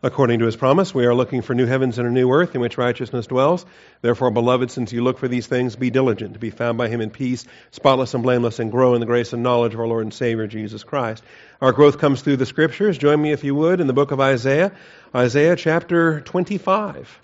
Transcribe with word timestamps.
According 0.00 0.38
to 0.38 0.44
his 0.44 0.54
promise, 0.54 0.94
we 0.94 1.06
are 1.06 1.14
looking 1.14 1.42
for 1.42 1.54
new 1.54 1.66
heavens 1.66 1.98
and 1.98 2.06
a 2.06 2.10
new 2.12 2.30
earth 2.30 2.54
in 2.54 2.60
which 2.60 2.78
righteousness 2.78 3.26
dwells. 3.26 3.66
Therefore, 4.00 4.30
beloved, 4.30 4.70
since 4.70 4.92
you 4.92 5.02
look 5.02 5.18
for 5.18 5.26
these 5.26 5.48
things, 5.48 5.74
be 5.74 5.90
diligent 5.90 6.34
to 6.34 6.38
be 6.38 6.50
found 6.50 6.78
by 6.78 6.86
him 6.86 7.00
in 7.00 7.10
peace, 7.10 7.44
spotless 7.72 8.14
and 8.14 8.22
blameless, 8.22 8.60
and 8.60 8.70
grow 8.70 8.94
in 8.94 9.00
the 9.00 9.06
grace 9.06 9.32
and 9.32 9.42
knowledge 9.42 9.74
of 9.74 9.80
our 9.80 9.88
Lord 9.88 10.04
and 10.04 10.14
Savior 10.14 10.46
Jesus 10.46 10.84
Christ. 10.84 11.24
Our 11.60 11.72
growth 11.72 11.98
comes 11.98 12.22
through 12.22 12.36
the 12.36 12.46
scriptures. 12.46 12.96
Join 12.96 13.20
me, 13.20 13.32
if 13.32 13.42
you 13.42 13.56
would, 13.56 13.80
in 13.80 13.88
the 13.88 13.92
book 13.92 14.12
of 14.12 14.20
Isaiah, 14.20 14.70
Isaiah 15.12 15.56
chapter 15.56 16.20
25. 16.20 17.20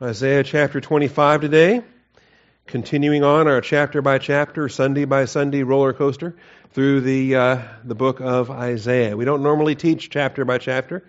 Isaiah 0.00 0.44
chapter 0.44 0.80
25 0.80 1.42
today. 1.42 1.82
Continuing 2.66 3.22
on 3.22 3.48
our 3.48 3.60
chapter 3.60 4.00
by 4.00 4.16
chapter, 4.16 4.70
Sunday 4.70 5.04
by 5.04 5.26
Sunday 5.26 5.62
roller 5.62 5.92
coaster 5.92 6.34
through 6.72 7.02
the, 7.02 7.36
uh, 7.36 7.58
the 7.84 7.94
book 7.94 8.22
of 8.22 8.50
Isaiah. 8.50 9.14
We 9.14 9.26
don't 9.26 9.42
normally 9.42 9.74
teach 9.74 10.08
chapter 10.08 10.46
by 10.46 10.56
chapter. 10.56 11.04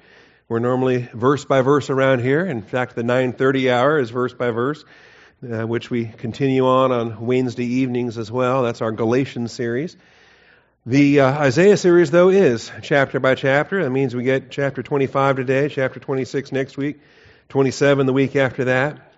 We're 0.47 0.59
normally 0.59 1.09
verse 1.11 1.43
by 1.43 1.61
verse 1.61 1.89
around 1.89 2.21
here. 2.21 2.45
In 2.45 2.61
fact, 2.61 2.95
the 2.95 3.01
9:30 3.01 3.71
hour 3.71 3.97
is 3.97 4.11
verse 4.11 4.33
by 4.33 4.51
verse, 4.51 4.85
uh, 5.43 5.65
which 5.65 5.89
we 5.89 6.05
continue 6.05 6.67
on 6.67 6.91
on 6.91 7.25
Wednesday 7.25 7.65
evenings 7.65 8.19
as 8.19 8.31
well. 8.31 8.61
That's 8.61 8.83
our 8.83 8.91
Galatians 8.91 9.51
series. 9.51 9.97
The 10.85 11.21
uh, 11.21 11.31
Isaiah 11.31 11.77
series, 11.77 12.11
though, 12.11 12.29
is 12.29 12.71
chapter 12.83 13.19
by 13.19 13.33
chapter. 13.33 13.83
That 13.83 13.89
means 13.89 14.15
we 14.15 14.21
get 14.21 14.51
chapter 14.51 14.83
25 14.83 15.37
today, 15.37 15.67
chapter 15.67 15.99
26 15.99 16.51
next 16.51 16.77
week, 16.77 16.99
27 17.49 18.05
the 18.05 18.13
week 18.13 18.35
after 18.35 18.65
that. 18.65 19.13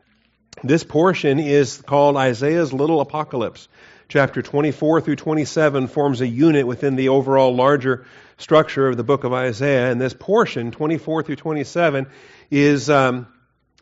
This 0.64 0.86
portion 0.86 1.40
is 1.40 1.82
called 1.82 2.16
Isaiah's 2.16 2.72
Little 2.72 3.02
Apocalypse. 3.02 3.68
Chapter 4.08 4.42
24 4.42 5.02
through 5.02 5.18
27 5.18 5.88
forms 5.88 6.22
a 6.22 6.28
unit 6.28 6.66
within 6.66 6.96
the 6.96 7.10
overall 7.10 7.54
larger 7.54 8.06
structure 8.38 8.88
of 8.88 8.98
the 8.98 9.04
book 9.04 9.24
of 9.24 9.34
Isaiah. 9.34 9.92
And 9.92 10.00
this 10.00 10.14
portion, 10.14 10.72
24 10.72 11.24
through 11.24 11.36
27, 11.36 12.08
is 12.50 12.90
um, 12.90 13.28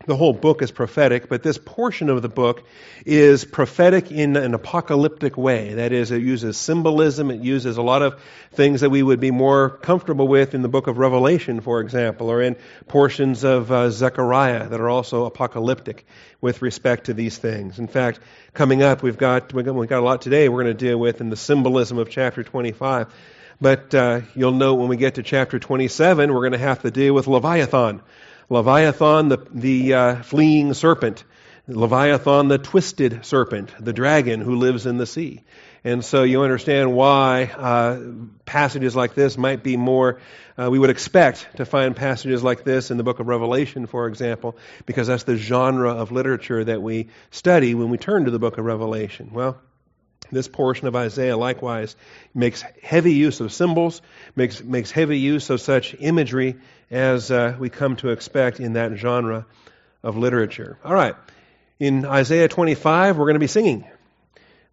the 0.05 0.15
whole 0.15 0.33
book 0.33 0.61
is 0.61 0.71
prophetic, 0.71 1.29
but 1.29 1.41
this 1.41 1.57
portion 1.57 2.09
of 2.09 2.21
the 2.21 2.29
book 2.29 2.63
is 3.05 3.45
prophetic 3.45 4.11
in 4.11 4.35
an 4.35 4.53
apocalyptic 4.53 5.37
way. 5.37 5.75
That 5.75 5.93
is, 5.93 6.11
it 6.11 6.21
uses 6.21 6.57
symbolism, 6.57 7.31
it 7.31 7.41
uses 7.41 7.77
a 7.77 7.81
lot 7.81 8.01
of 8.01 8.21
things 8.51 8.81
that 8.81 8.89
we 8.89 9.01
would 9.01 9.19
be 9.19 9.31
more 9.31 9.69
comfortable 9.69 10.27
with 10.27 10.53
in 10.53 10.61
the 10.61 10.67
book 10.67 10.87
of 10.87 10.97
Revelation, 10.97 11.61
for 11.61 11.79
example, 11.79 12.29
or 12.29 12.41
in 12.41 12.55
portions 12.87 13.43
of 13.43 13.71
uh, 13.71 13.89
Zechariah 13.89 14.69
that 14.69 14.79
are 14.79 14.89
also 14.89 15.25
apocalyptic 15.25 16.05
with 16.39 16.61
respect 16.61 17.05
to 17.05 17.13
these 17.13 17.37
things. 17.37 17.79
In 17.79 17.87
fact, 17.87 18.19
coming 18.53 18.83
up, 18.83 19.01
we've 19.01 19.17
got, 19.17 19.53
we've 19.53 19.65
got 19.65 19.99
a 19.99 20.01
lot 20.01 20.21
today 20.21 20.49
we're 20.49 20.63
going 20.63 20.77
to 20.77 20.85
deal 20.85 20.97
with 20.97 21.21
in 21.21 21.29
the 21.29 21.37
symbolism 21.37 21.97
of 21.97 22.09
chapter 22.09 22.43
25. 22.43 23.07
But 23.61 23.95
uh, 23.95 24.21
you'll 24.35 24.51
note 24.51 24.75
when 24.75 24.89
we 24.89 24.97
get 24.97 25.15
to 25.15 25.23
chapter 25.23 25.59
27, 25.59 26.33
we're 26.33 26.41
going 26.41 26.51
to 26.51 26.57
have 26.57 26.81
to 26.81 26.91
deal 26.91 27.13
with 27.13 27.27
Leviathan. 27.27 28.01
Leviathan, 28.49 29.29
the, 29.29 29.47
the 29.51 29.93
uh, 29.93 30.15
fleeing 30.23 30.73
serpent. 30.73 31.23
Leviathan, 31.67 32.47
the 32.47 32.59
twisted 32.59 33.25
serpent, 33.25 33.71
the 33.79 33.93
dragon 33.93 34.39
who 34.39 34.55
lives 34.55 34.85
in 34.85 34.97
the 34.97 35.07
sea. 35.07 35.43
And 35.83 36.03
so 36.03 36.23
you 36.23 36.43
understand 36.43 36.93
why 36.93 37.43
uh, 37.43 37.99
passages 38.45 38.95
like 38.95 39.15
this 39.15 39.37
might 39.37 39.63
be 39.63 39.77
more, 39.77 40.19
uh, 40.57 40.69
we 40.69 40.77
would 40.77 40.89
expect 40.89 41.47
to 41.57 41.65
find 41.65 41.95
passages 41.95 42.43
like 42.43 42.63
this 42.63 42.91
in 42.91 42.97
the 42.97 43.03
book 43.03 43.19
of 43.19 43.27
Revelation, 43.27 43.87
for 43.87 44.07
example, 44.07 44.57
because 44.85 45.07
that's 45.07 45.23
the 45.23 45.37
genre 45.37 45.91
of 45.91 46.11
literature 46.11 46.63
that 46.63 46.81
we 46.81 47.07
study 47.31 47.73
when 47.73 47.89
we 47.89 47.97
turn 47.97 48.25
to 48.25 48.31
the 48.31 48.39
book 48.39 48.57
of 48.57 48.65
Revelation. 48.65 49.29
Well, 49.31 49.59
this 50.35 50.47
portion 50.47 50.87
of 50.87 50.95
Isaiah 50.95 51.37
likewise 51.37 51.95
makes 52.33 52.61
heavy 52.83 53.13
use 53.13 53.39
of 53.39 53.53
symbols, 53.53 54.01
makes, 54.35 54.61
makes 54.61 54.91
heavy 54.91 55.17
use 55.17 55.49
of 55.49 55.61
such 55.61 55.95
imagery 55.97 56.57
as 56.91 57.31
uh, 57.31 57.55
we 57.57 57.69
come 57.69 57.95
to 57.97 58.09
expect 58.09 58.59
in 58.59 58.73
that 58.73 58.95
genre 58.97 59.45
of 60.03 60.17
literature. 60.17 60.77
All 60.83 60.93
right. 60.93 61.15
In 61.79 62.05
Isaiah 62.05 62.47
25, 62.47 63.17
we're 63.17 63.25
going 63.25 63.35
to 63.35 63.39
be 63.39 63.47
singing. 63.47 63.85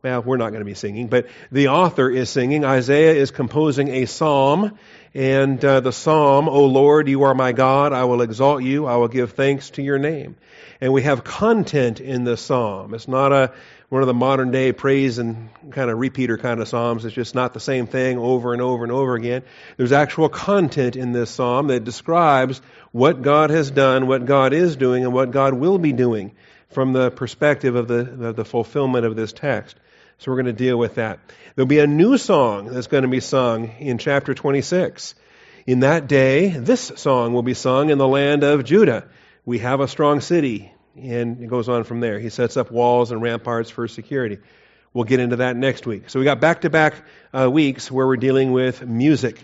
Well, 0.02 0.20
we're 0.22 0.36
not 0.36 0.50
going 0.50 0.62
to 0.62 0.66
be 0.66 0.74
singing, 0.74 1.06
but 1.06 1.28
the 1.52 1.68
author 1.68 2.10
is 2.10 2.28
singing. 2.28 2.64
Isaiah 2.64 3.14
is 3.14 3.30
composing 3.30 3.88
a 3.88 4.06
psalm, 4.06 4.76
and 5.14 5.64
uh, 5.64 5.78
the 5.78 5.92
psalm, 5.92 6.48
O 6.48 6.64
Lord, 6.64 7.06
you 7.06 7.22
are 7.22 7.34
my 7.34 7.52
God, 7.52 7.92
I 7.92 8.04
will 8.04 8.20
exalt 8.20 8.64
you, 8.64 8.86
I 8.86 8.96
will 8.96 9.06
give 9.06 9.32
thanks 9.32 9.70
to 9.70 9.82
your 9.82 10.00
name. 10.00 10.34
And 10.80 10.92
we 10.92 11.02
have 11.02 11.22
content 11.22 12.00
in 12.00 12.24
the 12.24 12.36
psalm. 12.36 12.94
It's 12.94 13.06
not 13.06 13.32
a 13.32 13.52
one 13.92 14.00
of 14.00 14.06
the 14.06 14.14
modern 14.14 14.50
day 14.50 14.72
praise 14.72 15.18
and 15.18 15.50
kind 15.70 15.90
of 15.90 15.98
repeater 15.98 16.38
kind 16.38 16.60
of 16.62 16.66
psalms. 16.66 17.04
It's 17.04 17.14
just 17.14 17.34
not 17.34 17.52
the 17.52 17.60
same 17.60 17.86
thing 17.86 18.16
over 18.16 18.54
and 18.54 18.62
over 18.62 18.84
and 18.84 18.90
over 18.90 19.16
again. 19.16 19.42
There's 19.76 19.92
actual 19.92 20.30
content 20.30 20.96
in 20.96 21.12
this 21.12 21.30
psalm 21.30 21.66
that 21.66 21.84
describes 21.84 22.62
what 22.92 23.20
God 23.20 23.50
has 23.50 23.70
done, 23.70 24.06
what 24.06 24.24
God 24.24 24.54
is 24.54 24.76
doing, 24.76 25.04
and 25.04 25.12
what 25.12 25.30
God 25.30 25.52
will 25.52 25.76
be 25.76 25.92
doing 25.92 26.32
from 26.70 26.94
the 26.94 27.10
perspective 27.10 27.74
of 27.74 27.86
the, 27.86 28.28
of 28.28 28.36
the 28.36 28.46
fulfillment 28.46 29.04
of 29.04 29.14
this 29.14 29.34
text. 29.34 29.76
So 30.16 30.30
we're 30.30 30.38
going 30.38 30.46
to 30.46 30.64
deal 30.64 30.78
with 30.78 30.94
that. 30.94 31.18
There'll 31.54 31.66
be 31.66 31.80
a 31.80 31.86
new 31.86 32.16
song 32.16 32.68
that's 32.68 32.86
going 32.86 33.02
to 33.02 33.10
be 33.10 33.20
sung 33.20 33.72
in 33.78 33.98
chapter 33.98 34.32
26. 34.32 35.14
In 35.66 35.80
that 35.80 36.06
day, 36.06 36.48
this 36.48 36.92
song 36.96 37.34
will 37.34 37.42
be 37.42 37.52
sung 37.52 37.90
in 37.90 37.98
the 37.98 38.08
land 38.08 38.42
of 38.42 38.64
Judah. 38.64 39.04
We 39.44 39.58
have 39.58 39.80
a 39.80 39.86
strong 39.86 40.22
city. 40.22 40.72
And 40.96 41.42
it 41.42 41.48
goes 41.48 41.68
on 41.68 41.84
from 41.84 42.00
there. 42.00 42.18
He 42.18 42.28
sets 42.28 42.56
up 42.56 42.70
walls 42.70 43.10
and 43.12 43.22
ramparts 43.22 43.70
for 43.70 43.88
security. 43.88 44.38
We'll 44.92 45.04
get 45.04 45.20
into 45.20 45.36
that 45.36 45.56
next 45.56 45.86
week. 45.86 46.10
So 46.10 46.18
we 46.18 46.24
got 46.24 46.40
back 46.40 46.62
to 46.62 46.70
back 46.70 46.94
weeks 47.32 47.90
where 47.90 48.06
we're 48.06 48.16
dealing 48.16 48.52
with 48.52 48.86
music. 48.86 49.40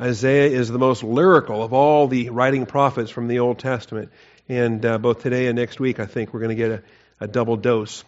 Isaiah 0.00 0.48
is 0.48 0.68
the 0.68 0.78
most 0.78 1.02
lyrical 1.02 1.62
of 1.62 1.72
all 1.72 2.08
the 2.08 2.30
writing 2.30 2.66
prophets 2.66 3.10
from 3.10 3.28
the 3.28 3.40
Old 3.40 3.58
Testament. 3.58 4.10
And 4.48 4.84
uh, 4.84 4.98
both 4.98 5.22
today 5.22 5.46
and 5.46 5.56
next 5.56 5.80
week, 5.80 6.00
I 6.00 6.06
think 6.06 6.32
we're 6.32 6.40
going 6.40 6.56
to 6.56 6.62
get 6.62 6.70
a, 6.70 6.82
a 7.20 7.28
double 7.28 7.56
dose 7.56 8.04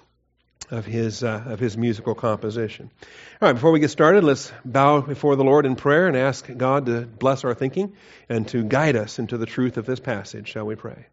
of 0.70 0.86
his, 0.86 1.22
uh, 1.22 1.44
of 1.46 1.60
his 1.60 1.76
musical 1.76 2.14
composition. 2.14 2.90
All 3.40 3.48
right, 3.48 3.52
before 3.52 3.70
we 3.70 3.80
get 3.80 3.90
started, 3.90 4.24
let's 4.24 4.52
bow 4.64 5.00
before 5.00 5.36
the 5.36 5.44
Lord 5.44 5.66
in 5.66 5.76
prayer 5.76 6.06
and 6.06 6.16
ask 6.16 6.48
God 6.56 6.86
to 6.86 7.02
bless 7.02 7.44
our 7.44 7.54
thinking 7.54 7.94
and 8.28 8.48
to 8.48 8.64
guide 8.64 8.96
us 8.96 9.18
into 9.18 9.36
the 9.36 9.46
truth 9.46 9.76
of 9.76 9.86
this 9.86 10.00
passage. 10.00 10.48
Shall 10.48 10.66
we 10.66 10.74
pray? 10.74 11.06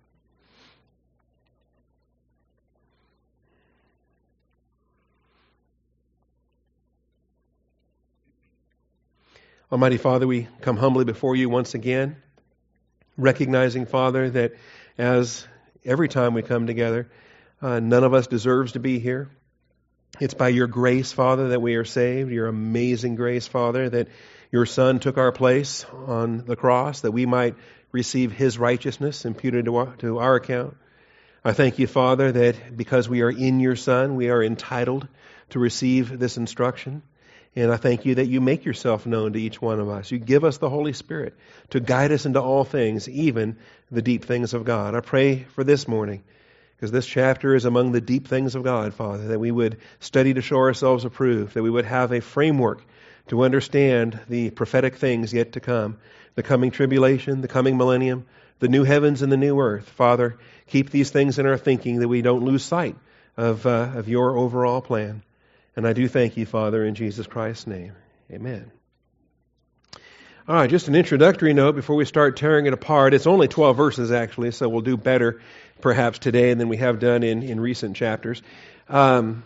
Almighty 9.72 9.96
Father, 9.96 10.28
we 10.28 10.50
come 10.60 10.76
humbly 10.76 11.06
before 11.06 11.34
you 11.34 11.48
once 11.48 11.76
again, 11.76 12.18
recognizing, 13.16 13.86
Father, 13.86 14.30
that 14.30 14.56
as 14.98 15.48
every 15.86 16.10
time 16.10 16.34
we 16.34 16.42
come 16.42 16.68
together, 16.68 17.10
uh, 17.62 17.80
none 17.80 18.04
of 18.04 18.14
us 18.14 18.28
deserves 18.28 18.74
to 18.74 18.82
be 18.82 19.00
here. 19.00 19.30
It's 20.20 20.34
by 20.34 20.50
your 20.50 20.68
grace, 20.68 21.14
Father, 21.14 21.50
that 21.50 21.62
we 21.62 21.76
are 21.76 21.86
saved, 21.86 22.34
your 22.34 22.48
amazing 22.48 23.16
grace, 23.16 23.48
Father, 23.48 23.90
that 23.90 24.10
your 24.52 24.66
Son 24.66 25.00
took 25.00 25.18
our 25.18 25.32
place 25.32 25.86
on 26.06 26.44
the 26.44 26.58
cross, 26.58 27.00
that 27.02 27.14
we 27.14 27.26
might 27.26 27.56
receive 27.94 28.34
his 28.34 28.60
righteousness 28.60 29.24
imputed 29.24 29.64
to 29.66 29.78
our, 29.78 29.96
to 30.00 30.20
our 30.20 30.36
account. 30.36 30.76
I 31.46 31.54
thank 31.54 31.80
you, 31.80 31.88
Father, 31.88 32.30
that 32.30 32.76
because 32.76 33.08
we 33.08 33.22
are 33.22 33.32
in 33.32 33.62
your 33.62 33.78
Son, 33.78 34.18
we 34.18 34.32
are 34.32 34.44
entitled 34.44 35.08
to 35.52 35.60
receive 35.60 36.20
this 36.20 36.36
instruction. 36.36 37.04
And 37.56 37.72
I 37.72 37.76
thank 37.76 38.06
you 38.06 38.16
that 38.16 38.28
you 38.28 38.40
make 38.40 38.64
yourself 38.64 39.06
known 39.06 39.34
to 39.34 39.42
each 39.42 39.62
one 39.62 39.80
of 39.82 39.90
us. 39.90 40.10
You 40.10 40.20
give 40.20 40.46
us 40.46 40.58
the 40.58 40.70
Holy 40.70 40.94
Spirit 40.94 41.36
to 41.72 41.82
guide 41.82 42.14
us 42.14 42.26
into 42.26 42.42
all 42.42 42.64
things, 42.64 43.10
even 43.10 43.58
the 43.92 44.02
deep 44.02 44.24
things 44.24 44.54
of 44.54 44.64
God. 44.64 44.96
I 44.96 45.02
pray 45.02 45.44
for 45.56 45.66
this 45.66 45.86
morning, 45.86 46.24
because 46.78 46.92
this 46.92 47.06
chapter 47.06 47.54
is 47.54 47.66
among 47.66 47.92
the 47.92 48.00
deep 48.00 48.30
things 48.30 48.56
of 48.56 48.64
God, 48.64 48.94
Father, 48.94 49.28
that 49.28 49.40
we 49.40 49.52
would 49.52 49.80
study 50.00 50.34
to 50.34 50.42
show 50.42 50.58
ourselves 50.58 51.04
approved, 51.04 51.56
that 51.56 51.64
we 51.64 51.70
would 51.70 51.86
have 51.86 52.14
a 52.14 52.22
framework 52.22 52.82
to 53.28 53.44
understand 53.44 54.20
the 54.30 54.50
prophetic 54.50 54.96
things 54.96 55.34
yet 55.34 55.52
to 55.54 55.60
come, 55.60 55.98
the 56.36 56.44
coming 56.44 56.72
tribulation, 56.72 57.42
the 57.42 57.50
coming 57.50 57.78
millennium, 57.78 58.26
the 58.60 58.70
new 58.70 58.86
heavens 58.86 59.22
and 59.22 59.32
the 59.32 59.38
new 59.38 59.60
earth. 59.60 59.90
Father, 59.90 60.38
keep 60.68 60.90
these 60.90 61.10
things 61.10 61.38
in 61.38 61.46
our 61.46 61.58
thinking 61.58 62.00
that 62.00 62.08
we 62.08 62.22
don't 62.22 62.46
lose 62.46 62.64
sight 62.64 62.96
of, 63.36 63.66
uh, 63.66 63.92
of 63.96 64.08
your 64.08 64.38
overall 64.38 64.82
plan. 64.82 65.22
And 65.76 65.88
I 65.88 65.94
do 65.94 66.08
thank 66.08 66.38
you, 66.38 66.46
Father, 66.46 66.86
in 66.86 66.96
Jesus 66.96 67.28
Christ's 67.28 67.68
name. 67.68 67.94
Amen. 68.32 68.72
All 70.48 70.56
right, 70.56 70.70
just 70.70 70.88
an 70.88 70.96
introductory 70.96 71.54
note 71.54 71.76
before 71.76 71.96
we 71.96 72.04
start 72.04 72.36
tearing 72.36 72.66
it 72.66 72.74
apart. 72.74 73.14
It's 73.14 73.28
only 73.28 73.48
12 73.48 73.78
verses, 73.78 74.12
actually, 74.12 74.52
so 74.52 74.68
we'll 74.68 74.82
do 74.82 74.98
better 74.98 75.40
perhaps 75.80 76.20
today 76.20 76.54
than 76.56 76.68
we 76.68 76.78
have 76.78 77.00
done 77.00 77.24
in, 77.24 77.44
in 77.44 77.60
recent 77.60 77.96
chapters. 77.96 78.42
Um, 78.90 79.44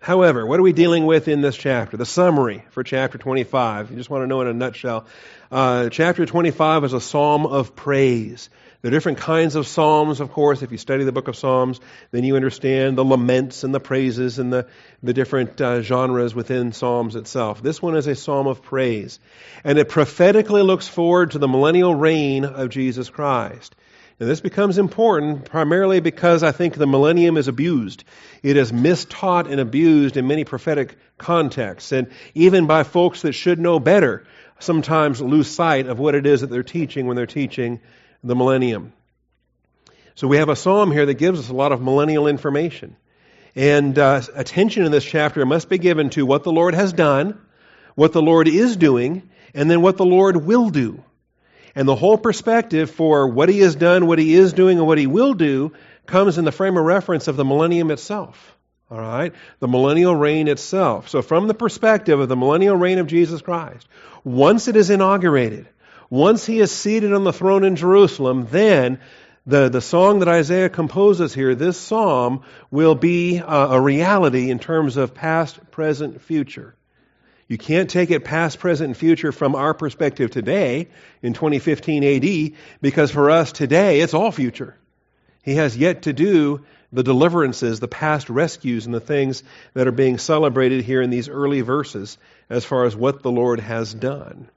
however, 0.00 0.46
what 0.46 0.58
are 0.58 0.62
we 0.62 0.72
dealing 0.72 1.06
with 1.06 1.28
in 1.28 1.40
this 1.40 1.56
chapter? 1.56 1.96
The 1.96 2.06
summary 2.06 2.64
for 2.70 2.82
chapter 2.82 3.18
25. 3.18 3.90
You 3.90 3.96
just 3.96 4.10
want 4.10 4.22
to 4.22 4.26
know 4.26 4.40
in 4.40 4.48
a 4.48 4.54
nutshell. 4.54 5.06
Uh, 5.52 5.88
chapter 5.90 6.26
25 6.26 6.84
is 6.84 6.92
a 6.94 7.00
psalm 7.00 7.46
of 7.46 7.76
praise. 7.76 8.48
There 8.84 8.90
are 8.90 8.98
different 8.98 9.16
kinds 9.16 9.54
of 9.54 9.66
psalms, 9.66 10.20
of 10.20 10.30
course. 10.30 10.60
If 10.60 10.70
you 10.70 10.76
study 10.76 11.04
the 11.04 11.10
book 11.10 11.28
of 11.28 11.36
Psalms, 11.36 11.80
then 12.10 12.22
you 12.22 12.36
understand 12.36 12.98
the 12.98 13.04
laments 13.04 13.64
and 13.64 13.74
the 13.74 13.80
praises 13.80 14.38
and 14.38 14.52
the, 14.52 14.66
the 15.02 15.14
different 15.14 15.58
uh, 15.58 15.80
genres 15.80 16.34
within 16.34 16.72
Psalms 16.72 17.16
itself. 17.16 17.62
This 17.62 17.80
one 17.80 17.96
is 17.96 18.06
a 18.06 18.14
psalm 18.14 18.46
of 18.46 18.60
praise. 18.60 19.20
And 19.64 19.78
it 19.78 19.88
prophetically 19.88 20.60
looks 20.60 20.86
forward 20.86 21.30
to 21.30 21.38
the 21.38 21.48
millennial 21.48 21.94
reign 21.94 22.44
of 22.44 22.68
Jesus 22.68 23.08
Christ. 23.08 23.74
And 24.20 24.28
this 24.28 24.42
becomes 24.42 24.76
important 24.76 25.46
primarily 25.46 26.00
because 26.00 26.42
I 26.42 26.52
think 26.52 26.74
the 26.74 26.86
millennium 26.86 27.38
is 27.38 27.48
abused. 27.48 28.04
It 28.42 28.58
is 28.58 28.70
mistaught 28.70 29.50
and 29.50 29.60
abused 29.60 30.18
in 30.18 30.26
many 30.26 30.44
prophetic 30.44 30.98
contexts. 31.16 31.92
And 31.92 32.08
even 32.34 32.66
by 32.66 32.82
folks 32.82 33.22
that 33.22 33.32
should 33.32 33.58
know 33.58 33.80
better, 33.80 34.26
sometimes 34.58 35.22
lose 35.22 35.48
sight 35.48 35.86
of 35.86 35.98
what 35.98 36.14
it 36.14 36.26
is 36.26 36.42
that 36.42 36.50
they're 36.50 36.62
teaching 36.62 37.06
when 37.06 37.16
they're 37.16 37.24
teaching 37.24 37.80
the 38.24 38.34
millennium. 38.34 38.92
So 40.16 40.26
we 40.26 40.38
have 40.38 40.48
a 40.48 40.56
psalm 40.56 40.90
here 40.90 41.06
that 41.06 41.14
gives 41.14 41.38
us 41.38 41.48
a 41.48 41.54
lot 41.54 41.72
of 41.72 41.82
millennial 41.82 42.26
information. 42.26 42.96
And 43.54 43.96
uh, 43.98 44.22
attention 44.34 44.84
in 44.84 44.90
this 44.90 45.04
chapter 45.04 45.44
must 45.46 45.68
be 45.68 45.78
given 45.78 46.10
to 46.10 46.26
what 46.26 46.42
the 46.42 46.52
Lord 46.52 46.74
has 46.74 46.92
done, 46.92 47.38
what 47.94 48.12
the 48.12 48.22
Lord 48.22 48.48
is 48.48 48.76
doing, 48.76 49.28
and 49.54 49.70
then 49.70 49.82
what 49.82 49.96
the 49.96 50.06
Lord 50.06 50.36
will 50.36 50.70
do. 50.70 51.04
And 51.74 51.86
the 51.86 51.94
whole 51.94 52.18
perspective 52.18 52.90
for 52.90 53.28
what 53.28 53.48
he 53.48 53.60
has 53.60 53.74
done, 53.74 54.06
what 54.06 54.18
he 54.18 54.34
is 54.34 54.52
doing, 54.52 54.78
and 54.78 54.86
what 54.86 54.98
he 54.98 55.06
will 55.06 55.34
do 55.34 55.72
comes 56.06 56.38
in 56.38 56.44
the 56.44 56.52
frame 56.52 56.76
of 56.76 56.84
reference 56.84 57.28
of 57.28 57.36
the 57.36 57.44
millennium 57.44 57.90
itself. 57.90 58.56
All 58.90 58.98
right? 58.98 59.32
The 59.60 59.68
millennial 59.68 60.14
reign 60.14 60.46
itself. 60.46 61.08
So, 61.08 61.22
from 61.22 61.48
the 61.48 61.54
perspective 61.54 62.20
of 62.20 62.28
the 62.28 62.36
millennial 62.36 62.76
reign 62.76 62.98
of 62.98 63.06
Jesus 63.06 63.42
Christ, 63.42 63.88
once 64.22 64.68
it 64.68 64.76
is 64.76 64.90
inaugurated, 64.90 65.68
once 66.10 66.46
he 66.46 66.60
is 66.60 66.70
seated 66.70 67.12
on 67.12 67.24
the 67.24 67.32
throne 67.32 67.64
in 67.64 67.76
Jerusalem, 67.76 68.46
then 68.50 68.98
the, 69.46 69.68
the 69.68 69.80
song 69.80 70.20
that 70.20 70.28
Isaiah 70.28 70.68
composes 70.68 71.34
here, 71.34 71.54
this 71.54 71.78
psalm, 71.78 72.42
will 72.70 72.94
be 72.94 73.38
a, 73.38 73.44
a 73.44 73.80
reality 73.80 74.50
in 74.50 74.58
terms 74.58 74.96
of 74.96 75.14
past, 75.14 75.70
present, 75.70 76.22
future. 76.22 76.74
You 77.46 77.58
can't 77.58 77.90
take 77.90 78.10
it 78.10 78.24
past, 78.24 78.58
present, 78.58 78.88
and 78.88 78.96
future 78.96 79.32
from 79.32 79.54
our 79.54 79.74
perspective 79.74 80.30
today 80.30 80.88
in 81.22 81.34
2015 81.34 82.02
AD 82.02 82.58
because 82.80 83.10
for 83.10 83.30
us 83.30 83.52
today 83.52 84.00
it's 84.00 84.14
all 84.14 84.32
future. 84.32 84.76
He 85.42 85.56
has 85.56 85.76
yet 85.76 86.02
to 86.02 86.14
do 86.14 86.64
the 86.90 87.02
deliverances, 87.02 87.80
the 87.80 87.88
past 87.88 88.30
rescues, 88.30 88.86
and 88.86 88.94
the 88.94 89.00
things 89.00 89.42
that 89.74 89.86
are 89.86 89.92
being 89.92 90.16
celebrated 90.16 90.84
here 90.84 91.02
in 91.02 91.10
these 91.10 91.28
early 91.28 91.60
verses 91.60 92.16
as 92.48 92.64
far 92.64 92.86
as 92.86 92.96
what 92.96 93.22
the 93.22 93.30
Lord 93.30 93.60
has 93.60 93.92
done. 93.92 94.48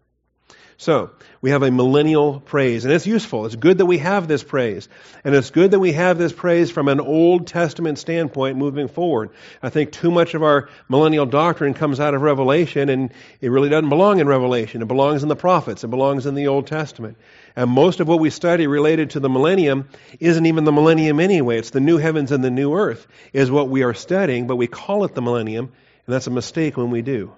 So, 0.80 1.10
we 1.42 1.50
have 1.50 1.64
a 1.64 1.72
millennial 1.72 2.40
praise, 2.40 2.86
and 2.86 2.94
it's 2.94 3.08
useful. 3.08 3.48
It's 3.48 3.56
good 3.56 3.80
that 3.80 3.88
we 3.88 3.98
have 3.98 4.28
this 4.28 4.44
praise. 4.44 4.88
And 5.24 5.34
it's 5.34 5.50
good 5.50 5.72
that 5.72 5.80
we 5.80 5.94
have 5.94 6.20
this 6.20 6.32
praise 6.32 6.70
from 6.70 6.88
an 6.88 7.00
Old 7.00 7.48
Testament 7.48 7.98
standpoint 7.98 8.58
moving 8.58 8.88
forward. 8.88 9.32
I 9.64 9.70
think 9.70 9.92
too 9.92 10.12
much 10.12 10.36
of 10.36 10.44
our 10.44 10.70
millennial 10.88 11.26
doctrine 11.26 11.74
comes 11.74 12.00
out 12.00 12.14
of 12.14 12.22
Revelation, 12.22 12.90
and 12.90 13.12
it 13.42 13.50
really 13.50 13.70
doesn't 13.70 13.90
belong 13.90 14.20
in 14.20 14.28
Revelation. 14.28 14.84
It 14.84 14.88
belongs 14.88 15.24
in 15.24 15.30
the 15.30 15.36
prophets, 15.36 15.84
it 15.84 15.88
belongs 15.88 16.28
in 16.28 16.36
the 16.36 16.46
Old 16.46 16.68
Testament. 16.68 17.18
And 17.56 17.72
most 17.72 18.00
of 18.00 18.08
what 18.08 18.20
we 18.20 18.30
study 18.30 18.68
related 18.68 19.10
to 19.12 19.20
the 19.20 19.30
millennium 19.30 19.90
isn't 20.20 20.46
even 20.46 20.64
the 20.64 20.72
millennium 20.72 21.20
anyway. 21.20 21.58
It's 21.58 21.72
the 21.72 21.80
new 21.80 21.98
heavens 21.98 22.32
and 22.32 22.44
the 22.44 22.52
new 22.52 22.76
earth, 22.76 23.08
is 23.34 23.50
what 23.50 23.68
we 23.68 23.82
are 23.82 23.96
studying, 23.96 24.46
but 24.46 24.58
we 24.58 24.68
call 24.68 25.06
it 25.06 25.16
the 25.16 25.24
millennium, 25.24 25.72
and 26.06 26.14
that's 26.14 26.28
a 26.28 26.32
mistake 26.32 26.78
when 26.78 26.92
we 26.92 27.02
do. 27.02 27.34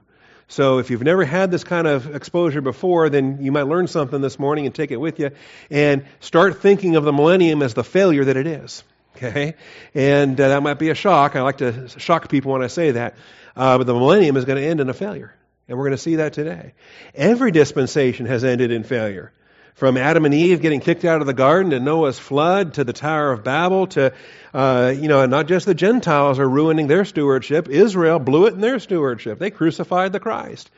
So 0.50 0.80
if 0.80 0.90
you've 0.90 1.04
never 1.04 1.24
had 1.24 1.52
this 1.52 1.64
kind 1.64 1.86
of 1.86 2.16
exposure 2.16 2.60
before, 2.60 3.10
then 3.10 3.38
you 3.40 3.52
might 3.52 3.68
learn 3.68 3.86
something 3.86 4.20
this 4.20 4.40
morning 4.40 4.66
and 4.66 4.74
take 4.74 4.90
it 4.90 4.98
with 4.98 5.20
you 5.20 5.30
and 5.70 6.06
start 6.22 6.60
thinking 6.60 6.96
of 6.96 7.04
the 7.04 7.14
millennium 7.14 7.62
as 7.62 7.76
the 7.76 7.84
failure 7.84 8.26
that 8.26 8.36
it 8.36 8.48
is. 8.48 8.84
Okay? 9.16 9.54
And 9.94 10.42
uh, 10.42 10.50
that 10.50 10.64
might 10.64 10.80
be 10.80 10.90
a 10.90 10.96
shock. 10.96 11.36
I 11.36 11.44
like 11.44 11.60
to 11.60 11.88
shock 12.00 12.30
people 12.30 12.52
when 12.52 12.64
I 12.64 12.68
say 12.68 12.92
that. 12.92 13.16
Uh, 13.56 13.78
but 13.78 13.86
the 13.86 13.94
millennium 13.94 14.38
is 14.38 14.46
going 14.46 14.60
to 14.60 14.68
end 14.68 14.80
in 14.80 14.90
a 14.90 14.94
failure. 14.94 15.36
And 15.68 15.78
we're 15.78 15.86
going 15.86 15.98
to 15.98 16.02
see 16.02 16.16
that 16.16 16.34
today. 16.34 16.74
Every 17.14 17.52
dispensation 17.52 18.26
has 18.26 18.44
ended 18.44 18.72
in 18.72 18.84
failure. 18.84 19.32
From 19.76 19.98
Adam 19.98 20.26
and 20.26 20.34
Eve 20.34 20.62
getting 20.62 20.80
kicked 20.80 21.06
out 21.06 21.22
of 21.22 21.28
the 21.28 21.34
garden 21.34 21.72
to 21.72 21.80
Noah's 21.80 22.18
flood 22.18 22.74
to 22.74 22.84
the 22.84 22.92
Tower 22.92 23.32
of 23.32 23.44
Babel 23.44 23.88
to, 23.88 24.14
uh, 24.54 24.94
you 24.96 25.08
know, 25.08 25.26
not 25.26 25.48
just 25.48 25.66
the 25.66 25.76
Gentiles 25.76 26.40
are 26.40 26.50
ruining 26.50 26.88
their 26.88 27.06
stewardship. 27.06 27.70
Israel 27.70 28.20
blew 28.20 28.48
it 28.48 28.54
in 28.54 28.62
their 28.62 28.80
stewardship. 28.80 29.40
They 29.40 29.52
crucified 29.52 30.12
the 30.12 30.20
Christ. 30.20 30.72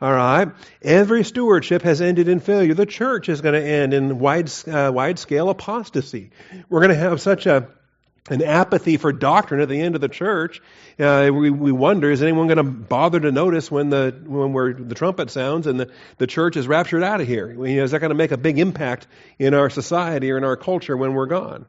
All 0.00 0.12
right. 0.12 0.48
Every 0.80 1.24
stewardship 1.24 1.82
has 1.82 2.00
ended 2.00 2.28
in 2.28 2.38
failure. 2.40 2.74
The 2.74 2.86
church 2.86 3.28
is 3.28 3.40
going 3.40 3.54
to 3.54 3.66
end 3.66 3.92
in 3.94 4.18
wide, 4.18 4.50
uh, 4.68 4.92
wide 4.94 5.18
scale 5.18 5.50
apostasy. 5.50 6.30
We're 6.68 6.80
going 6.80 6.90
to 6.90 6.96
have 6.96 7.20
such 7.20 7.46
a 7.46 7.68
an 8.30 8.42
apathy 8.42 8.96
for 8.96 9.12
doctrine 9.12 9.60
at 9.60 9.68
the 9.68 9.80
end 9.80 9.94
of 9.94 10.00
the 10.00 10.08
church. 10.08 10.60
Uh, 10.98 11.30
we, 11.32 11.50
we 11.50 11.72
wonder, 11.72 12.10
is 12.10 12.22
anyone 12.22 12.46
going 12.46 12.58
to 12.58 12.62
bother 12.62 13.18
to 13.18 13.32
notice 13.32 13.70
when 13.70 13.88
the 13.88 14.14
when 14.26 14.88
the 14.88 14.94
trumpet 14.94 15.30
sounds 15.30 15.66
and 15.66 15.80
the, 15.80 15.90
the 16.18 16.26
church 16.26 16.56
is 16.56 16.68
raptured 16.68 17.02
out 17.02 17.20
of 17.20 17.26
here? 17.26 17.50
You 17.50 17.76
know, 17.76 17.84
is 17.84 17.92
that 17.92 18.00
going 18.00 18.10
to 18.10 18.14
make 18.14 18.32
a 18.32 18.36
big 18.36 18.58
impact 18.58 19.06
in 19.38 19.54
our 19.54 19.70
society 19.70 20.30
or 20.30 20.36
in 20.36 20.44
our 20.44 20.56
culture 20.56 20.96
when 20.96 21.14
we're 21.14 21.26
gone? 21.26 21.66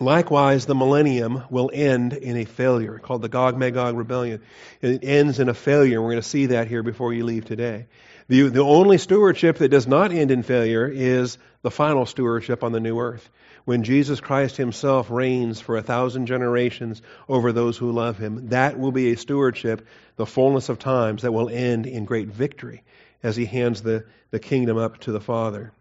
Likewise, 0.00 0.64
the 0.64 0.74
millennium 0.74 1.44
will 1.50 1.70
end 1.72 2.14
in 2.14 2.38
a 2.38 2.46
failure 2.46 2.98
called 2.98 3.20
the 3.20 3.28
Gog 3.28 3.58
Magog 3.58 3.96
rebellion. 3.96 4.40
It 4.80 5.04
ends 5.04 5.38
in 5.38 5.50
a 5.50 5.54
failure. 5.54 6.00
We're 6.00 6.12
going 6.12 6.22
to 6.22 6.28
see 6.28 6.46
that 6.46 6.68
here 6.68 6.82
before 6.82 7.12
you 7.12 7.24
leave 7.24 7.44
today. 7.44 7.86
The, 8.28 8.48
the 8.48 8.64
only 8.64 8.96
stewardship 8.96 9.58
that 9.58 9.68
does 9.68 9.86
not 9.86 10.10
end 10.10 10.30
in 10.30 10.42
failure 10.42 10.86
is 10.86 11.36
the 11.62 11.70
final 11.70 12.06
stewardship 12.06 12.64
on 12.64 12.72
the 12.72 12.80
new 12.80 12.98
earth 12.98 13.28
when 13.66 13.84
Jesus 13.84 14.20
Christ 14.20 14.56
himself 14.56 15.10
reigns 15.10 15.60
for 15.60 15.76
a 15.76 15.82
thousand 15.82 16.26
generations 16.26 17.02
over 17.28 17.52
those 17.52 17.76
who 17.76 17.92
love 17.92 18.16
him. 18.16 18.48
That 18.48 18.78
will 18.78 18.92
be 18.92 19.12
a 19.12 19.16
stewardship, 19.16 19.86
the 20.16 20.26
fullness 20.26 20.70
of 20.70 20.78
times, 20.78 21.22
that 21.22 21.32
will 21.32 21.50
end 21.50 21.86
in 21.86 22.06
great 22.06 22.28
victory 22.28 22.82
as 23.22 23.36
he 23.36 23.44
hands 23.44 23.82
the, 23.82 24.06
the 24.30 24.38
kingdom 24.38 24.78
up 24.78 24.98
to 25.00 25.12
the 25.12 25.20
Father. 25.20 25.72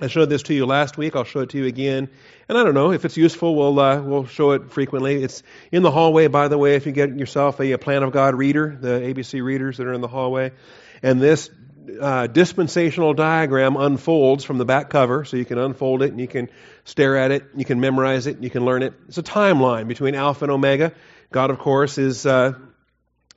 I 0.00 0.08
showed 0.08 0.28
this 0.28 0.42
to 0.44 0.54
you 0.54 0.66
last 0.66 0.98
week. 0.98 1.14
I'll 1.14 1.22
show 1.22 1.40
it 1.40 1.50
to 1.50 1.58
you 1.58 1.66
again. 1.66 2.08
And 2.48 2.58
I 2.58 2.64
don't 2.64 2.74
know 2.74 2.90
if 2.90 3.04
it's 3.04 3.16
useful. 3.16 3.54
We'll 3.54 3.78
uh, 3.78 4.02
we'll 4.02 4.26
show 4.26 4.50
it 4.50 4.72
frequently. 4.72 5.22
It's 5.22 5.44
in 5.70 5.84
the 5.84 5.90
hallway, 5.92 6.26
by 6.26 6.48
the 6.48 6.58
way. 6.58 6.74
If 6.74 6.86
you 6.86 6.92
get 6.92 7.16
yourself 7.16 7.60
a, 7.60 7.72
a 7.72 7.78
Plan 7.78 8.02
of 8.02 8.10
God 8.10 8.34
reader, 8.34 8.76
the 8.80 8.88
ABC 8.88 9.40
readers 9.40 9.76
that 9.76 9.86
are 9.86 9.92
in 9.92 10.00
the 10.00 10.08
hallway, 10.08 10.50
and 11.00 11.20
this 11.20 11.48
uh, 12.00 12.26
dispensational 12.26 13.14
diagram 13.14 13.76
unfolds 13.76 14.42
from 14.42 14.58
the 14.58 14.64
back 14.64 14.90
cover, 14.90 15.24
so 15.24 15.36
you 15.36 15.44
can 15.44 15.58
unfold 15.58 16.02
it 16.02 16.10
and 16.10 16.20
you 16.20 16.26
can 16.26 16.50
stare 16.84 17.16
at 17.16 17.30
it, 17.30 17.44
you 17.54 17.64
can 17.64 17.78
memorize 17.78 18.26
it, 18.26 18.42
you 18.42 18.50
can 18.50 18.64
learn 18.64 18.82
it. 18.82 18.94
It's 19.06 19.18
a 19.18 19.22
timeline 19.22 19.86
between 19.86 20.16
Alpha 20.16 20.44
and 20.44 20.50
Omega. 20.50 20.92
God, 21.30 21.50
of 21.50 21.60
course, 21.60 21.98
is 21.98 22.26
uh, 22.26 22.54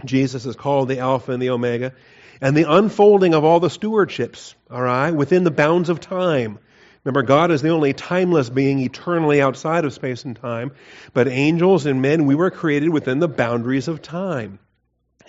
Jesus 0.06 0.48
is 0.48 0.56
called 0.56 0.88
the 0.88 1.00
Alpha 1.00 1.31
and 1.31 1.42
the 1.42 1.51
Omega, 1.51 1.94
and 2.42 2.56
the 2.56 2.72
unfolding 2.72 3.34
of 3.34 3.44
all 3.44 3.60
the 3.60 3.68
stewardships. 3.69 4.56
All 4.69 4.81
right, 4.81 5.12
within 5.12 5.44
the 5.44 5.51
bounds 5.51 5.89
of 5.89 6.00
time. 6.00 6.60
Remember, 7.04 7.24
God 7.24 7.51
is 7.51 7.62
the 7.62 7.69
only 7.69 7.94
timeless 7.94 8.50
being 8.50 8.80
eternally 8.80 9.42
outside 9.42 9.85
of 9.85 9.94
space 9.94 10.26
and 10.26 10.35
time, 10.35 10.71
but 11.14 11.30
angels 11.30 11.85
and 11.85 12.02
men, 12.02 12.26
we 12.26 12.35
were 12.35 12.52
created 12.52 12.90
within 12.90 13.19
the 13.19 13.30
boundaries 13.30 13.88
of 13.88 14.02
time. 14.02 14.59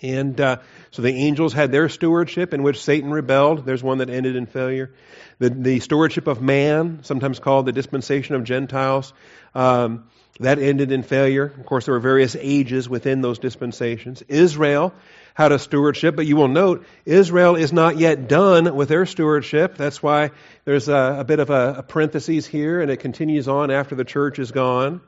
And 0.02 0.40
uh, 0.40 0.58
so 0.90 1.02
the 1.02 1.12
angels 1.12 1.52
had 1.52 1.72
their 1.72 1.88
stewardship 1.88 2.54
in 2.54 2.62
which 2.62 2.82
Satan 2.82 3.10
rebelled. 3.10 3.64
There's 3.64 3.82
one 3.82 3.98
that 3.98 4.10
ended 4.10 4.36
in 4.36 4.46
failure. 4.46 4.94
The, 5.38 5.50
the 5.50 5.80
stewardship 5.80 6.26
of 6.26 6.40
man, 6.40 7.00
sometimes 7.02 7.38
called 7.38 7.66
the 7.66 7.72
dispensation 7.72 8.34
of 8.34 8.44
Gentiles, 8.44 9.12
um, 9.54 10.08
that 10.40 10.58
ended 10.58 10.92
in 10.92 11.02
failure. 11.02 11.44
Of 11.44 11.66
course, 11.66 11.86
there 11.86 11.94
were 11.94 12.00
various 12.00 12.36
ages 12.38 12.88
within 12.88 13.22
those 13.22 13.38
dispensations. 13.38 14.22
Israel 14.22 14.94
had 15.38 15.48
to 15.50 15.58
stewardship, 15.60 16.16
but 16.16 16.26
you 16.26 16.34
will 16.34 16.48
note 16.48 16.84
Israel 17.04 17.54
is 17.54 17.72
not 17.72 17.96
yet 17.96 18.26
done 18.26 18.74
with 18.74 18.88
their 18.88 19.06
stewardship. 19.06 19.76
That's 19.76 20.02
why 20.02 20.32
there's 20.64 20.88
a, 20.88 21.18
a 21.20 21.24
bit 21.24 21.38
of 21.38 21.48
a, 21.48 21.76
a 21.78 21.82
parenthesis 21.84 22.44
here, 22.44 22.80
and 22.80 22.90
it 22.90 22.96
continues 22.96 23.46
on 23.46 23.70
after 23.70 23.94
the 23.94 24.04
church 24.04 24.40
is 24.40 24.50
gone 24.50 25.00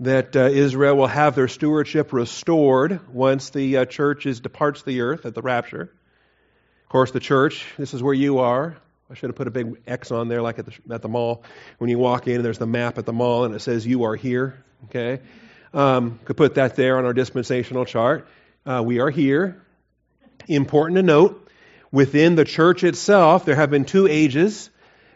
that 0.00 0.34
uh, 0.34 0.46
Israel 0.46 0.96
will 0.96 1.06
have 1.06 1.36
their 1.36 1.46
stewardship 1.46 2.12
restored 2.12 3.08
once 3.14 3.50
the 3.50 3.76
uh, 3.76 3.84
church 3.84 4.26
is, 4.26 4.40
departs 4.40 4.82
the 4.82 5.00
earth 5.02 5.24
at 5.24 5.36
the 5.36 5.42
rapture. 5.42 5.82
Of 5.82 6.88
course, 6.88 7.12
the 7.12 7.20
church, 7.20 7.64
this 7.78 7.94
is 7.94 8.02
where 8.02 8.14
you 8.14 8.40
are. 8.40 8.78
I 9.08 9.14
should 9.14 9.30
have 9.30 9.36
put 9.36 9.46
a 9.46 9.52
big 9.52 9.76
X 9.86 10.10
on 10.10 10.26
there, 10.26 10.42
like 10.42 10.58
at 10.58 10.66
the, 10.66 10.72
at 10.92 11.02
the 11.02 11.08
mall. 11.08 11.44
When 11.78 11.88
you 11.88 12.00
walk 12.00 12.26
in, 12.26 12.42
there's 12.42 12.58
the 12.58 12.66
map 12.66 12.98
at 12.98 13.06
the 13.06 13.12
mall, 13.12 13.44
and 13.44 13.54
it 13.54 13.60
says 13.60 13.86
you 13.86 14.02
are 14.02 14.16
here. 14.16 14.64
Okay, 14.86 15.20
um, 15.72 16.18
could 16.24 16.36
put 16.36 16.56
that 16.56 16.74
there 16.74 16.98
on 16.98 17.04
our 17.04 17.12
dispensational 17.12 17.84
chart. 17.84 18.26
Uh, 18.70 18.82
we 18.82 19.00
are 19.00 19.10
here. 19.10 19.60
Important 20.46 20.94
to 20.96 21.02
note, 21.02 21.48
within 21.90 22.36
the 22.36 22.44
church 22.44 22.84
itself, 22.84 23.44
there 23.44 23.56
have 23.56 23.68
been 23.68 23.84
two 23.84 24.06
ages: 24.06 24.70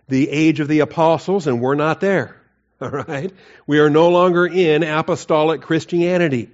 the 0.08 0.28
age 0.28 0.58
of 0.58 0.66
the 0.66 0.80
apostles, 0.80 1.46
and 1.46 1.60
we're 1.60 1.76
not 1.76 2.00
there. 2.00 2.36
All 2.80 2.88
right? 2.88 3.32
We 3.64 3.78
are 3.78 3.88
no 3.88 4.08
longer 4.08 4.44
in 4.44 4.82
apostolic 4.82 5.60
Christianity. 5.60 6.50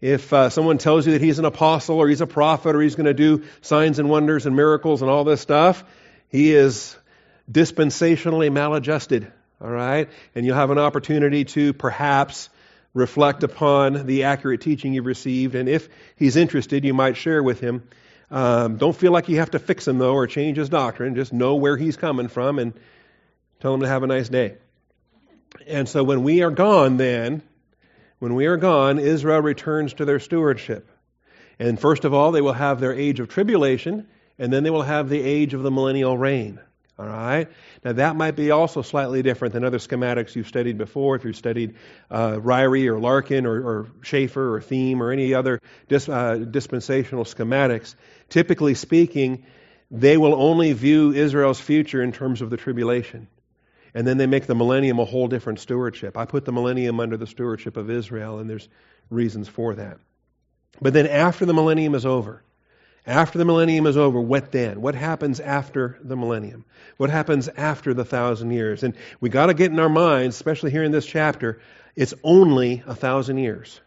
If 0.00 0.32
uh, 0.32 0.48
someone 0.48 0.78
tells 0.78 1.06
you 1.06 1.12
that 1.12 1.20
he's 1.20 1.38
an 1.38 1.44
apostle 1.44 1.98
or 1.98 2.08
he's 2.08 2.20
a 2.20 2.26
prophet 2.26 2.74
or 2.74 2.80
he's 2.80 2.96
going 2.96 3.06
to 3.06 3.14
do 3.14 3.44
signs 3.60 4.00
and 4.00 4.10
wonders 4.10 4.44
and 4.44 4.56
miracles 4.56 5.00
and 5.00 5.08
all 5.08 5.22
this 5.22 5.40
stuff, 5.40 5.84
he 6.28 6.52
is 6.52 6.96
dispensationally 7.48 8.50
maladjusted. 8.50 9.30
All 9.60 9.70
right? 9.70 10.08
And 10.34 10.44
you'll 10.44 10.56
have 10.56 10.72
an 10.72 10.78
opportunity 10.78 11.44
to 11.44 11.72
perhaps 11.72 12.48
reflect 12.94 13.42
upon 13.42 14.06
the 14.06 14.24
accurate 14.24 14.60
teaching 14.60 14.92
you've 14.92 15.06
received. 15.06 15.54
And 15.54 15.68
if 15.68 15.88
he's 16.16 16.36
interested, 16.36 16.84
you 16.84 16.94
might 16.94 17.16
share 17.16 17.42
with 17.42 17.60
him. 17.60 17.82
Um, 18.30 18.76
don't 18.76 18.96
feel 18.96 19.12
like 19.12 19.28
you 19.28 19.38
have 19.38 19.50
to 19.52 19.58
fix 19.58 19.86
him, 19.86 19.98
though, 19.98 20.14
or 20.14 20.26
change 20.26 20.56
his 20.56 20.68
doctrine. 20.68 21.14
Just 21.14 21.32
know 21.32 21.56
where 21.56 21.76
he's 21.76 21.96
coming 21.96 22.28
from 22.28 22.58
and 22.58 22.72
Tell 23.62 23.74
him 23.74 23.82
to 23.82 23.88
have 23.88 24.02
a 24.02 24.08
nice 24.08 24.28
day. 24.28 24.56
And 25.68 25.88
so 25.88 26.02
when 26.02 26.24
we 26.24 26.42
are 26.42 26.50
gone, 26.50 26.96
then, 26.96 27.42
when 28.18 28.34
we 28.34 28.46
are 28.46 28.56
gone, 28.56 28.98
Israel 28.98 29.40
returns 29.40 29.94
to 29.94 30.04
their 30.04 30.18
stewardship. 30.18 30.90
And 31.60 31.78
first 31.78 32.04
of 32.04 32.12
all, 32.12 32.32
they 32.32 32.40
will 32.40 32.54
have 32.54 32.80
their 32.80 32.92
age 32.92 33.20
of 33.20 33.28
tribulation, 33.28 34.08
and 34.36 34.52
then 34.52 34.64
they 34.64 34.70
will 34.70 34.82
have 34.82 35.08
the 35.08 35.22
age 35.22 35.54
of 35.54 35.62
the 35.62 35.70
millennial 35.70 36.18
reign. 36.18 36.58
All 36.98 37.06
right? 37.06 37.48
Now, 37.84 37.92
that 37.94 38.16
might 38.16 38.36
be 38.36 38.50
also 38.50 38.82
slightly 38.82 39.22
different 39.22 39.54
than 39.54 39.64
other 39.64 39.78
schematics 39.78 40.36
you've 40.36 40.46
studied 40.46 40.76
before. 40.76 41.16
If 41.16 41.24
you've 41.24 41.36
studied 41.36 41.74
uh, 42.10 42.32
Ryrie 42.32 42.86
or 42.86 43.00
Larkin 43.00 43.46
or, 43.46 43.60
or 43.60 43.86
Chafer 44.02 44.56
or 44.56 44.60
Thieme 44.60 45.00
or 45.00 45.10
any 45.10 45.32
other 45.34 45.60
dis, 45.88 46.08
uh, 46.08 46.36
dispensational 46.36 47.24
schematics, 47.24 47.94
typically 48.28 48.74
speaking, 48.74 49.44
they 49.90 50.16
will 50.16 50.34
only 50.34 50.72
view 50.74 51.12
Israel's 51.12 51.60
future 51.60 52.02
in 52.02 52.12
terms 52.12 52.42
of 52.42 52.50
the 52.50 52.56
tribulation. 52.56 53.26
And 53.94 54.06
then 54.06 54.16
they 54.16 54.26
make 54.26 54.46
the 54.46 54.54
millennium 54.54 54.98
a 54.98 55.04
whole 55.04 55.28
different 55.28 55.60
stewardship. 55.60 56.16
I 56.16 56.24
put 56.24 56.44
the 56.44 56.52
millennium 56.52 57.00
under 57.00 57.16
the 57.16 57.26
stewardship 57.26 57.76
of 57.76 57.90
Israel, 57.90 58.38
and 58.38 58.48
there's 58.48 58.68
reasons 59.10 59.48
for 59.48 59.74
that. 59.74 59.98
But 60.80 60.94
then 60.94 61.06
after 61.06 61.44
the 61.46 61.52
millennium 61.54 61.94
is 61.94 62.06
over, 62.06 62.42
after 63.06 63.38
the 63.38 63.44
millennium 63.44 63.86
is 63.86 63.96
over, 63.96 64.20
what 64.20 64.52
then? 64.52 64.80
What 64.80 64.94
happens 64.94 65.40
after 65.40 65.98
the 66.02 66.16
millennium? 66.16 66.64
What 66.98 67.10
happens 67.10 67.48
after 67.48 67.94
the 67.94 68.04
thousand 68.04 68.52
years? 68.52 68.84
And 68.84 68.94
we 69.20 69.28
got 69.28 69.46
to 69.46 69.54
get 69.54 69.72
in 69.72 69.80
our 69.80 69.88
minds, 69.88 70.36
especially 70.36 70.70
here 70.70 70.84
in 70.84 70.92
this 70.92 71.06
chapter, 71.06 71.60
it's 71.96 72.14
only 72.22 72.82
a 72.86 72.94
thousand 72.94 73.38
years. 73.38 73.80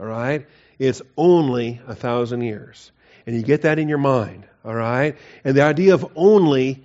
All 0.00 0.06
right? 0.06 0.46
It's 0.78 1.02
only 1.16 1.80
a 1.86 1.94
thousand 1.94 2.42
years. 2.42 2.90
And 3.26 3.36
you 3.36 3.42
get 3.42 3.62
that 3.62 3.78
in 3.78 3.88
your 3.88 3.98
mind. 3.98 4.44
All 4.64 4.74
right? 4.74 5.16
And 5.44 5.56
the 5.56 5.62
idea 5.62 5.94
of 5.94 6.10
only 6.16 6.84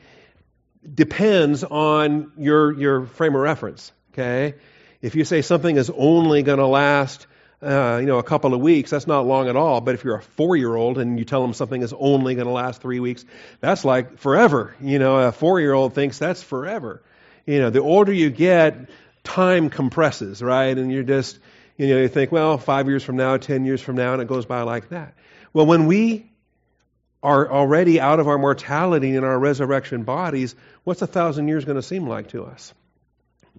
depends 0.94 1.64
on 1.64 2.34
your, 2.38 2.72
your 2.78 3.06
frame 3.06 3.36
of 3.36 3.42
reference. 3.42 3.92
Okay? 4.14 4.56
If 5.02 5.16
you 5.16 5.26
say 5.26 5.42
something 5.42 5.76
is 5.76 5.90
only 5.90 6.44
going 6.44 6.60
to 6.60 6.68
last 6.68 7.26
uh, 7.64 7.98
you 8.00 8.06
know, 8.06 8.20
a 8.20 8.24
couple 8.24 8.54
of 8.54 8.62
weeks, 8.62 8.90
that's 8.90 9.08
not 9.08 9.26
long 9.26 9.48
at 9.48 9.56
all. 9.56 9.82
But 9.82 9.96
if 9.96 10.04
you're 10.04 10.18
a 10.18 10.22
four 10.22 10.56
year 10.56 10.76
old 10.76 10.98
and 10.98 11.18
you 11.18 11.26
tell 11.26 11.42
them 11.42 11.54
something 11.54 11.82
is 11.82 11.94
only 11.98 12.36
going 12.36 12.48
to 12.48 12.54
last 12.54 12.82
three 12.82 13.00
weeks, 13.00 13.26
that's 13.60 13.86
like 13.86 14.18
forever. 14.18 14.76
You 14.82 15.00
know, 15.00 15.18
a 15.18 15.32
four 15.32 15.60
year 15.60 15.74
old 15.74 15.94
thinks 15.94 16.20
that's 16.20 16.44
forever. 16.44 17.02
You 17.46 17.60
know, 17.60 17.70
the 17.70 17.82
older 17.82 18.14
you 18.14 18.30
get, 18.30 18.90
time 19.24 19.70
compresses, 19.70 20.42
right? 20.42 20.78
And 20.78 20.92
you're 20.92 21.04
just, 21.04 21.40
you 21.78 21.88
know, 21.88 22.02
you 22.02 22.08
think, 22.08 22.32
well, 22.32 22.58
five 22.58 22.88
years 22.88 23.04
from 23.04 23.18
now, 23.18 23.38
ten 23.38 23.66
years 23.66 23.82
from 23.82 23.96
now, 23.96 24.14
and 24.14 24.22
it 24.22 24.28
goes 24.28 24.46
by 24.46 24.62
like 24.62 24.90
that. 24.90 25.16
Well, 25.54 25.66
when 25.66 25.88
we 25.88 26.30
are 27.22 27.50
already 27.50 28.00
out 28.02 28.20
of 28.20 28.28
our 28.28 28.38
mortality 28.38 29.16
in 29.16 29.24
our 29.24 29.40
resurrection 29.40 30.04
bodies, 30.04 30.56
what's 30.84 31.02
a 31.02 31.08
thousand 31.08 31.48
years 31.48 31.64
going 31.64 31.78
to 31.78 31.82
seem 31.82 32.08
like 32.08 32.30
to 32.30 32.44
us? 32.44 32.74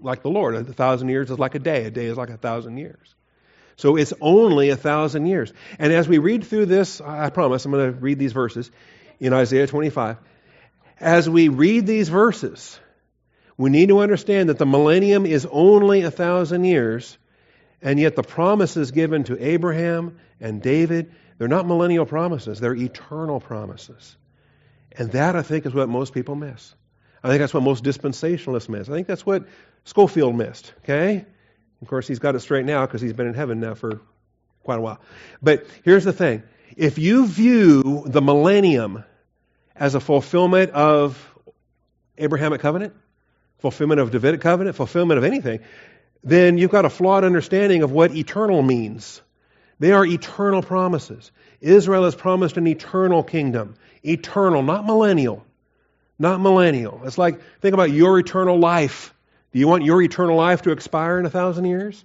Like 0.01 0.23
the 0.23 0.31
Lord. 0.31 0.55
A 0.55 0.65
thousand 0.65 1.09
years 1.09 1.31
is 1.31 1.39
like 1.39 1.55
a 1.55 1.59
day. 1.59 1.85
A 1.85 1.91
day 1.91 2.07
is 2.07 2.17
like 2.17 2.31
a 2.31 2.37
thousand 2.37 2.77
years. 2.77 3.15
So 3.77 3.97
it's 3.97 4.13
only 4.21 4.71
a 4.71 4.77
thousand 4.77 5.27
years. 5.27 5.53
And 5.79 5.93
as 5.93 6.09
we 6.09 6.19
read 6.19 6.45
through 6.45 6.67
this, 6.67 7.01
I 7.01 7.31
promise 7.31 7.65
I'm 7.65 7.73
going 7.73 7.93
to 7.93 7.99
read 7.99 8.19
these 8.19 8.33
verses 8.33 8.71
in 9.21 9.33
Isaiah 9.33 9.67
25. 9.67 10.19
As 11.01 11.29
we 11.29 11.49
read 11.49 11.87
these 11.87 12.09
verses, 12.09 12.79
we 13.57 13.71
need 13.71 13.89
to 13.89 13.99
understand 13.99 14.49
that 14.49 14.59
the 14.59 14.67
millennium 14.67 15.27
is 15.27 15.47
only 15.51 16.03
a 16.03 16.11
thousand 16.11 16.65
years, 16.65 17.19
and 17.83 17.99
yet 17.99 18.17
the 18.17 18.23
promises 18.23 18.91
given 18.91 19.25
to 19.25 19.45
Abraham 19.45 20.19
and 20.41 20.63
David, 20.63 21.13
they're 21.39 21.49
not 21.49 21.67
millennial 21.67 22.07
promises, 22.07 22.61
they're 22.61 22.75
eternal 22.75 23.41
promises. 23.41 24.17
And 24.97 25.11
that, 25.13 25.35
I 25.35 25.43
think, 25.43 25.67
is 25.67 25.75
what 25.75 25.89
most 25.89 26.15
people 26.15 26.37
miss. 26.37 26.75
I 27.23 27.29
think 27.29 27.41
that's 27.41 27.55
what 27.55 27.63
most 27.63 27.83
dispensationalists 27.83 28.69
miss. 28.69 28.89
I 28.89 28.93
think 28.93 29.07
that's 29.07 29.27
what 29.27 29.49
Scofield 29.85 30.37
missed, 30.37 30.73
okay? 30.85 31.25
Of 31.85 31.91
course, 31.91 32.09
he's 32.09 32.19
got 32.19 32.35
it 32.35 32.41
straight 32.41 32.65
now 32.65 32.87
because 32.87 33.03
he's 33.03 33.13
been 33.13 33.27
in 33.27 33.35
heaven 33.35 33.61
now 33.61 33.75
for 33.75 34.01
quite 34.63 34.79
a 34.79 34.81
while. 34.81 35.01
But 35.43 35.67
here's 35.85 36.03
the 36.03 36.15
thing 36.15 36.43
if 36.79 36.97
you 36.97 37.27
view 37.27 38.05
the 38.07 38.23
millennium 38.23 39.05
as 39.77 39.95
a 39.95 40.01
fulfillment 40.01 40.71
of 40.71 41.23
Abrahamic 42.17 42.63
covenant, 42.63 42.95
fulfillment 43.59 44.01
of 44.01 44.11
Davidic 44.11 44.41
covenant, 44.41 44.77
fulfillment 44.77 45.19
of 45.19 45.25
anything, 45.25 45.61
then 46.23 46.57
you've 46.57 46.71
got 46.71 46.87
a 46.87 46.91
flawed 46.91 47.23
understanding 47.23 47.83
of 47.83 47.93
what 47.93 48.17
eternal 48.17 48.63
means. 48.63 49.21
They 49.79 49.93
are 49.93 50.07
eternal 50.07 50.63
promises. 50.63 51.33
Israel 51.61 52.07
is 52.07 52.15
promised 52.15 52.57
an 52.57 52.67
eternal 52.67 53.23
kingdom. 53.23 53.75
Eternal, 54.03 54.63
not 54.63 54.87
millennial. 54.87 55.45
Not 56.19 56.41
millennial. 56.41 57.03
It's 57.05 57.19
like, 57.19 57.43
think 57.61 57.75
about 57.75 57.91
your 57.91 58.19
eternal 58.19 58.59
life. 58.59 59.14
Do 59.55 59.61
you 59.61 59.69
want 59.69 59.85
your 59.85 60.03
eternal 60.03 60.37
life 60.37 60.63
to 60.63 60.73
expire 60.73 61.21
in 61.21 61.27
a 61.27 61.31
thousand 61.31 61.67
years? 61.67 62.05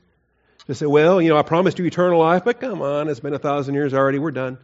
To 0.68 0.76
say, 0.76 0.86
well, 0.86 1.20
you 1.20 1.30
know, 1.30 1.38
I 1.38 1.42
promised 1.42 1.80
you 1.80 1.86
eternal 1.86 2.20
life, 2.20 2.46
but 2.46 2.60
come 2.60 2.84
on, 2.84 3.10
it's 3.10 3.20
been 3.20 3.34
a 3.34 3.40
thousand 3.40 3.74
years 3.74 3.92
already, 3.92 4.20
we're 4.20 4.30
done. 4.30 4.60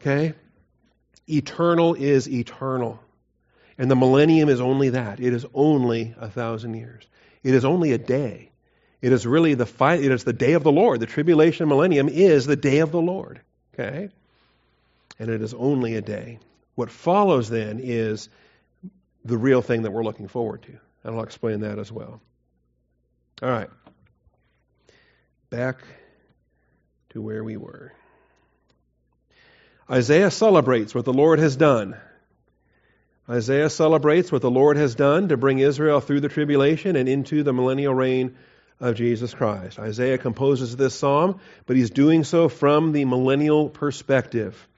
Okay? 0.00 0.34
Eternal 1.28 1.94
is 1.94 2.28
eternal. 2.28 3.00
And 3.76 3.90
the 3.90 3.96
millennium 3.96 4.48
is 4.48 4.60
only 4.60 4.90
that. 4.90 5.18
It 5.18 5.32
is 5.34 5.44
only 5.52 6.14
a 6.16 6.30
thousand 6.30 6.74
years. 6.74 7.08
It 7.42 7.54
is 7.54 7.64
only 7.64 7.90
a 7.90 7.98
day. 7.98 8.52
It 9.02 9.12
is 9.12 9.26
really 9.26 9.54
the 9.54 9.66
it 10.00 10.12
is 10.12 10.22
the 10.22 10.32
day 10.32 10.52
of 10.52 10.62
the 10.62 10.70
Lord. 10.70 11.00
The 11.00 11.06
tribulation 11.06 11.68
millennium 11.68 12.08
is 12.08 12.46
the 12.46 12.54
day 12.54 12.78
of 12.78 12.92
the 12.92 13.02
Lord. 13.02 13.40
Okay? 13.74 14.10
And 15.18 15.28
it 15.28 15.42
is 15.42 15.52
only 15.54 15.96
a 15.96 16.02
day. 16.02 16.38
What 16.76 16.92
follows 16.92 17.50
then 17.50 17.80
is 17.82 18.28
the 19.24 19.36
real 19.36 19.60
thing 19.60 19.82
that 19.82 19.90
we're 19.90 20.04
looking 20.04 20.28
forward 20.28 20.62
to. 20.62 20.78
And 21.04 21.14
I'll 21.14 21.22
explain 21.22 21.60
that 21.60 21.78
as 21.78 21.92
well. 21.92 22.20
All 23.42 23.50
right. 23.50 23.68
Back 25.50 25.84
to 27.10 27.20
where 27.20 27.44
we 27.44 27.56
were. 27.56 27.92
Isaiah 29.90 30.30
celebrates 30.30 30.94
what 30.94 31.04
the 31.04 31.12
Lord 31.12 31.38
has 31.38 31.56
done. 31.56 31.96
Isaiah 33.28 33.70
celebrates 33.70 34.32
what 34.32 34.42
the 34.42 34.50
Lord 34.50 34.76
has 34.76 34.94
done 34.94 35.28
to 35.28 35.36
bring 35.36 35.58
Israel 35.58 36.00
through 36.00 36.20
the 36.20 36.28
tribulation 36.28 36.96
and 36.96 37.08
into 37.08 37.42
the 37.42 37.52
millennial 37.52 37.94
reign 37.94 38.36
of 38.80 38.96
Jesus 38.96 39.32
Christ. 39.32 39.78
Isaiah 39.78 40.18
composes 40.18 40.76
this 40.76 40.94
psalm, 40.94 41.40
but 41.66 41.76
he's 41.76 41.90
doing 41.90 42.24
so 42.24 42.48
from 42.48 42.92
the 42.92 43.04
millennial 43.04 43.68
perspective. 43.68 44.68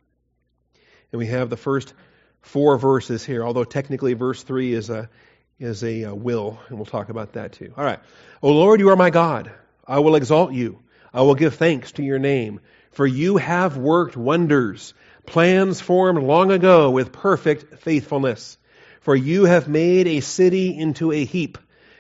And 1.13 1.19
we 1.19 1.27
have 1.27 1.51
the 1.51 1.57
first 1.57 1.95
four 2.41 2.79
verses 2.79 3.25
here, 3.25 3.45
although 3.45 3.65
technically 3.65 4.15
verse 4.15 4.43
3 4.43 4.73
is 4.73 4.91
a, 4.91 5.09
is 5.59 5.83
a 5.83 6.05
uh, 6.05 6.15
will, 6.15 6.59
and 6.69 6.79
we'll 6.79 6.87
talk 6.87 7.09
about 7.09 7.33
that 7.33 7.53
too. 7.53 7.73
All 7.77 7.85
right. 7.85 8.01
O 8.43 8.53
Lord, 8.53 8.81
you 8.81 8.91
are 8.91 8.97
my 8.97 9.11
God. 9.11 9.51
I 9.87 10.01
will 10.01 10.17
exalt 10.17 10.53
you. 10.53 10.81
I 11.13 11.23
will 11.23 11.35
give 11.35 11.55
thanks 11.55 11.93
to 11.93 12.03
your 12.03 12.19
name, 12.19 12.61
for 12.93 13.07
you 13.07 13.39
have 13.39 13.77
worked 13.77 14.17
wonders, 14.17 14.93
plans 15.25 15.81
formed 15.81 16.23
long 16.23 16.51
ago 16.51 16.91
with 16.91 17.13
perfect 17.13 17.79
faithfulness. 17.79 18.59
For 19.01 19.15
you 19.15 19.45
have 19.45 19.69
made 19.69 20.09
a 20.09 20.21
city 20.21 20.77
into 20.77 21.13
a 21.13 21.25
heap, 21.25 21.59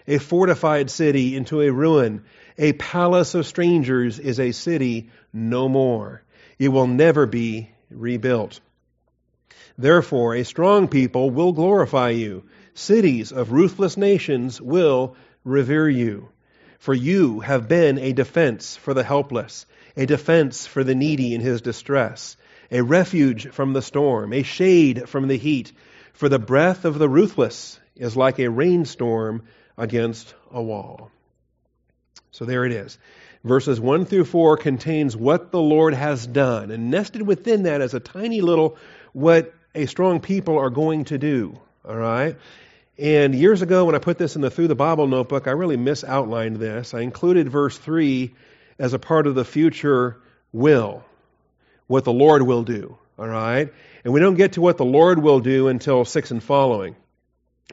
a 0.08 0.18
fortified 0.18 0.90
city 0.90 1.36
into 1.36 1.60
a 1.60 1.70
ruin. 1.70 2.24
A 2.58 2.72
palace 2.72 3.34
of 3.34 3.46
strangers 3.46 4.18
is 4.18 4.40
a 4.40 4.52
city 4.52 5.10
no 5.32 5.68
more. 5.68 6.22
It 6.58 6.68
will 6.68 6.88
never 6.88 7.26
be 7.26 7.70
rebuilt. 7.90 8.60
Therefore, 9.78 10.34
a 10.34 10.44
strong 10.44 10.88
people 10.88 11.30
will 11.30 11.52
glorify 11.52 12.10
you 12.10 12.44
Cities 12.76 13.32
of 13.32 13.52
ruthless 13.52 13.96
nations 13.96 14.60
will 14.60 15.16
revere 15.44 15.88
you. 15.88 16.28
For 16.78 16.92
you 16.92 17.40
have 17.40 17.68
been 17.68 17.98
a 17.98 18.12
defense 18.12 18.76
for 18.76 18.92
the 18.92 19.02
helpless, 19.02 19.64
a 19.96 20.04
defense 20.04 20.66
for 20.66 20.84
the 20.84 20.94
needy 20.94 21.34
in 21.34 21.40
his 21.40 21.62
distress, 21.62 22.36
a 22.70 22.82
refuge 22.82 23.48
from 23.48 23.72
the 23.72 23.80
storm, 23.80 24.34
a 24.34 24.42
shade 24.42 25.08
from 25.08 25.26
the 25.26 25.38
heat. 25.38 25.72
For 26.12 26.28
the 26.28 26.38
breath 26.38 26.84
of 26.84 26.98
the 26.98 27.08
ruthless 27.08 27.80
is 27.96 28.14
like 28.14 28.38
a 28.38 28.50
rainstorm 28.50 29.44
against 29.78 30.34
a 30.52 30.62
wall. 30.62 31.10
So 32.30 32.44
there 32.44 32.66
it 32.66 32.72
is. 32.72 32.98
Verses 33.42 33.80
1 33.80 34.04
through 34.04 34.26
4 34.26 34.58
contains 34.58 35.16
what 35.16 35.50
the 35.50 35.62
Lord 35.62 35.94
has 35.94 36.26
done. 36.26 36.70
And 36.70 36.90
nested 36.90 37.22
within 37.22 37.62
that 37.62 37.80
is 37.80 37.94
a 37.94 38.00
tiny 38.00 38.42
little 38.42 38.76
what 39.14 39.54
a 39.76 39.86
strong 39.86 40.20
people 40.20 40.58
are 40.58 40.70
going 40.70 41.04
to 41.06 41.18
do. 41.18 41.58
All 41.86 41.96
right? 41.96 42.36
And 42.98 43.34
years 43.34 43.62
ago, 43.62 43.84
when 43.84 43.94
I 43.94 43.98
put 43.98 44.18
this 44.18 44.36
in 44.36 44.42
the 44.42 44.50
Through 44.50 44.68
the 44.68 44.74
Bible 44.74 45.06
notebook, 45.06 45.46
I 45.46 45.50
really 45.50 45.76
misoutlined 45.76 46.58
this. 46.58 46.94
I 46.94 47.00
included 47.00 47.48
verse 47.48 47.76
3 47.76 48.34
as 48.78 48.94
a 48.94 48.98
part 48.98 49.26
of 49.26 49.34
the 49.34 49.44
future 49.44 50.16
will, 50.52 51.04
what 51.86 52.04
the 52.04 52.12
Lord 52.12 52.42
will 52.42 52.62
do. 52.62 52.96
All 53.18 53.28
right? 53.28 53.72
And 54.04 54.12
we 54.12 54.20
don't 54.20 54.34
get 54.34 54.54
to 54.54 54.60
what 54.60 54.78
the 54.78 54.84
Lord 54.84 55.22
will 55.22 55.40
do 55.40 55.68
until 55.68 56.04
6 56.04 56.30
and 56.30 56.42
following. 56.42 56.96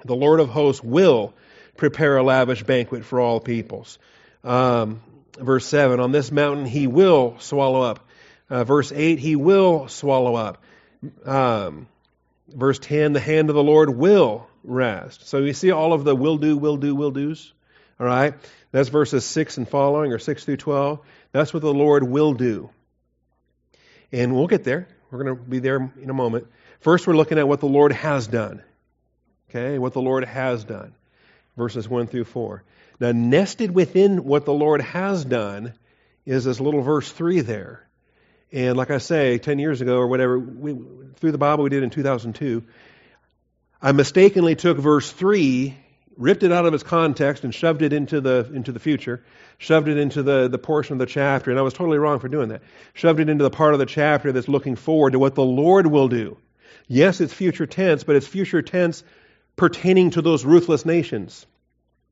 The 0.04 0.16
Lord 0.16 0.40
of 0.40 0.50
hosts 0.50 0.84
will 0.84 1.34
prepare 1.78 2.18
a 2.18 2.24
lavish 2.24 2.64
banquet 2.64 3.06
for 3.06 3.20
all 3.20 3.40
peoples. 3.40 3.98
Um, 4.44 5.02
verse 5.38 5.66
7 5.66 6.00
On 6.00 6.12
this 6.12 6.32
mountain 6.32 6.66
he 6.66 6.88
will 6.88 7.38
swallow 7.40 7.82
up. 7.82 8.08
Uh, 8.50 8.64
verse 8.64 8.92
8 8.92 9.20
He 9.20 9.36
will 9.36 9.88
swallow 9.88 10.36
up. 10.36 10.64
Um, 11.26 11.88
verse 12.48 12.80
10 12.80 13.14
The 13.14 13.20
hand 13.20 13.50
of 13.50 13.56
the 13.56 13.64
Lord 13.64 13.90
will 13.90 14.48
rest. 14.64 15.28
So 15.28 15.40
you 15.40 15.54
see 15.54 15.72
all 15.72 15.94
of 15.94 16.04
the 16.04 16.16
will 16.16 16.38
do, 16.38 16.58
will 16.58 16.78
do, 16.78 16.96
will 16.96 17.12
do's? 17.12 17.54
All 18.00 18.06
right? 18.06 18.34
That's 18.72 18.90
verses 18.90 19.26
6 19.26 19.58
and 19.58 19.70
following, 19.70 20.12
or 20.12 20.20
6 20.20 20.46
through 20.46 20.58
12. 20.58 21.00
That's 21.32 21.54
what 21.54 21.62
the 21.62 21.74
Lord 21.74 22.04
will 22.04 22.34
do. 22.34 22.70
And 24.12 24.36
we'll 24.36 24.48
get 24.48 24.64
there. 24.64 24.88
We're 25.12 25.24
going 25.24 25.38
to 25.38 25.44
be 25.44 25.60
there 25.60 25.92
in 26.02 26.10
a 26.10 26.14
moment. 26.14 26.48
First, 26.80 27.06
we're 27.06 27.16
looking 27.16 27.38
at 27.38 27.48
what 27.48 27.60
the 27.60 27.68
Lord 27.68 27.92
has 27.92 28.28
done. 28.28 28.64
Okay? 29.50 29.78
What 29.78 29.94
the 29.94 30.02
Lord 30.02 30.26
has 30.26 30.64
done. 30.64 30.94
Verses 31.56 31.88
1 31.88 32.08
through 32.08 32.26
4. 32.26 32.64
Now, 33.00 33.12
nested 33.12 33.72
within 33.72 34.24
what 34.24 34.46
the 34.46 34.54
Lord 34.54 34.82
has 34.82 35.24
done 35.24 35.74
is 36.26 36.46
this 36.46 36.60
little 36.60 36.82
verse 36.82 37.12
3 37.12 37.42
there. 37.42 37.86
And 38.54 38.78
like 38.78 38.92
I 38.92 39.00
say, 39.00 39.40
10 39.40 39.58
years 39.58 39.82
ago 39.82 39.98
or 39.98 40.08
whatever, 40.08 40.38
we, 40.38 40.78
through 41.16 41.32
the 41.32 41.40
Bible 41.40 41.64
we 41.64 41.72
did 41.72 41.82
in 41.82 41.90
2002, 41.90 42.64
I 43.82 43.92
mistakenly 43.92 44.56
took 44.56 44.78
verse 44.78 45.12
3, 45.12 45.76
ripped 46.18 46.44
it 46.44 46.52
out 46.52 46.68
of 46.68 46.74
its 46.76 46.84
context, 46.84 47.44
and 47.44 47.54
shoved 47.54 47.82
it 47.82 47.94
into 47.94 48.22
the, 48.22 48.50
into 48.54 48.72
the 48.72 48.80
future, 48.80 49.26
shoved 49.58 49.88
it 49.88 49.98
into 49.98 50.22
the, 50.22 50.48
the 50.48 50.60
portion 50.60 50.94
of 50.94 51.00
the 51.00 51.08
chapter, 51.08 51.50
and 51.50 51.60
I 51.60 51.64
was 51.64 51.74
totally 51.74 51.98
wrong 51.98 52.20
for 52.20 52.30
doing 52.30 52.50
that. 52.50 52.62
Shoved 52.94 53.20
it 53.20 53.28
into 53.28 53.44
the 53.44 53.50
part 53.50 53.74
of 53.74 53.80
the 53.80 53.88
chapter 53.88 54.32
that's 54.32 54.48
looking 54.48 54.76
forward 54.76 55.14
to 55.14 55.20
what 55.20 55.34
the 55.34 55.44
Lord 55.44 55.88
will 55.88 56.08
do. 56.08 56.38
Yes, 56.88 57.22
it's 57.22 57.34
future 57.34 57.66
tense, 57.66 58.04
but 58.04 58.16
it's 58.16 58.28
future 58.28 58.62
tense 58.62 59.04
pertaining 59.56 60.12
to 60.12 60.22
those 60.22 60.46
ruthless 60.46 60.86
nations. 60.86 61.48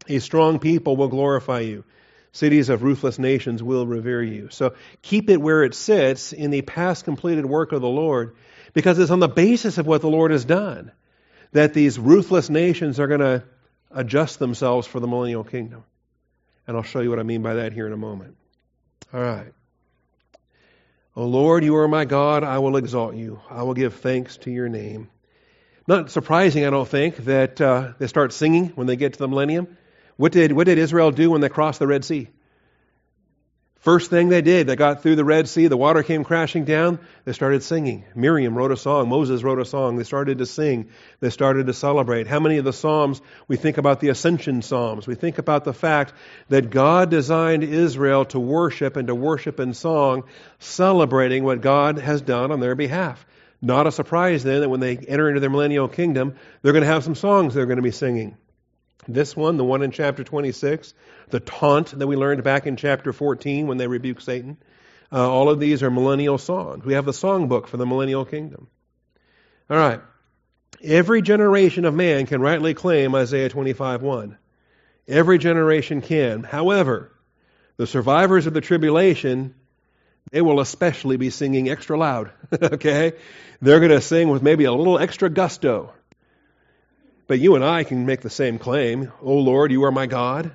A 0.07 0.17
strong 0.17 0.57
people 0.57 0.97
will 0.97 1.07
glorify 1.07 1.59
you. 1.59 1.83
Cities 2.33 2.69
of 2.69 2.83
ruthless 2.83 3.19
nations 3.19 3.61
will 3.61 3.85
revere 3.85 4.23
you. 4.23 4.49
So 4.49 4.75
keep 5.01 5.29
it 5.29 5.41
where 5.41 5.63
it 5.63 5.73
sits 5.73 6.31
in 6.31 6.49
the 6.49 6.61
past 6.61 7.03
completed 7.03 7.45
work 7.45 7.71
of 7.73 7.81
the 7.81 7.89
Lord, 7.89 8.35
because 8.73 8.99
it's 8.99 9.11
on 9.11 9.19
the 9.19 9.27
basis 9.27 9.77
of 9.77 9.85
what 9.85 10.01
the 10.01 10.09
Lord 10.09 10.31
has 10.31 10.45
done 10.45 10.91
that 11.51 11.73
these 11.73 11.99
ruthless 11.99 12.49
nations 12.49 12.99
are 12.99 13.07
going 13.07 13.19
to 13.19 13.43
adjust 13.91 14.39
themselves 14.39 14.87
for 14.87 14.99
the 14.99 15.07
millennial 15.07 15.43
kingdom. 15.43 15.83
And 16.67 16.77
I'll 16.77 16.83
show 16.83 17.01
you 17.01 17.09
what 17.09 17.19
I 17.19 17.23
mean 17.23 17.41
by 17.41 17.55
that 17.55 17.73
here 17.73 17.87
in 17.87 17.93
a 17.93 17.97
moment. 17.97 18.37
All 19.13 19.21
right. 19.21 19.51
O 21.15 21.25
Lord, 21.25 21.65
you 21.65 21.75
are 21.75 21.87
my 21.89 22.05
God. 22.05 22.45
I 22.45 22.59
will 22.59 22.77
exalt 22.77 23.15
you. 23.15 23.41
I 23.49 23.63
will 23.63 23.73
give 23.73 23.95
thanks 23.95 24.37
to 24.37 24.51
your 24.51 24.69
name. 24.69 25.09
Not 25.87 26.09
surprising, 26.09 26.65
I 26.65 26.69
don't 26.69 26.87
think, 26.87 27.17
that 27.25 27.59
uh, 27.59 27.93
they 27.99 28.07
start 28.07 28.31
singing 28.31 28.69
when 28.69 28.87
they 28.87 28.95
get 28.95 29.13
to 29.13 29.19
the 29.19 29.27
millennium. 29.27 29.75
What 30.17 30.31
did, 30.31 30.51
what 30.51 30.65
did 30.65 30.77
Israel 30.77 31.11
do 31.11 31.31
when 31.31 31.41
they 31.41 31.49
crossed 31.49 31.79
the 31.79 31.87
Red 31.87 32.05
Sea? 32.05 32.29
First 33.81 34.11
thing 34.11 34.29
they 34.29 34.43
did, 34.43 34.67
they 34.67 34.75
got 34.75 35.01
through 35.01 35.15
the 35.15 35.25
Red 35.25 35.49
Sea, 35.49 35.65
the 35.65 35.75
water 35.75 36.03
came 36.03 36.23
crashing 36.23 36.65
down, 36.65 36.99
they 37.25 37.33
started 37.33 37.63
singing. 37.63 38.05
Miriam 38.13 38.55
wrote 38.55 38.71
a 38.71 38.77
song, 38.77 39.09
Moses 39.09 39.41
wrote 39.41 39.57
a 39.57 39.65
song, 39.65 39.95
they 39.95 40.03
started 40.03 40.37
to 40.37 40.45
sing, 40.45 40.91
they 41.19 41.31
started 41.31 41.65
to 41.65 41.73
celebrate. 41.73 42.27
How 42.27 42.39
many 42.39 42.57
of 42.57 42.63
the 42.63 42.73
Psalms, 42.73 43.23
we 43.47 43.57
think 43.57 43.79
about 43.79 43.99
the 43.99 44.09
Ascension 44.09 44.61
Psalms, 44.61 45.07
we 45.07 45.15
think 45.15 45.39
about 45.39 45.63
the 45.63 45.73
fact 45.73 46.13
that 46.49 46.69
God 46.69 47.09
designed 47.09 47.63
Israel 47.63 48.25
to 48.25 48.39
worship 48.39 48.97
and 48.97 49.07
to 49.07 49.15
worship 49.15 49.59
in 49.59 49.73
song, 49.73 50.25
celebrating 50.59 51.43
what 51.43 51.61
God 51.61 51.97
has 51.97 52.21
done 52.21 52.51
on 52.51 52.59
their 52.59 52.75
behalf. 52.75 53.25
Not 53.63 53.87
a 53.87 53.91
surprise 53.91 54.43
then 54.43 54.61
that 54.61 54.69
when 54.69 54.79
they 54.79 54.95
enter 54.95 55.27
into 55.27 55.39
their 55.39 55.49
millennial 55.49 55.87
kingdom, 55.87 56.35
they're 56.61 56.73
going 56.73 56.83
to 56.83 56.87
have 56.87 57.03
some 57.03 57.15
songs 57.15 57.55
they're 57.55 57.65
going 57.65 57.77
to 57.77 57.81
be 57.81 57.89
singing. 57.89 58.37
This 59.07 59.35
one, 59.35 59.57
the 59.57 59.63
one 59.63 59.81
in 59.81 59.91
chapter 59.91 60.23
26, 60.23 60.93
the 61.29 61.39
taunt 61.39 61.97
that 61.97 62.07
we 62.07 62.15
learned 62.15 62.43
back 62.43 62.67
in 62.67 62.75
chapter 62.75 63.11
14 63.11 63.67
when 63.67 63.77
they 63.77 63.87
rebuke 63.87 64.21
Satan, 64.21 64.57
uh, 65.11 65.29
all 65.29 65.49
of 65.49 65.59
these 65.59 65.83
are 65.83 65.91
millennial 65.91 66.37
songs. 66.37 66.85
We 66.85 66.93
have 66.93 67.05
the 67.05 67.11
songbook 67.11 67.67
for 67.67 67.77
the 67.77 67.85
millennial 67.85 68.25
kingdom. 68.25 68.67
All 69.69 69.77
right. 69.77 70.01
Every 70.83 71.21
generation 71.21 71.85
of 71.85 71.93
man 71.93 72.25
can 72.25 72.41
rightly 72.41 72.73
claim 72.73 73.13
Isaiah 73.15 73.49
25:1. 73.49 74.37
Every 75.07 75.37
generation 75.37 76.01
can. 76.01 76.43
However, 76.43 77.11
the 77.77 77.87
survivors 77.87 78.47
of 78.47 78.53
the 78.53 78.61
tribulation, 78.61 79.55
they 80.31 80.41
will 80.41 80.59
especially 80.59 81.17
be 81.17 81.29
singing 81.29 81.69
extra 81.69 81.97
loud. 81.97 82.31
okay? 82.61 83.13
They're 83.61 83.79
going 83.79 83.91
to 83.91 84.01
sing 84.01 84.29
with 84.29 84.41
maybe 84.41 84.65
a 84.65 84.71
little 84.71 84.97
extra 84.97 85.29
gusto. 85.29 85.93
But 87.31 87.39
you 87.39 87.55
and 87.55 87.63
I 87.63 87.85
can 87.85 88.05
make 88.05 88.19
the 88.19 88.29
same 88.29 88.59
claim. 88.59 89.09
Oh 89.21 89.37
Lord, 89.37 89.71
you 89.71 89.85
are 89.85 89.91
my 89.93 90.05
God. 90.05 90.51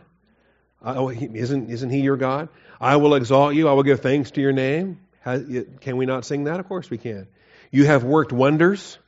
Uh, 0.84 0.94
oh, 0.94 1.08
isn't, 1.10 1.70
isn't 1.70 1.88
he 1.88 2.00
your 2.00 2.18
God? 2.18 2.50
I 2.78 2.96
will 2.96 3.14
exalt 3.14 3.54
you. 3.54 3.66
I 3.66 3.72
will 3.72 3.82
give 3.82 4.00
thanks 4.00 4.32
to 4.32 4.42
your 4.42 4.52
name. 4.52 5.00
Can 5.24 5.96
we 5.96 6.04
not 6.04 6.26
sing 6.26 6.44
that? 6.44 6.60
Of 6.60 6.68
course 6.68 6.90
we 6.90 6.98
can. 6.98 7.28
You 7.70 7.86
have 7.86 8.04
worked 8.04 8.30
wonders. 8.30 8.98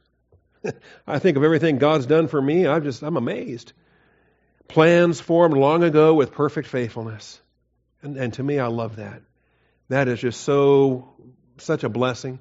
I 1.06 1.18
think 1.18 1.36
of 1.36 1.44
everything 1.44 1.76
God's 1.76 2.06
done 2.06 2.28
for 2.28 2.40
me. 2.40 2.66
I'm 2.66 2.84
just, 2.84 3.02
I'm 3.02 3.18
amazed. 3.18 3.74
Plans 4.68 5.20
formed 5.20 5.54
long 5.54 5.82
ago 5.82 6.14
with 6.14 6.32
perfect 6.32 6.68
faithfulness. 6.68 7.38
And, 8.00 8.16
and 8.16 8.32
to 8.32 8.42
me, 8.42 8.58
I 8.58 8.68
love 8.68 8.96
that. 8.96 9.20
That 9.90 10.08
is 10.08 10.20
just 10.20 10.40
so, 10.40 11.12
such 11.58 11.84
a 11.84 11.90
blessing. 11.90 12.38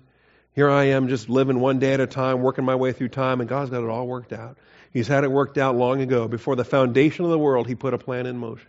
Here 0.54 0.70
I 0.70 0.86
am 0.86 1.10
just 1.10 1.28
living 1.28 1.60
one 1.60 1.80
day 1.80 1.94
at 1.94 2.00
a 2.00 2.08
time, 2.08 2.42
working 2.42 2.64
my 2.64 2.76
way 2.76 2.94
through 2.94 3.10
time, 3.10 3.42
and 3.42 3.50
God's 3.50 3.72
got 3.72 3.84
it 3.84 3.90
all 3.90 4.08
worked 4.08 4.32
out. 4.32 4.58
He's 4.98 5.08
had 5.08 5.24
it 5.24 5.32
worked 5.32 5.60
out 5.60 5.76
long 5.76 6.02
ago. 6.02 6.28
Before 6.28 6.56
the 6.56 6.66
foundation 6.66 7.24
of 7.24 7.30
the 7.30 7.38
world, 7.38 7.68
He 7.68 7.76
put 7.76 7.94
a 7.94 8.00
plan 8.00 8.26
in 8.26 8.36
motion. 8.36 8.68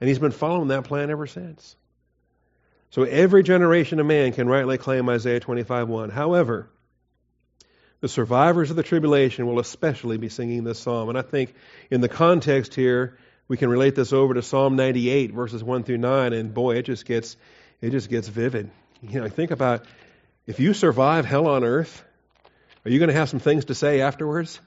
And 0.00 0.06
He's 0.06 0.20
been 0.20 0.30
following 0.30 0.68
that 0.68 0.84
plan 0.84 1.10
ever 1.10 1.26
since. 1.26 1.74
So 2.90 3.02
every 3.02 3.42
generation 3.42 3.98
of 3.98 4.06
man 4.06 4.32
can 4.32 4.46
rightly 4.46 4.78
claim 4.78 5.08
Isaiah 5.08 5.40
25:1. 5.40 6.10
However, 6.10 6.70
the 8.00 8.06
survivors 8.06 8.70
of 8.70 8.76
the 8.76 8.84
tribulation 8.84 9.48
will 9.48 9.58
especially 9.58 10.16
be 10.16 10.28
singing 10.28 10.62
this 10.62 10.78
psalm. 10.78 11.08
And 11.08 11.18
I 11.18 11.22
think 11.22 11.52
in 11.90 12.02
the 12.02 12.08
context 12.08 12.76
here, 12.76 13.18
we 13.48 13.56
can 13.56 13.68
relate 13.68 13.96
this 13.96 14.12
over 14.12 14.34
to 14.34 14.42
Psalm 14.42 14.76
98, 14.76 15.32
verses 15.32 15.64
1 15.64 15.82
through 15.82 15.98
9, 15.98 16.34
and 16.34 16.54
boy, 16.54 16.76
it 16.76 16.82
just 16.82 17.04
gets 17.04 17.36
it 17.80 17.90
just 17.90 18.08
gets 18.08 18.28
vivid. 18.28 18.70
You 19.02 19.22
know, 19.22 19.28
think 19.28 19.50
about 19.50 19.86
if 20.46 20.60
you 20.60 20.72
survive 20.72 21.24
hell 21.24 21.48
on 21.48 21.64
earth, 21.64 22.04
are 22.88 22.90
you 22.90 22.98
going 22.98 23.10
to 23.10 23.14
have 23.14 23.28
some 23.28 23.38
things 23.38 23.66
to 23.66 23.74
say 23.74 24.00
afterwards? 24.00 24.58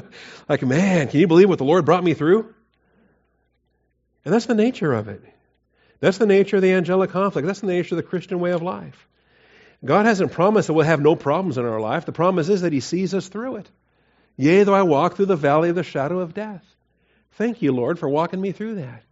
like, 0.48 0.62
man, 0.62 1.08
can 1.08 1.20
you 1.20 1.26
believe 1.26 1.50
what 1.50 1.58
the 1.58 1.64
Lord 1.64 1.84
brought 1.84 2.02
me 2.02 2.14
through? 2.14 2.54
And 4.24 4.32
that's 4.32 4.46
the 4.46 4.54
nature 4.54 4.94
of 4.94 5.08
it. 5.08 5.22
That's 6.00 6.16
the 6.16 6.26
nature 6.26 6.56
of 6.56 6.62
the 6.62 6.72
angelic 6.72 7.10
conflict. 7.10 7.46
That's 7.46 7.60
the 7.60 7.66
nature 7.66 7.94
of 7.94 7.98
the 7.98 8.08
Christian 8.08 8.40
way 8.40 8.52
of 8.52 8.62
life. 8.62 9.06
God 9.84 10.06
hasn't 10.06 10.32
promised 10.32 10.68
that 10.68 10.72
we'll 10.72 10.86
have 10.86 11.02
no 11.02 11.16
problems 11.16 11.58
in 11.58 11.66
our 11.66 11.78
life. 11.78 12.06
The 12.06 12.12
promise 12.12 12.48
is 12.48 12.62
that 12.62 12.72
He 12.72 12.80
sees 12.80 13.12
us 13.12 13.28
through 13.28 13.56
it. 13.56 13.70
Yea, 14.38 14.62
though 14.62 14.74
I 14.74 14.82
walk 14.82 15.16
through 15.16 15.26
the 15.26 15.36
valley 15.36 15.68
of 15.68 15.74
the 15.74 15.82
shadow 15.82 16.20
of 16.20 16.32
death. 16.32 16.64
Thank 17.32 17.60
you, 17.60 17.72
Lord, 17.72 17.98
for 17.98 18.08
walking 18.08 18.40
me 18.40 18.52
through 18.52 18.76
that. 18.76 19.02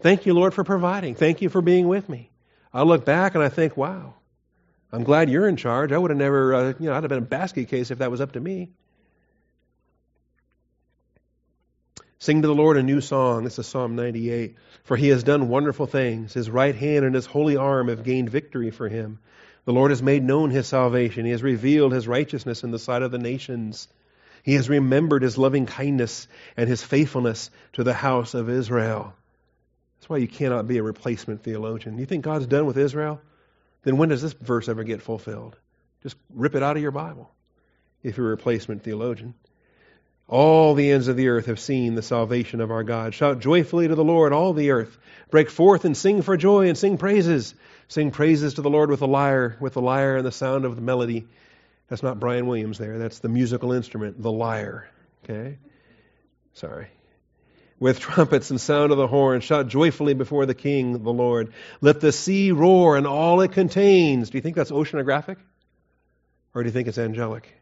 Thank 0.00 0.24
you, 0.24 0.32
Lord, 0.32 0.54
for 0.54 0.64
providing. 0.64 1.14
Thank 1.14 1.42
you 1.42 1.50
for 1.50 1.60
being 1.60 1.88
with 1.88 2.08
me. 2.08 2.30
I 2.72 2.84
look 2.84 3.04
back 3.04 3.34
and 3.34 3.44
I 3.44 3.50
think, 3.50 3.76
wow, 3.76 4.14
I'm 4.94 5.02
glad 5.02 5.28
you're 5.28 5.48
in 5.48 5.56
charge. 5.56 5.90
I 5.90 5.98
would 5.98 6.12
have 6.12 6.18
never, 6.18 6.54
uh, 6.54 6.74
you 6.78 6.86
know, 6.86 6.94
I'd 6.94 7.02
have 7.02 7.08
been 7.08 7.18
a 7.18 7.22
basket 7.22 7.68
case 7.68 7.90
if 7.90 7.98
that 7.98 8.12
was 8.12 8.20
up 8.20 8.32
to 8.32 8.40
me. 8.40 8.70
Sing 12.20 12.42
to 12.42 12.48
the 12.48 12.54
Lord 12.54 12.76
a 12.76 12.82
new 12.82 13.00
song. 13.00 13.42
This 13.42 13.58
is 13.58 13.66
Psalm 13.66 13.96
98. 13.96 14.54
For 14.84 14.96
he 14.96 15.08
has 15.08 15.24
done 15.24 15.48
wonderful 15.48 15.86
things. 15.86 16.32
His 16.32 16.48
right 16.48 16.76
hand 16.76 17.04
and 17.04 17.12
his 17.12 17.26
holy 17.26 17.56
arm 17.56 17.88
have 17.88 18.04
gained 18.04 18.30
victory 18.30 18.70
for 18.70 18.88
him. 18.88 19.18
The 19.64 19.72
Lord 19.72 19.90
has 19.90 20.00
made 20.00 20.22
known 20.22 20.50
his 20.50 20.68
salvation. 20.68 21.24
He 21.24 21.32
has 21.32 21.42
revealed 21.42 21.92
his 21.92 22.06
righteousness 22.06 22.62
in 22.62 22.70
the 22.70 22.78
sight 22.78 23.02
of 23.02 23.10
the 23.10 23.18
nations. 23.18 23.88
He 24.44 24.54
has 24.54 24.68
remembered 24.68 25.22
his 25.22 25.36
loving 25.36 25.66
kindness 25.66 26.28
and 26.56 26.68
his 26.68 26.84
faithfulness 26.84 27.50
to 27.72 27.82
the 27.82 27.94
house 27.94 28.34
of 28.34 28.48
Israel. 28.48 29.12
That's 29.96 30.08
why 30.08 30.18
you 30.18 30.28
cannot 30.28 30.68
be 30.68 30.78
a 30.78 30.84
replacement 30.84 31.42
theologian. 31.42 31.98
You 31.98 32.06
think 32.06 32.24
God's 32.24 32.46
done 32.46 32.66
with 32.66 32.78
Israel? 32.78 33.20
Then 33.84 33.96
when 33.96 34.08
does 34.08 34.22
this 34.22 34.32
verse 34.32 34.68
ever 34.68 34.84
get 34.84 35.02
fulfilled? 35.02 35.56
Just 36.02 36.16
rip 36.30 36.54
it 36.54 36.62
out 36.62 36.76
of 36.76 36.82
your 36.82 36.90
Bible 36.90 37.30
if 38.02 38.16
you're 38.16 38.26
a 38.26 38.30
replacement 38.30 38.82
theologian. 38.82 39.34
All 40.26 40.74
the 40.74 40.90
ends 40.90 41.08
of 41.08 41.16
the 41.16 41.28
earth 41.28 41.46
have 41.46 41.60
seen 41.60 41.94
the 41.94 42.02
salvation 42.02 42.60
of 42.60 42.70
our 42.70 42.82
God. 42.82 43.14
Shout 43.14 43.40
joyfully 43.40 43.88
to 43.88 43.94
the 43.94 44.04
Lord, 44.04 44.32
all 44.32 44.54
the 44.54 44.70
earth. 44.70 44.96
Break 45.30 45.50
forth 45.50 45.84
and 45.84 45.96
sing 45.96 46.22
for 46.22 46.36
joy 46.36 46.68
and 46.68 46.78
sing 46.78 46.96
praises. 46.96 47.54
Sing 47.88 48.10
praises 48.10 48.54
to 48.54 48.62
the 48.62 48.70
Lord 48.70 48.90
with 48.90 49.00
the 49.00 49.06
lyre, 49.06 49.56
with 49.60 49.74
the 49.74 49.82
lyre 49.82 50.16
and 50.16 50.26
the 50.26 50.32
sound 50.32 50.64
of 50.64 50.76
the 50.76 50.82
melody. 50.82 51.26
That's 51.88 52.02
not 52.02 52.18
Brian 52.18 52.46
Williams 52.46 52.78
there. 52.78 52.98
That's 52.98 53.18
the 53.18 53.28
musical 53.28 53.72
instrument, 53.72 54.20
the 54.20 54.32
lyre. 54.32 54.88
Okay? 55.24 55.58
Sorry 56.54 56.88
with 57.78 58.00
trumpets 58.00 58.50
and 58.50 58.60
sound 58.60 58.92
of 58.92 58.98
the 58.98 59.06
horn. 59.06 59.40
Shout 59.40 59.68
joyfully 59.68 60.14
before 60.14 60.46
the 60.46 60.54
King, 60.54 61.02
the 61.02 61.12
Lord. 61.12 61.52
Let 61.80 62.00
the 62.00 62.12
sea 62.12 62.52
roar 62.52 62.96
and 62.96 63.06
all 63.06 63.40
it 63.40 63.52
contains. 63.52 64.30
Do 64.30 64.38
you 64.38 64.42
think 64.42 64.56
that's 64.56 64.70
oceanographic? 64.70 65.36
Or 66.54 66.62
do 66.62 66.68
you 66.68 66.72
think 66.72 66.88
it's 66.88 66.98
angelic? 66.98 67.52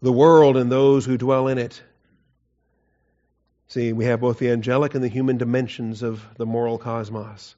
The 0.00 0.12
world 0.12 0.56
and 0.56 0.70
those 0.70 1.04
who 1.04 1.18
dwell 1.18 1.48
in 1.48 1.58
it. 1.58 1.82
See, 3.66 3.92
we 3.92 4.06
have 4.06 4.20
both 4.20 4.38
the 4.38 4.50
angelic 4.50 4.94
and 4.94 5.04
the 5.04 5.08
human 5.08 5.36
dimensions 5.36 6.02
of 6.02 6.24
the 6.36 6.46
moral 6.46 6.78
cosmos. 6.78 7.56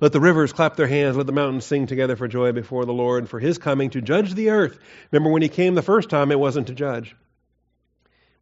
Let 0.00 0.12
the 0.12 0.20
rivers 0.20 0.52
clap 0.52 0.76
their 0.76 0.86
hands. 0.86 1.16
Let 1.16 1.26
the 1.26 1.32
mountains 1.32 1.64
sing 1.64 1.86
together 1.86 2.16
for 2.16 2.26
joy 2.26 2.52
before 2.52 2.84
the 2.86 2.92
Lord, 2.92 3.28
for 3.28 3.38
his 3.38 3.58
coming 3.58 3.90
to 3.90 4.00
judge 4.00 4.34
the 4.34 4.50
earth. 4.50 4.78
Remember 5.10 5.30
when 5.30 5.42
he 5.42 5.48
came 5.48 5.74
the 5.74 5.82
first 5.82 6.08
time, 6.08 6.32
it 6.32 6.38
wasn't 6.38 6.68
to 6.68 6.74
judge. 6.74 7.14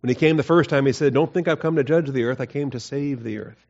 When 0.01 0.09
he 0.09 0.15
came 0.15 0.37
the 0.37 0.43
first 0.43 0.71
time, 0.71 0.87
he 0.87 0.93
said, 0.93 1.13
Don't 1.13 1.33
think 1.33 1.49
I've 1.49 1.61
come 1.61 1.77
to 1.77 1.85
judge 1.85 2.09
the 2.09 2.25
earth, 2.25 2.41
I 2.41 2.47
came 2.47 2.71
to 2.71 2.81
save 2.81 3.23
the 3.23 3.39
earth. 3.39 3.67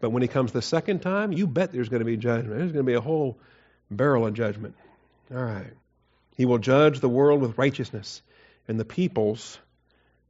But 0.00 0.10
when 0.10 0.22
he 0.22 0.28
comes 0.28 0.52
the 0.52 0.62
second 0.62 1.00
time, 1.00 1.32
you 1.32 1.46
bet 1.46 1.72
there's 1.72 1.88
going 1.88 2.00
to 2.00 2.06
be 2.06 2.16
judgment. 2.16 2.58
There's 2.58 2.72
going 2.72 2.84
to 2.84 2.90
be 2.90 2.96
a 2.96 3.00
whole 3.00 3.38
barrel 3.90 4.26
of 4.26 4.34
judgment. 4.34 4.74
All 5.34 5.42
right. 5.42 5.72
He 6.36 6.44
will 6.44 6.58
judge 6.58 7.00
the 7.00 7.08
world 7.08 7.40
with 7.40 7.58
righteousness 7.58 8.22
and 8.68 8.78
the 8.78 8.84
peoples 8.84 9.58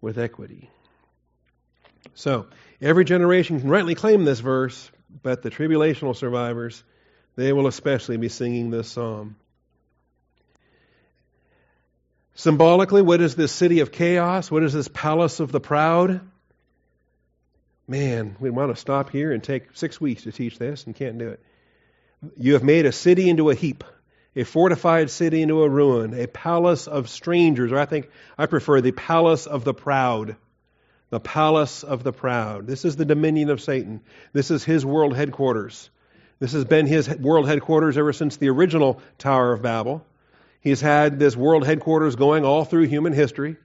with 0.01 0.19
equity. 0.19 0.71
So, 2.15 2.47
every 2.81 3.05
generation 3.05 3.61
can 3.61 3.69
rightly 3.69 3.97
claim 3.97 4.25
this 4.25 4.41
verse, 4.41 4.91
but 5.23 5.43
the 5.43 5.51
tribulational 5.51 6.15
survivors, 6.15 6.85
they 7.35 7.53
will 7.53 7.67
especially 7.67 8.17
be 8.17 8.29
singing 8.29 8.71
this 8.71 8.89
psalm. 8.89 9.37
Symbolically, 12.37 13.01
what 13.01 13.23
is 13.23 13.35
this 13.35 13.51
city 13.51 13.81
of 13.81 13.91
chaos? 13.91 14.51
What 14.51 14.63
is 14.63 14.75
this 14.75 14.89
palace 14.89 15.41
of 15.41 15.53
the 15.53 15.61
proud? 15.61 16.21
Man, 17.89 18.37
we 18.39 18.51
want 18.51 18.75
to 18.75 18.81
stop 18.81 19.09
here 19.09 19.33
and 19.33 19.43
take 19.43 19.75
six 19.75 19.99
weeks 19.99 20.25
to 20.25 20.33
teach 20.33 20.59
this 20.59 20.85
and 20.85 20.95
can't 20.95 21.17
do 21.17 21.31
it. 21.31 21.41
You 22.37 22.53
have 22.53 22.63
made 22.63 22.85
a 22.85 22.93
city 22.93 23.31
into 23.31 23.49
a 23.49 23.55
heap, 23.55 23.85
a 24.35 24.45
fortified 24.45 25.09
city 25.09 25.41
into 25.41 25.63
a 25.63 25.69
ruin, 25.69 26.13
a 26.13 26.27
palace 26.27 26.87
of 26.87 27.09
strangers, 27.09 27.73
or 27.73 27.79
I 27.79 27.87
think 27.87 28.11
I 28.37 28.45
prefer 28.45 28.83
the 28.83 28.93
palace 28.93 29.47
of 29.47 29.65
the 29.65 29.73
proud. 29.73 30.37
The 31.09 31.21
palace 31.21 31.85
of 31.85 32.03
the 32.05 32.13
proud. 32.13 32.67
This 32.67 32.85
is 32.85 32.97
the 32.97 33.07
dominion 33.07 33.49
of 33.49 33.63
Satan. 33.63 34.03
This 34.35 34.51
is 34.51 34.63
his 34.63 34.85
world 34.85 35.17
headquarters. 35.17 35.89
This 36.39 36.53
has 36.53 36.67
been 36.67 36.85
his 36.85 37.09
world 37.09 37.49
headquarters 37.49 37.97
ever 37.97 38.13
since 38.13 38.37
the 38.37 38.51
original 38.51 39.01
Tower 39.17 39.55
of 39.55 39.63
Babel. 39.63 40.05
He's 40.67 40.81
had 40.81 41.21
this 41.21 41.37
world 41.37 41.65
headquarters 41.65 42.17
going 42.17 42.45
all 42.45 42.65
through 42.65 42.89
human 42.89 43.13
history. 43.13 43.57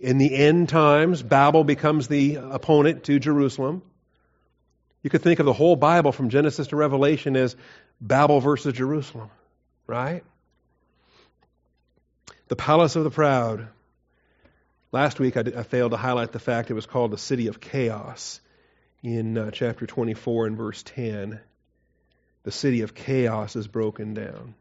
In 0.00 0.16
the 0.16 0.34
end 0.34 0.70
times, 0.70 1.22
Babel 1.22 1.64
becomes 1.64 2.08
the 2.08 2.36
opponent 2.36 3.04
to 3.04 3.18
Jerusalem. 3.18 3.82
You 5.02 5.10
could 5.10 5.20
think 5.20 5.38
of 5.38 5.44
the 5.44 5.52
whole 5.52 5.76
Bible 5.76 6.12
from 6.12 6.30
Genesis 6.30 6.68
to 6.68 6.76
Revelation 6.76 7.36
as 7.36 7.54
Babel 8.00 8.40
versus 8.40 8.72
Jerusalem, 8.72 9.28
right? 9.86 10.24
The 12.48 12.56
palace 12.56 12.96
of 12.96 13.04
the 13.04 13.10
proud. 13.10 13.68
Last 14.92 15.20
week 15.20 15.36
I, 15.36 15.42
did, 15.42 15.54
I 15.56 15.62
failed 15.62 15.90
to 15.90 15.98
highlight 15.98 16.32
the 16.32 16.38
fact 16.38 16.70
it 16.70 16.72
was 16.72 16.86
called 16.86 17.10
the 17.10 17.18
city 17.18 17.48
of 17.48 17.60
chaos 17.60 18.40
in 19.02 19.36
uh, 19.36 19.50
chapter 19.50 19.86
24 19.86 20.46
and 20.46 20.56
verse 20.56 20.82
10. 20.84 21.38
The 22.44 22.50
city 22.50 22.80
of 22.80 22.94
chaos 22.94 23.56
is 23.56 23.68
broken 23.68 24.14
down. 24.14 24.54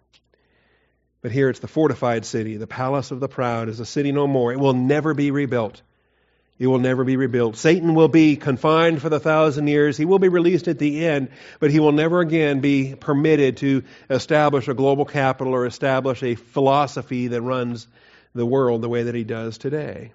But 1.23 1.31
here 1.31 1.49
it's 1.49 1.62
the 1.62 1.69
fortified 1.69 2.25
city, 2.25 2.57
the 2.57 2.67
palace 2.67 3.12
of 3.12 3.21
the 3.21 3.29
proud 3.29 3.69
is 3.69 3.79
a 3.79 3.86
city 3.86 4.12
no 4.12 4.27
more. 4.27 4.51
It 4.51 4.59
will 4.59 4.73
never 4.73 5.13
be 5.13 5.31
rebuilt. 5.31 5.81
It 6.59 6.67
will 6.67 6.79
never 6.79 7.05
be 7.05 7.15
rebuilt. 7.15 7.55
Satan 7.55 7.95
will 7.95 8.09
be 8.09 8.36
confined 8.36 9.01
for 9.01 9.07
the 9.07 9.21
thousand 9.21 9.67
years. 9.67 9.97
He 9.97 10.03
will 10.03 10.19
be 10.19 10.27
released 10.27 10.67
at 10.67 10.79
the 10.79 11.05
end, 11.07 11.29
but 11.62 11.71
he 11.71 11.79
will 11.79 11.93
never 11.93 12.19
again 12.19 12.59
be 12.59 12.93
permitted 12.93 13.57
to 13.57 13.83
establish 14.09 14.67
a 14.67 14.73
global 14.73 15.05
capital 15.05 15.55
or 15.55 15.65
establish 15.65 16.21
a 16.23 16.36
philosophy 16.36 17.27
that 17.27 17.41
runs 17.41 17.88
the 18.36 18.45
world 18.45 18.81
the 18.81 18.89
way 18.89 19.03
that 19.03 19.15
he 19.15 19.23
does 19.23 19.57
today. 19.57 20.12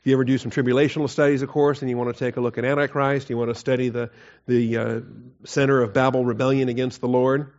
If 0.00 0.06
you 0.06 0.12
ever 0.12 0.24
do 0.24 0.36
some 0.36 0.50
tribulational 0.50 1.08
studies, 1.08 1.40
of 1.40 1.48
course, 1.48 1.80
and 1.80 1.90
you 1.90 1.96
want 1.96 2.14
to 2.14 2.18
take 2.18 2.36
a 2.36 2.40
look 2.40 2.58
at 2.58 2.66
Antichrist, 2.66 3.30
you 3.30 3.38
want 3.38 3.50
to 3.50 3.58
study 3.58 3.88
the, 3.88 4.10
the 4.46 4.76
uh, 4.76 5.00
center 5.44 5.80
of 5.80 5.94
Babel 5.94 6.24
rebellion 6.24 6.68
against 6.68 7.00
the 7.00 7.08
Lord, 7.08 7.50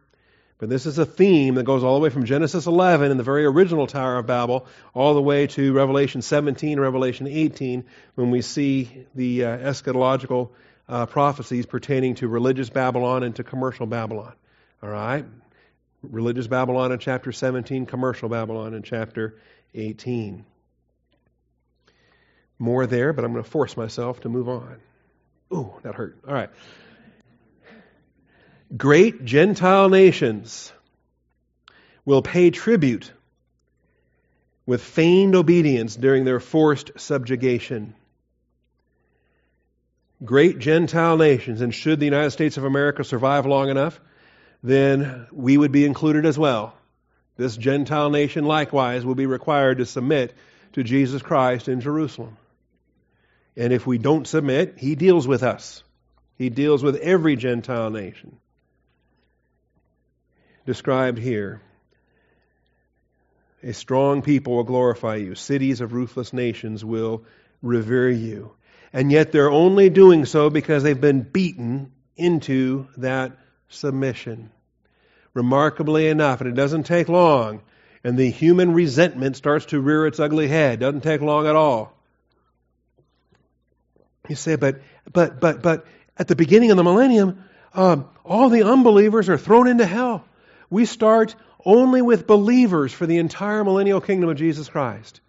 but 0.59 0.67
this 0.67 0.85
is 0.85 0.97
a 0.97 1.05
theme 1.05 1.55
that 1.55 1.63
goes 1.63 1.85
all 1.85 1.95
the 1.95 2.01
way 2.01 2.09
from 2.09 2.25
Genesis 2.25 2.67
11 2.67 3.11
in 3.11 3.17
the 3.17 3.23
very 3.23 3.45
original 3.45 3.87
Tower 3.87 4.17
of 4.17 4.27
Babel 4.27 4.67
all 4.93 5.13
the 5.13 5.21
way 5.21 5.47
to 5.47 5.71
Revelation 5.71 6.21
17 6.21 6.73
and 6.73 6.81
Revelation 6.81 7.27
18 7.27 7.85
when 8.15 8.29
we 8.29 8.41
see 8.41 9.05
the 9.15 9.45
uh, 9.45 9.57
eschatological 9.57 10.49
uh, 10.89 11.05
prophecies 11.05 11.65
pertaining 11.65 12.15
to 12.15 12.27
religious 12.27 12.69
Babylon 12.69 13.23
and 13.23 13.37
to 13.37 13.43
commercial 13.43 13.85
Babylon. 13.85 14.33
All 14.83 14.89
right? 14.89 15.25
Religious 16.03 16.47
Babylon 16.47 16.91
in 16.91 16.99
chapter 16.99 17.31
17, 17.31 17.85
commercial 17.85 18.27
Babylon 18.27 18.73
in 18.73 18.83
chapter 18.83 19.39
18. 19.73 20.45
More 22.57 22.85
there, 22.85 23.13
but 23.13 23.23
I'm 23.23 23.31
going 23.31 23.43
to 23.43 23.49
force 23.49 23.77
myself 23.77 24.21
to 24.21 24.29
move 24.29 24.49
on. 24.49 24.75
Ooh, 25.53 25.73
that 25.83 25.95
hurt. 25.95 26.17
All 26.27 26.33
right 26.33 26.49
great 28.75 29.25
Gentile 29.25 29.89
nations 29.89 30.71
will 32.05 32.21
pay 32.21 32.51
tribute 32.51 33.11
with 34.65 34.83
feigned 34.83 35.35
obedience 35.35 35.95
during 35.95 36.25
their 36.25 36.39
forced 36.39 36.91
subjugation. 36.97 37.95
Great 40.23 40.59
Gentile 40.59 41.17
nations, 41.17 41.61
and 41.61 41.73
should 41.73 41.99
the 41.99 42.05
United 42.05 42.31
States 42.31 42.57
of 42.57 42.63
America 42.63 43.03
survive 43.03 43.45
long 43.45 43.69
enough, 43.69 43.99
then 44.61 45.27
we 45.31 45.57
would 45.57 45.71
be 45.71 45.85
included 45.85 46.25
as 46.25 46.37
well. 46.37 46.75
This 47.37 47.55
Gentile 47.55 48.09
nation 48.09 48.43
likewise 48.43 49.05
will 49.05 49.15
be 49.15 49.25
required 49.25 49.77
to 49.77 49.85
submit 49.85 50.33
to 50.73 50.83
Jesus 50.83 51.21
Christ 51.21 51.69
in 51.69 51.79
Jerusalem. 51.79 52.37
And 53.55 53.73
if 53.73 53.87
we 53.87 53.97
don't 53.97 54.27
submit, 54.27 54.75
he 54.77 54.95
deals 54.95 55.27
with 55.27 55.41
us. 55.41 55.83
He 56.37 56.49
deals 56.49 56.83
with 56.83 56.97
every 56.97 57.35
Gentile 57.35 57.89
nation 57.89 58.37
described 60.69 61.17
here. 61.17 61.63
A 63.63 63.73
strong 63.73 64.21
people 64.21 64.55
will 64.55 64.63
glorify 64.63 65.15
you. 65.15 65.33
Cities 65.33 65.81
of 65.81 65.93
ruthless 65.93 66.31
nations 66.31 66.85
will 66.85 67.23
revere 67.63 68.11
you. 68.11 68.51
And 68.93 69.11
yet 69.11 69.31
they're 69.31 69.49
only 69.49 69.89
doing 69.89 70.25
so 70.25 70.51
because 70.51 70.83
they've 70.83 71.01
been 71.01 71.21
beaten 71.23 71.91
into 72.15 72.87
that 72.97 73.31
submission. 73.69 74.51
Remarkably 75.33 76.07
enough, 76.07 76.39
and 76.39 76.47
it 76.51 76.53
doesn't 76.53 76.83
take 76.83 77.09
long, 77.09 77.63
and 78.03 78.15
the 78.15 78.29
human 78.29 78.75
resentment 78.75 79.37
starts 79.37 79.65
to 79.67 79.81
rear 79.81 80.05
its 80.05 80.19
ugly 80.19 80.47
head. 80.47 80.79
Doesn't 80.79 81.01
take 81.01 81.21
long 81.21 81.47
at 81.47 81.55
all. 81.55 81.97
You 84.27 84.35
say, 84.35 84.55
but, 84.55 84.81
but, 85.11 85.39
but, 85.39 85.63
but, 85.63 85.87
at 86.15 86.27
the 86.27 86.35
beginning 86.35 86.69
of 86.69 86.77
the 86.77 86.83
millennium, 86.83 87.43
um, 87.73 88.07
all 88.23 88.49
the 88.49 88.61
unbelievers 88.61 89.29
are 89.29 89.37
thrown 89.39 89.67
into 89.67 89.87
hell. 89.87 90.25
We 90.69 90.85
start 90.85 91.35
only 91.65 92.01
with 92.01 92.27
believers 92.27 92.93
for 92.93 93.05
the 93.05 93.17
entire 93.17 93.63
millennial 93.63 94.01
kingdom 94.01 94.29
of 94.29 94.37
Jesus 94.37 94.69
Christ. 94.69 95.21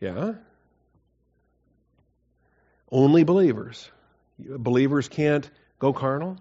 Yeah? 0.00 0.34
Only 2.90 3.24
believers. 3.24 3.90
Believers 4.38 5.08
can't 5.08 5.48
go 5.78 5.92
carnal. 5.92 6.38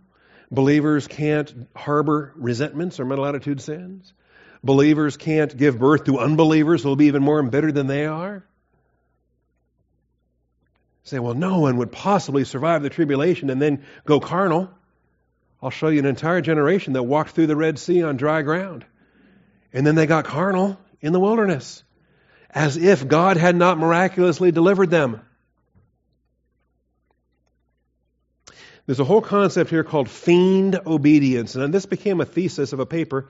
Believers 0.52 1.08
can't 1.08 1.68
harbor 1.76 2.34
resentments 2.36 3.00
or 3.00 3.06
mental 3.06 3.26
attitude 3.26 3.62
sins. 3.62 4.14
Believers 4.64 5.18
can't 5.18 5.56
give 5.56 5.80
birth 5.80 6.06
to 6.06 6.20
unbelievers 6.20 6.84
who 6.84 6.90
will 6.90 6.96
be 6.96 7.08
even 7.08 7.24
more 7.24 7.40
embittered 7.40 7.76
than 7.76 7.88
they 7.88 8.06
are. 8.06 8.46
Say, 11.04 11.20
well, 11.20 11.34
no 11.34 11.60
one 11.60 11.78
would 11.78 11.92
possibly 11.92 12.46
survive 12.46 12.82
the 12.82 12.90
tribulation 12.90 13.50
and 13.50 13.62
then 13.62 13.84
go 14.06 14.20
carnal. 14.20 14.70
I'll 15.64 15.70
show 15.70 15.88
you 15.88 16.00
an 16.00 16.06
entire 16.06 16.42
generation 16.42 16.92
that 16.94 17.04
walked 17.04 17.32
through 17.32 17.48
the 17.48 17.56
Red 17.56 17.80
Sea 17.80 18.04
on 18.04 18.18
dry 18.18 18.42
ground. 18.42 18.84
And 19.72 19.88
then 19.88 19.96
they 19.96 20.06
got 20.06 20.26
carnal 20.26 20.78
in 21.00 21.14
the 21.14 21.22
wilderness, 21.22 21.84
as 22.50 22.76
if 22.76 23.08
God 23.08 23.38
had 23.38 23.56
not 23.56 23.78
miraculously 23.78 24.52
delivered 24.52 24.90
them. 24.90 25.22
There's 28.86 29.00
a 29.00 29.06
whole 29.06 29.22
concept 29.22 29.70
here 29.70 29.86
called 29.86 30.10
feigned 30.10 30.82
obedience. 30.86 31.56
And 31.56 31.74
this 31.74 31.86
became 31.86 32.20
a 32.20 32.26
thesis 32.26 32.74
of 32.74 32.82
a 32.82 32.86
paper 32.86 33.30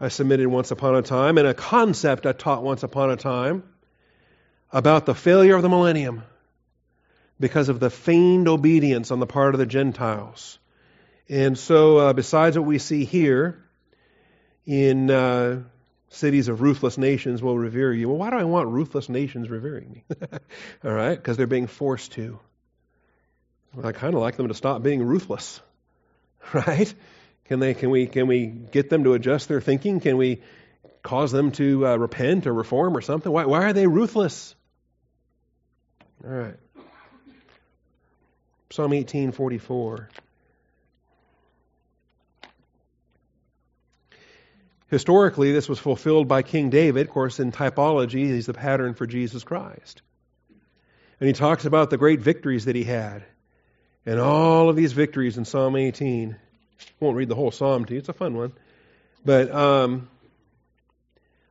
I 0.00 0.08
submitted 0.08 0.48
once 0.48 0.72
upon 0.72 0.96
a 0.96 1.02
time, 1.02 1.38
and 1.38 1.46
a 1.46 1.54
concept 1.54 2.26
I 2.26 2.32
taught 2.32 2.64
once 2.64 2.82
upon 2.82 3.10
a 3.10 3.16
time 3.16 3.62
about 4.72 5.06
the 5.06 5.14
failure 5.14 5.54
of 5.54 5.62
the 5.62 5.68
millennium 5.68 6.24
because 7.38 7.68
of 7.68 7.78
the 7.78 7.90
feigned 7.90 8.48
obedience 8.48 9.12
on 9.12 9.20
the 9.20 9.26
part 9.26 9.54
of 9.54 9.60
the 9.60 9.66
Gentiles. 9.66 10.58
And 11.30 11.56
so, 11.56 11.98
uh, 11.98 12.12
besides 12.12 12.58
what 12.58 12.66
we 12.66 12.78
see 12.78 13.04
here 13.04 13.62
in 14.66 15.12
uh, 15.12 15.62
cities 16.08 16.48
of 16.48 16.60
ruthless 16.60 16.98
nations 16.98 17.40
will 17.40 17.56
revere 17.56 17.92
you. 17.92 18.08
Well, 18.08 18.18
why 18.18 18.30
do 18.30 18.36
I 18.36 18.42
want 18.42 18.68
ruthless 18.68 19.08
nations 19.08 19.48
revering 19.48 19.92
me? 19.92 20.04
All 20.84 20.92
right, 20.92 21.16
because 21.16 21.36
they're 21.36 21.46
being 21.46 21.68
forced 21.68 22.12
to. 22.12 22.40
Well, 23.72 23.86
I 23.86 23.92
kind 23.92 24.12
of 24.14 24.20
like 24.20 24.36
them 24.38 24.48
to 24.48 24.54
stop 24.54 24.82
being 24.82 25.04
ruthless, 25.04 25.60
right? 26.52 26.92
Can 27.44 27.60
they? 27.60 27.74
Can 27.74 27.90
we? 27.90 28.08
Can 28.08 28.26
we 28.26 28.46
get 28.46 28.90
them 28.90 29.04
to 29.04 29.14
adjust 29.14 29.46
their 29.46 29.60
thinking? 29.60 30.00
Can 30.00 30.16
we 30.16 30.42
cause 31.04 31.30
them 31.30 31.52
to 31.52 31.86
uh, 31.86 31.96
repent 31.96 32.48
or 32.48 32.52
reform 32.52 32.96
or 32.96 33.02
something? 33.02 33.30
Why? 33.30 33.44
Why 33.44 33.66
are 33.66 33.72
they 33.72 33.86
ruthless? 33.86 34.56
All 36.24 36.32
right. 36.32 36.56
Psalm 38.70 38.92
eighteen 38.92 39.30
forty 39.30 39.58
four. 39.58 40.08
Historically, 44.90 45.52
this 45.52 45.68
was 45.68 45.78
fulfilled 45.78 46.26
by 46.26 46.42
King 46.42 46.68
David. 46.68 47.06
Of 47.06 47.12
course, 47.12 47.38
in 47.38 47.52
typology, 47.52 48.26
he's 48.26 48.46
the 48.46 48.54
pattern 48.54 48.94
for 48.94 49.06
Jesus 49.06 49.44
Christ. 49.44 50.02
And 51.20 51.28
he 51.28 51.32
talks 51.32 51.64
about 51.64 51.90
the 51.90 51.96
great 51.96 52.20
victories 52.20 52.64
that 52.64 52.74
he 52.74 52.82
had. 52.82 53.22
And 54.04 54.18
all 54.18 54.68
of 54.68 54.74
these 54.74 54.92
victories 54.92 55.38
in 55.38 55.44
Psalm 55.44 55.76
18. 55.76 56.34
I 56.34 56.84
won't 56.98 57.16
read 57.16 57.28
the 57.28 57.36
whole 57.36 57.52
psalm 57.52 57.84
to 57.84 57.92
you, 57.92 58.00
it's 58.00 58.08
a 58.08 58.12
fun 58.12 58.36
one. 58.36 58.52
But 59.24 59.54
um, 59.54 60.08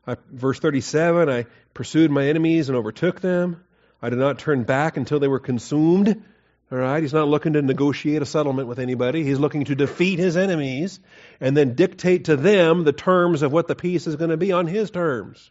I, 0.06 0.17
verse 0.30 0.60
37 0.60 1.30
I 1.30 1.45
pursued 1.73 2.12
my 2.12 2.28
enemies 2.28 2.67
and 2.67 2.78
overtook 2.78 3.21
them. 3.21 3.63
I 4.02 4.10
did 4.10 4.19
not 4.19 4.39
turn 4.39 4.63
back 4.63 4.97
until 4.97 5.19
they 5.19 5.28
were 5.30 5.39
consumed. 5.39 6.23
All 6.71 6.77
right, 6.77 7.01
he's 7.01 7.13
not 7.13 7.27
looking 7.27 7.53
to 7.53 7.63
negotiate 7.63 8.21
a 8.21 8.27
settlement 8.27 8.67
with 8.67 8.77
anybody. 8.77 9.23
He's 9.23 9.39
looking 9.39 9.65
to 9.65 9.75
defeat 9.75 10.19
his 10.19 10.38
enemies 10.38 10.99
and 11.39 11.58
then 11.58 11.73
dictate 11.73 12.25
to 12.25 12.36
them 12.36 12.84
the 12.84 12.93
terms 12.93 13.41
of 13.41 13.51
what 13.51 13.67
the 13.67 13.75
peace 13.75 14.05
is 14.05 14.15
going 14.15 14.29
to 14.29 14.38
be 14.38 14.51
on 14.51 14.67
his 14.67 14.91
terms. 14.91 15.49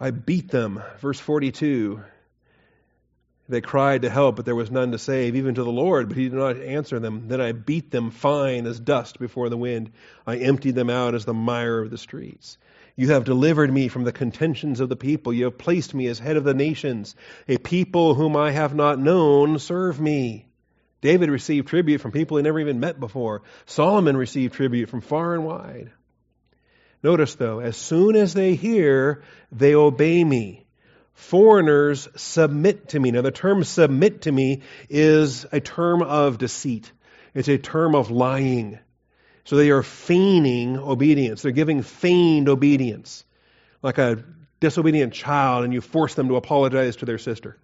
I 0.00 0.10
beat 0.10 0.50
them. 0.50 0.82
Verse 1.00 1.20
42. 1.20 2.02
They 3.50 3.60
cried 3.60 4.02
to 4.02 4.10
help, 4.10 4.36
but 4.36 4.44
there 4.46 4.54
was 4.54 4.70
none 4.70 4.92
to 4.92 4.98
save, 4.98 5.36
even 5.36 5.56
to 5.56 5.64
the 5.64 5.72
Lord, 5.72 6.08
but 6.08 6.16
he 6.16 6.28
did 6.28 6.38
not 6.38 6.56
answer 6.56 6.98
them. 7.00 7.28
Then 7.28 7.40
I 7.40 7.52
beat 7.52 7.90
them 7.90 8.12
fine 8.12 8.66
as 8.66 8.80
dust 8.80 9.18
before 9.18 9.50
the 9.50 9.56
wind. 9.56 9.90
I 10.26 10.36
emptied 10.36 10.76
them 10.76 10.88
out 10.88 11.14
as 11.14 11.24
the 11.24 11.34
mire 11.34 11.80
of 11.80 11.90
the 11.90 11.98
streets. 11.98 12.56
You 12.96 13.12
have 13.12 13.24
delivered 13.24 13.72
me 13.72 13.88
from 13.88 14.04
the 14.04 14.12
contentions 14.12 14.80
of 14.80 14.88
the 14.88 14.96
people. 14.96 15.32
You 15.32 15.44
have 15.44 15.58
placed 15.58 15.94
me 15.94 16.06
as 16.06 16.18
head 16.18 16.36
of 16.36 16.44
the 16.44 16.54
nations. 16.54 17.14
A 17.48 17.58
people 17.58 18.14
whom 18.14 18.36
I 18.36 18.50
have 18.50 18.74
not 18.74 18.98
known 18.98 19.58
serve 19.58 20.00
me. 20.00 20.46
David 21.00 21.30
received 21.30 21.68
tribute 21.68 22.00
from 22.00 22.12
people 22.12 22.36
he 22.36 22.42
never 22.42 22.60
even 22.60 22.80
met 22.80 23.00
before. 23.00 23.42
Solomon 23.66 24.16
received 24.16 24.54
tribute 24.54 24.90
from 24.90 25.00
far 25.00 25.34
and 25.34 25.44
wide. 25.44 25.90
Notice, 27.02 27.34
though, 27.36 27.60
as 27.60 27.76
soon 27.76 28.16
as 28.16 28.34
they 28.34 28.54
hear, 28.54 29.22
they 29.50 29.74
obey 29.74 30.22
me. 30.22 30.66
Foreigners 31.14 32.08
submit 32.16 32.90
to 32.90 33.00
me. 33.00 33.10
Now, 33.10 33.22
the 33.22 33.30
term 33.30 33.64
submit 33.64 34.22
to 34.22 34.32
me 34.32 34.62
is 34.88 35.46
a 35.52 35.60
term 35.60 36.02
of 36.02 36.38
deceit, 36.38 36.92
it's 37.34 37.48
a 37.48 37.58
term 37.58 37.94
of 37.94 38.10
lying. 38.10 38.78
So 39.44 39.56
they 39.56 39.70
are 39.70 39.82
feigning 39.82 40.78
obedience. 40.78 41.42
They're 41.42 41.52
giving 41.52 41.82
feigned 41.82 42.48
obedience. 42.48 43.24
Like 43.82 43.98
a 43.98 44.22
disobedient 44.60 45.14
child, 45.14 45.64
and 45.64 45.72
you 45.72 45.80
force 45.80 46.14
them 46.14 46.28
to 46.28 46.36
apologize 46.36 46.96
to 46.96 47.06
their 47.06 47.18
sister. 47.18 47.56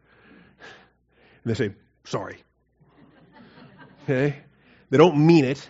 And 1.45 1.55
they 1.55 1.55
say, 1.55 1.75
sorry. 2.05 2.39
Okay? 4.05 4.37
They 4.91 4.99
don't 4.99 5.27
mean 5.27 5.45
it. 5.45 5.69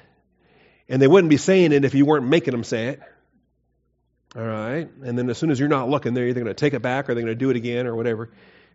And 0.88 1.02
they 1.02 1.08
wouldn't 1.08 1.30
be 1.30 1.36
saying 1.36 1.72
it 1.72 1.84
if 1.84 1.94
you 1.94 2.06
weren't 2.06 2.26
making 2.26 2.52
them 2.52 2.62
say 2.62 2.88
it. 2.88 3.00
All 4.36 4.42
right? 4.42 4.88
And 5.02 5.18
then 5.18 5.28
as 5.30 5.38
soon 5.38 5.50
as 5.50 5.58
you're 5.58 5.68
not 5.68 5.88
looking, 5.88 6.14
they're 6.14 6.28
either 6.28 6.40
going 6.40 6.54
to 6.54 6.54
take 6.54 6.74
it 6.74 6.82
back 6.82 7.08
or 7.08 7.14
they're 7.14 7.24
going 7.24 7.34
to 7.34 7.38
do 7.38 7.50
it 7.50 7.56
again 7.56 7.86
or 7.86 7.96
whatever. 7.96 8.30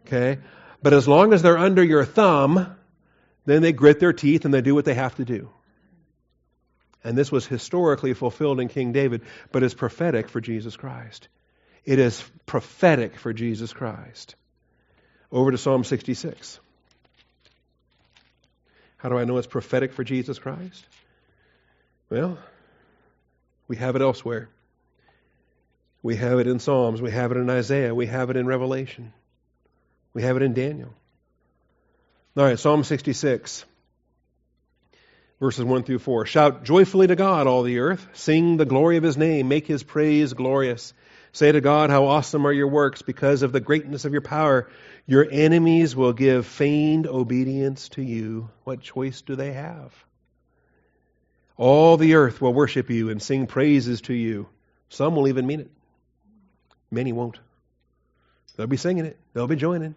Okay? 0.05 0.39
But 0.81 0.93
as 0.93 1.07
long 1.07 1.33
as 1.33 1.41
they're 1.41 1.57
under 1.57 1.83
your 1.83 2.03
thumb, 2.03 2.75
then 3.45 3.61
they 3.61 3.71
grit 3.71 3.99
their 3.99 4.13
teeth 4.13 4.45
and 4.45 4.53
they 4.53 4.61
do 4.61 4.75
what 4.75 4.85
they 4.85 4.95
have 4.95 5.15
to 5.15 5.25
do. 5.25 5.49
And 7.03 7.17
this 7.17 7.31
was 7.31 7.47
historically 7.47 8.13
fulfilled 8.13 8.59
in 8.59 8.67
King 8.67 8.91
David, 8.91 9.21
but 9.51 9.63
is 9.63 9.73
prophetic 9.73 10.29
for 10.29 10.39
Jesus 10.39 10.75
Christ. 10.75 11.27
It 11.83 11.97
is 11.97 12.23
prophetic 12.45 13.17
for 13.17 13.33
Jesus 13.33 13.73
Christ. 13.73 14.35
Over 15.31 15.51
to 15.51 15.57
Psalm 15.57 15.83
66. 15.83 16.59
How 18.97 19.09
do 19.09 19.17
I 19.17 19.23
know 19.23 19.37
it's 19.37 19.47
prophetic 19.47 19.93
for 19.93 20.03
Jesus 20.03 20.37
Christ? 20.37 20.85
Well, 22.09 22.37
we 23.67 23.77
have 23.77 23.95
it 23.95 24.01
elsewhere. 24.01 24.49
We 26.03 26.17
have 26.17 26.39
it 26.39 26.47
in 26.47 26.59
Psalms. 26.59 27.01
We 27.01 27.09
have 27.11 27.31
it 27.31 27.37
in 27.37 27.49
Isaiah. 27.49 27.95
We 27.95 28.07
have 28.07 28.29
it 28.29 28.37
in 28.37 28.45
Revelation. 28.45 29.13
We 30.13 30.21
have 30.23 30.35
it 30.35 30.43
in 30.43 30.53
Daniel. 30.53 30.93
All 32.37 32.43
right, 32.43 32.59
Psalm 32.59 32.83
66 32.83 33.65
verses 35.41 35.65
1 35.65 35.83
through 35.83 35.99
4. 35.99 36.27
Shout 36.27 36.63
joyfully 36.63 37.07
to 37.07 37.15
God, 37.15 37.47
all 37.47 37.63
the 37.63 37.79
earth. 37.79 38.07
Sing 38.13 38.57
the 38.57 38.65
glory 38.65 38.97
of 38.97 39.03
his 39.03 39.17
name. 39.17 39.47
Make 39.47 39.65
his 39.65 39.81
praise 39.81 40.33
glorious. 40.33 40.93
Say 41.33 41.51
to 41.51 41.59
God, 41.59 41.89
How 41.89 42.05
awesome 42.05 42.45
are 42.45 42.53
your 42.53 42.67
works 42.67 43.01
because 43.01 43.41
of 43.41 43.51
the 43.51 43.59
greatness 43.59 44.05
of 44.05 44.11
your 44.11 44.21
power. 44.21 44.69
Your 45.07 45.27
enemies 45.29 45.95
will 45.95 46.13
give 46.13 46.45
feigned 46.45 47.07
obedience 47.07 47.89
to 47.89 48.03
you. 48.03 48.49
What 48.65 48.81
choice 48.81 49.21
do 49.21 49.35
they 49.35 49.53
have? 49.53 49.91
All 51.57 51.97
the 51.97 52.15
earth 52.15 52.39
will 52.39 52.53
worship 52.53 52.91
you 52.91 53.09
and 53.09 53.21
sing 53.21 53.47
praises 53.47 54.01
to 54.01 54.13
you. 54.13 54.47
Some 54.89 55.15
will 55.15 55.27
even 55.27 55.47
mean 55.47 55.61
it. 55.61 55.71
Many 56.91 57.13
won't. 57.13 57.39
They'll 58.57 58.67
be 58.67 58.77
singing 58.77 59.05
it, 59.05 59.17
they'll 59.33 59.47
be 59.47 59.55
joining. 59.55 59.95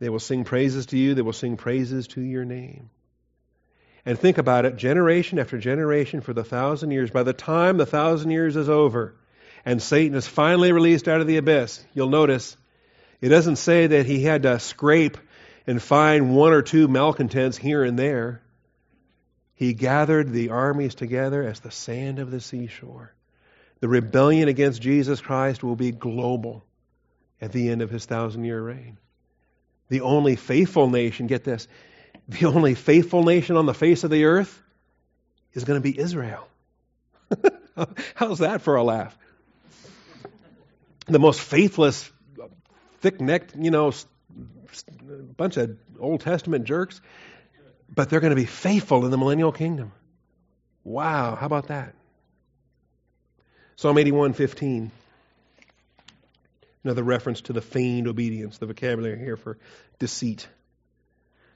They 0.00 0.08
will 0.08 0.18
sing 0.18 0.44
praises 0.44 0.86
to 0.86 0.98
you, 0.98 1.14
they 1.14 1.22
will 1.22 1.32
sing 1.32 1.56
praises 1.56 2.08
to 2.08 2.20
your 2.20 2.44
name. 2.44 2.90
And 4.04 4.18
think 4.18 4.38
about 4.38 4.64
it 4.64 4.76
generation 4.76 5.38
after 5.38 5.58
generation 5.58 6.20
for 6.20 6.32
the 6.32 6.44
thousand 6.44 6.90
years. 6.90 7.10
By 7.10 7.22
the 7.22 7.32
time 7.32 7.76
the 7.76 7.86
thousand 7.86 8.30
years 8.30 8.56
is 8.56 8.68
over 8.68 9.14
and 9.64 9.80
Satan 9.80 10.16
is 10.16 10.26
finally 10.26 10.72
released 10.72 11.06
out 11.06 11.20
of 11.20 11.26
the 11.26 11.36
abyss, 11.36 11.84
you'll 11.94 12.08
notice 12.08 12.56
it 13.20 13.28
doesn't 13.28 13.56
say 13.56 13.86
that 13.86 14.06
he 14.06 14.22
had 14.22 14.42
to 14.42 14.58
scrape 14.58 15.16
and 15.66 15.80
find 15.80 16.34
one 16.34 16.52
or 16.52 16.62
two 16.62 16.88
malcontents 16.88 17.56
here 17.56 17.84
and 17.84 17.96
there. 17.96 18.42
He 19.54 19.74
gathered 19.74 20.32
the 20.32 20.50
armies 20.50 20.96
together 20.96 21.42
as 21.44 21.60
the 21.60 21.70
sand 21.70 22.18
of 22.18 22.32
the 22.32 22.40
seashore. 22.40 23.14
The 23.78 23.88
rebellion 23.88 24.48
against 24.48 24.82
Jesus 24.82 25.20
Christ 25.20 25.62
will 25.62 25.76
be 25.76 25.92
global 25.92 26.64
at 27.40 27.52
the 27.52 27.70
end 27.70 27.82
of 27.82 27.90
his 27.90 28.04
thousand 28.04 28.44
year 28.44 28.60
reign. 28.60 28.98
The 29.88 30.00
only 30.00 30.34
faithful 30.34 30.88
nation, 30.88 31.28
get 31.28 31.44
this, 31.44 31.68
the 32.28 32.46
only 32.46 32.74
faithful 32.74 33.22
nation 33.22 33.56
on 33.56 33.66
the 33.66 33.74
face 33.74 34.04
of 34.04 34.10
the 34.10 34.24
earth 34.24 34.62
is 35.52 35.64
going 35.64 35.80
to 35.80 35.82
be 35.82 35.98
Israel. 35.98 36.46
How's 38.14 38.38
that 38.40 38.62
for 38.62 38.76
a 38.76 38.82
laugh? 38.82 39.16
The 41.06 41.18
most 41.18 41.40
faithless, 41.40 42.10
thick 43.00 43.20
necked, 43.20 43.54
you 43.56 43.70
know, 43.70 43.92
bunch 45.36 45.56
of 45.56 45.76
Old 45.98 46.20
Testament 46.20 46.64
jerks, 46.64 47.00
but 47.94 48.08
they're 48.08 48.20
going 48.20 48.30
to 48.30 48.36
be 48.36 48.46
faithful 48.46 49.04
in 49.04 49.10
the 49.10 49.18
millennial 49.18 49.52
kingdom. 49.52 49.92
Wow, 50.84 51.36
how 51.36 51.46
about 51.46 51.68
that? 51.68 51.94
Psalm 53.76 53.96
81:15. 53.96 54.90
Another 56.84 57.02
reference 57.02 57.42
to 57.42 57.52
the 57.52 57.60
feigned 57.60 58.08
obedience, 58.08 58.58
the 58.58 58.66
vocabulary 58.66 59.18
here 59.18 59.36
for 59.36 59.58
deceit. 59.98 60.48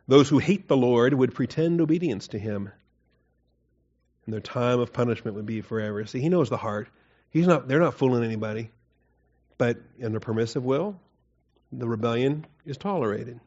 Those 0.08 0.28
who 0.28 0.38
hate 0.38 0.68
the 0.68 0.76
Lord 0.76 1.14
would 1.14 1.34
pretend 1.34 1.80
obedience 1.80 2.28
to 2.28 2.38
him. 2.38 2.70
And 4.24 4.32
their 4.32 4.40
time 4.40 4.80
of 4.80 4.92
punishment 4.92 5.36
would 5.36 5.46
be 5.46 5.60
forever. 5.60 6.04
See, 6.06 6.20
he 6.20 6.28
knows 6.28 6.48
the 6.48 6.56
heart. 6.56 6.88
He's 7.30 7.46
not 7.46 7.68
they're 7.68 7.80
not 7.80 7.94
fooling 7.94 8.24
anybody. 8.24 8.70
But 9.58 9.78
in 9.98 10.14
a 10.14 10.20
permissive 10.20 10.64
will, 10.64 11.00
the 11.72 11.88
rebellion 11.88 12.46
is 12.64 12.76
tolerated. 12.76 13.40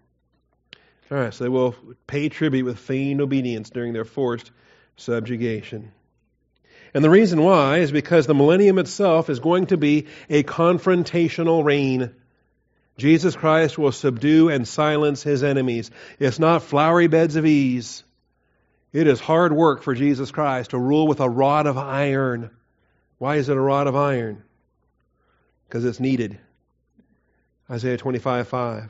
All 1.12 1.18
right, 1.18 1.34
so 1.34 1.44
they 1.44 1.50
will 1.50 1.76
pay 2.08 2.30
tribute 2.30 2.66
with 2.66 2.78
feigned 2.78 3.22
obedience 3.22 3.70
during 3.70 3.94
their 3.94 4.06
forced 4.06 4.52
subjugation. 4.96 5.92
And 6.94 7.04
the 7.04 7.10
reason 7.10 7.42
why 7.42 7.80
is 7.80 7.92
because 7.92 8.28
the 8.28 8.34
millennium 8.34 8.80
itself 8.80 9.30
is 9.30 9.40
going 9.40 9.68
to 9.68 9.78
be 9.78 10.08
a 10.30 10.44
confrontational 10.44 11.64
reign. 11.64 12.12
Jesus 13.00 13.36
Christ 13.36 13.78
will 13.78 13.92
subdue 13.92 14.50
and 14.50 14.68
silence 14.68 15.24
his 15.24 15.44
enemies. 15.44 15.90
It's 16.20 16.40
not 16.40 16.64
flowery 16.64 17.08
beds 17.08 17.36
of 17.36 17.46
ease. 17.46 18.04
It 18.92 19.08
is 19.08 19.20
hard 19.20 19.54
work 19.54 19.84
for 19.84 19.94
Jesus 19.96 20.32
Christ 20.32 20.72
to 20.72 20.78
rule 20.78 21.08
with 21.08 21.20
a 21.20 21.30
rod 21.30 21.68
of 21.68 21.78
iron. 21.78 22.52
Why 23.18 23.38
is 23.38 23.50
it 23.50 23.58
a 23.58 23.62
rod 23.62 23.88
of 23.88 23.96
iron? 23.96 24.44
Because 25.68 25.86
it's 25.86 26.00
needed. 26.00 26.40
Isaiah 27.70 27.98
25 27.98 28.48
5. 28.48 28.90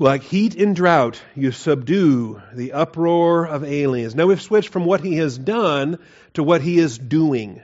Like 0.00 0.22
heat 0.22 0.54
in 0.54 0.74
drought, 0.74 1.20
you 1.34 1.50
subdue 1.50 2.40
the 2.54 2.72
uproar 2.72 3.46
of 3.46 3.64
aliens. 3.64 4.14
Now 4.14 4.26
we've 4.26 4.40
switched 4.40 4.68
from 4.68 4.84
what 4.84 5.00
he 5.00 5.16
has 5.16 5.36
done 5.36 5.98
to 6.34 6.44
what 6.44 6.62
he 6.62 6.78
is 6.78 6.96
doing. 6.96 7.62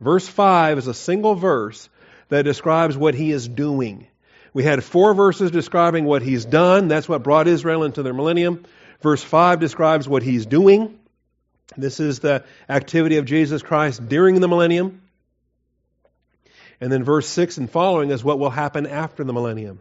Verse 0.00 0.26
5 0.26 0.78
is 0.78 0.86
a 0.88 0.94
single 0.94 1.36
verse 1.36 1.88
that 2.28 2.42
describes 2.42 2.96
what 2.96 3.14
he 3.14 3.30
is 3.30 3.48
doing. 3.48 4.08
We 4.58 4.64
had 4.64 4.82
four 4.82 5.14
verses 5.14 5.52
describing 5.52 6.04
what 6.04 6.20
he's 6.20 6.44
done. 6.44 6.88
That's 6.88 7.08
what 7.08 7.22
brought 7.22 7.46
Israel 7.46 7.84
into 7.84 8.02
their 8.02 8.12
millennium. 8.12 8.66
Verse 9.00 9.22
5 9.22 9.60
describes 9.60 10.08
what 10.08 10.24
he's 10.24 10.46
doing. 10.46 10.98
This 11.76 12.00
is 12.00 12.18
the 12.18 12.44
activity 12.68 13.18
of 13.18 13.24
Jesus 13.24 13.62
Christ 13.62 14.08
during 14.08 14.40
the 14.40 14.48
millennium. 14.48 15.00
And 16.80 16.90
then 16.90 17.04
verse 17.04 17.28
6 17.28 17.58
and 17.58 17.70
following 17.70 18.10
is 18.10 18.24
what 18.24 18.40
will 18.40 18.50
happen 18.50 18.88
after 18.88 19.22
the 19.22 19.32
millennium. 19.32 19.78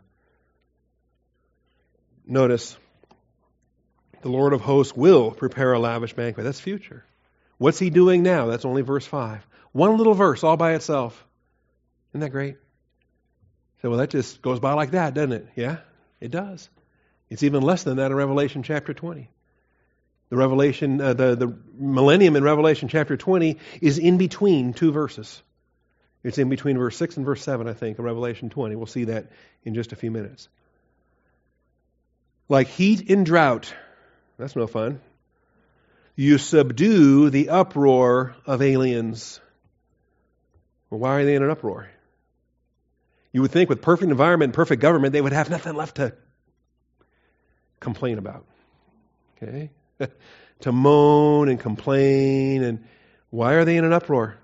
Notice, 2.27 2.77
the 4.21 4.29
Lord 4.29 4.53
of 4.53 4.61
hosts 4.61 4.95
will 4.95 5.31
prepare 5.31 5.73
a 5.73 5.79
lavish 5.79 6.13
banquet. 6.13 6.43
That's 6.43 6.59
future. 6.59 7.03
What's 7.57 7.79
he 7.79 7.89
doing 7.89 8.21
now? 8.21 8.45
That's 8.45 8.63
only 8.63 8.83
verse 8.83 9.07
5. 9.07 9.43
One 9.71 9.97
little 9.97 10.13
verse 10.13 10.43
all 10.43 10.55
by 10.55 10.75
itself. 10.75 11.25
Isn't 12.11 12.21
that 12.21 12.29
great? 12.29 12.57
So, 13.81 13.89
well, 13.89 13.99
that 13.99 14.09
just 14.09 14.41
goes 14.41 14.59
by 14.59 14.73
like 14.73 14.91
that, 14.91 15.13
doesn't 15.13 15.33
it? 15.33 15.47
Yeah, 15.55 15.77
it 16.19 16.31
does. 16.31 16.69
It's 17.29 17.43
even 17.43 17.61
less 17.61 17.83
than 17.83 17.97
that 17.97 18.11
in 18.11 18.17
Revelation 18.17 18.63
chapter 18.63 18.93
20. 18.93 19.29
The 20.29 20.35
Revelation, 20.35 20.99
uh, 20.99 21.13
the, 21.13 21.35
the 21.35 21.57
millennium 21.77 22.35
in 22.35 22.43
Revelation 22.43 22.89
chapter 22.89 23.15
20 23.15 23.57
is 23.81 23.97
in 23.97 24.17
between 24.17 24.73
two 24.73 24.91
verses. 24.91 25.41
It's 26.23 26.37
in 26.37 26.49
between 26.49 26.77
verse 26.77 26.97
6 26.97 27.17
and 27.17 27.25
verse 27.25 27.41
7, 27.43 27.67
I 27.67 27.73
think, 27.73 27.99
of 27.99 28.05
Revelation 28.05 28.49
20. 28.49 28.75
We'll 28.75 28.87
see 28.87 29.05
that 29.05 29.27
in 29.63 29.73
just 29.75 29.93
a 29.93 29.95
few 29.95 30.11
minutes. 30.11 30.49
Like 32.49 32.67
heat 32.67 33.09
in 33.09 33.23
drought, 33.23 33.73
that's 34.37 34.55
no 34.55 34.67
fun. 34.67 35.01
You 36.15 36.37
subdue 36.37 37.29
the 37.29 37.49
uproar 37.49 38.35
of 38.45 38.61
aliens. 38.61 39.39
Well, 40.89 40.99
why 40.99 41.19
are 41.19 41.25
they 41.25 41.35
in 41.35 41.43
an 41.43 41.49
uproar? 41.49 41.89
You 43.31 43.41
would 43.41 43.51
think 43.51 43.69
with 43.69 43.81
perfect 43.81 44.09
environment 44.09 44.49
and 44.49 44.53
perfect 44.53 44.81
government, 44.81 45.13
they 45.13 45.21
would 45.21 45.33
have 45.33 45.49
nothing 45.49 45.75
left 45.75 45.95
to 45.95 46.13
complain 47.79 48.17
about. 48.17 48.45
Okay? 49.41 49.69
to 50.61 50.71
moan 50.71 51.49
and 51.49 51.59
complain. 51.59 52.63
And 52.63 52.85
why 53.29 53.53
are 53.53 53.65
they 53.65 53.77
in 53.77 53.85
an 53.85 53.93
uproar? 53.93 54.37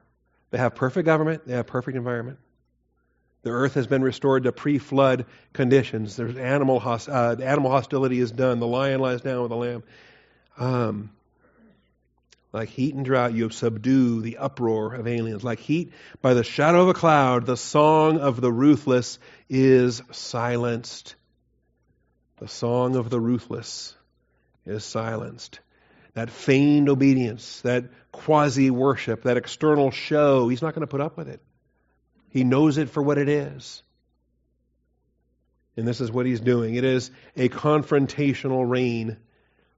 They 0.51 0.57
have 0.57 0.75
perfect 0.75 1.05
government, 1.05 1.47
they 1.47 1.53
have 1.53 1.65
perfect 1.65 1.97
environment. 1.97 2.37
The 3.41 3.49
earth 3.49 3.73
has 3.73 3.87
been 3.87 4.03
restored 4.03 4.43
to 4.43 4.51
pre 4.51 4.77
flood 4.77 5.25
conditions. 5.51 6.15
There's 6.15 6.37
animal, 6.37 6.79
host, 6.79 7.09
uh, 7.09 7.35
animal 7.41 7.71
hostility 7.71 8.19
is 8.19 8.31
done. 8.31 8.59
The 8.59 8.67
lion 8.67 9.01
lies 9.01 9.21
down 9.21 9.41
with 9.41 9.49
the 9.49 9.57
lamb. 9.57 9.83
Um, 10.57 11.09
like 12.53 12.69
heat 12.69 12.93
and 12.93 13.03
drought, 13.03 13.33
you 13.33 13.49
subdue 13.49 14.21
the 14.21 14.37
uproar 14.37 14.93
of 14.93 15.07
aliens. 15.07 15.43
Like 15.43 15.59
heat 15.59 15.91
by 16.21 16.35
the 16.35 16.43
shadow 16.43 16.83
of 16.83 16.89
a 16.89 16.93
cloud, 16.93 17.47
the 17.47 17.57
song 17.57 18.19
of 18.19 18.39
the 18.39 18.51
ruthless 18.51 19.17
is 19.49 20.03
silenced. 20.11 21.15
The 22.37 22.47
song 22.47 22.95
of 22.95 23.09
the 23.09 23.19
ruthless 23.19 23.95
is 24.67 24.85
silenced. 24.85 25.59
That 26.13 26.29
feigned 26.29 26.89
obedience, 26.89 27.61
that 27.61 27.85
quasi 28.11 28.69
worship, 28.69 29.23
that 29.23 29.37
external 29.37 29.89
show, 29.89 30.47
he's 30.47 30.61
not 30.61 30.75
going 30.75 30.81
to 30.81 30.91
put 30.91 31.01
up 31.01 31.17
with 31.17 31.27
it. 31.27 31.41
He 32.29 32.43
knows 32.43 32.77
it 32.77 32.91
for 32.91 33.01
what 33.01 33.17
it 33.17 33.29
is. 33.29 33.81
And 35.75 35.87
this 35.87 36.01
is 36.01 36.11
what 36.11 36.27
he's 36.27 36.39
doing. 36.39 36.75
It 36.75 36.83
is 36.83 37.09
a 37.35 37.49
confrontational 37.49 38.69
reign 38.69 39.17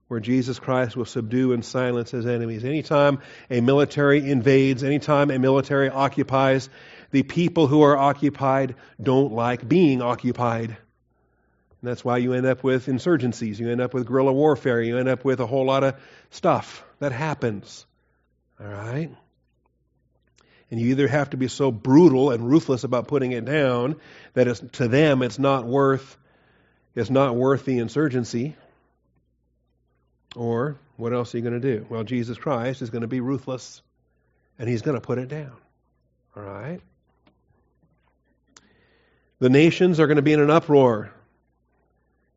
where 0.08 0.20
Jesus 0.20 0.58
Christ 0.58 0.96
will 0.96 1.04
subdue 1.04 1.52
and 1.52 1.64
silence 1.64 2.12
his 2.12 2.26
enemies. 2.26 2.64
Anytime 2.64 3.18
a 3.50 3.60
military 3.60 4.28
invades, 4.30 4.84
anytime 4.84 5.30
a 5.30 5.38
military 5.38 5.90
occupies, 5.90 6.68
the 7.10 7.22
people 7.22 7.66
who 7.66 7.82
are 7.82 7.96
occupied 7.96 8.76
don't 9.02 9.32
like 9.32 9.68
being 9.68 10.02
occupied. 10.02 10.70
And 10.70 11.90
that's 11.90 12.04
why 12.04 12.18
you 12.18 12.32
end 12.34 12.46
up 12.46 12.62
with 12.62 12.86
insurgencies, 12.86 13.58
you 13.58 13.70
end 13.70 13.80
up 13.80 13.94
with 13.94 14.06
guerrilla 14.06 14.32
warfare, 14.32 14.80
you 14.80 14.98
end 14.98 15.08
up 15.08 15.24
with 15.24 15.40
a 15.40 15.46
whole 15.46 15.66
lot 15.66 15.84
of 15.84 15.94
stuff 16.30 16.84
that 17.00 17.12
happens. 17.12 17.86
All 18.60 18.66
right? 18.66 19.10
And 20.70 20.80
you 20.80 20.90
either 20.90 21.06
have 21.06 21.30
to 21.30 21.36
be 21.36 21.48
so 21.48 21.70
brutal 21.70 22.30
and 22.30 22.48
ruthless 22.48 22.84
about 22.84 23.08
putting 23.08 23.32
it 23.32 23.44
down 23.44 23.96
that 24.34 24.72
to 24.74 24.88
them 24.88 25.22
it's 25.22 25.38
not 25.38 25.64
worth 25.64 26.16
it's 26.96 27.10
not 27.10 27.36
worth 27.36 27.66
the 27.66 27.78
insurgency. 27.78 28.56
Or 30.36 30.76
what 30.96 31.12
else 31.14 31.34
are 31.34 31.38
you 31.38 31.42
going 31.42 31.60
to 31.60 31.74
do? 31.74 31.86
Well, 31.88 32.04
Jesus 32.04 32.36
Christ 32.36 32.82
is 32.82 32.90
going 32.90 33.02
to 33.02 33.08
be 33.08 33.20
ruthless 33.20 33.80
and 34.58 34.68
he's 34.68 34.82
going 34.82 34.96
to 34.96 35.00
put 35.00 35.18
it 35.18 35.28
down. 35.28 35.56
All 36.36 36.42
right? 36.42 36.80
The 39.38 39.48
nations 39.48 39.98
are 39.98 40.06
going 40.06 40.16
to 40.16 40.22
be 40.22 40.34
in 40.34 40.40
an 40.40 40.50
uproar. 40.50 41.10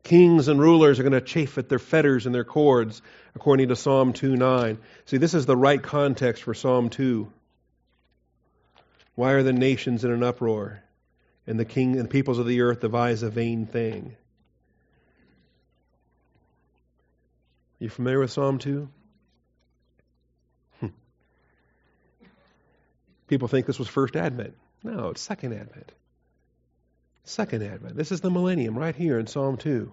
Kings 0.02 0.48
and 0.48 0.58
rulers 0.58 0.98
are 0.98 1.02
going 1.02 1.12
to 1.12 1.20
chafe 1.20 1.58
at 1.58 1.68
their 1.68 1.78
fetters 1.78 2.24
and 2.24 2.34
their 2.34 2.44
cords, 2.44 3.02
according 3.34 3.68
to 3.68 3.76
Psalm 3.76 4.14
2:9. 4.14 4.78
See, 5.04 5.18
this 5.18 5.34
is 5.34 5.44
the 5.44 5.56
right 5.56 5.82
context 5.82 6.42
for 6.42 6.54
Psalm 6.54 6.88
2. 6.88 7.30
Why 9.14 9.32
are 9.32 9.42
the 9.42 9.52
nations 9.52 10.04
in 10.04 10.10
an 10.10 10.22
uproar, 10.22 10.82
and 11.46 11.58
the 11.60 11.66
king 11.66 11.96
and 11.96 12.06
the 12.06 12.08
peoples 12.08 12.38
of 12.38 12.46
the 12.46 12.62
earth 12.62 12.80
devise 12.80 13.22
a 13.22 13.30
vain 13.30 13.66
thing? 13.66 14.16
You 17.80 17.88
familiar 17.88 18.20
with 18.20 18.30
Psalm 18.30 18.58
2? 18.58 18.88
Hmm. 20.80 20.86
People 23.26 23.48
think 23.48 23.66
this 23.66 23.78
was 23.78 23.88
first 23.88 24.16
advent. 24.16 24.54
No, 24.84 25.08
it's 25.08 25.22
second 25.22 25.54
advent. 25.54 25.90
Second 27.24 27.62
advent. 27.62 27.96
This 27.96 28.12
is 28.12 28.20
the 28.20 28.30
millennium 28.30 28.78
right 28.78 28.94
here 28.94 29.18
in 29.18 29.26
Psalm 29.26 29.56
2. 29.56 29.90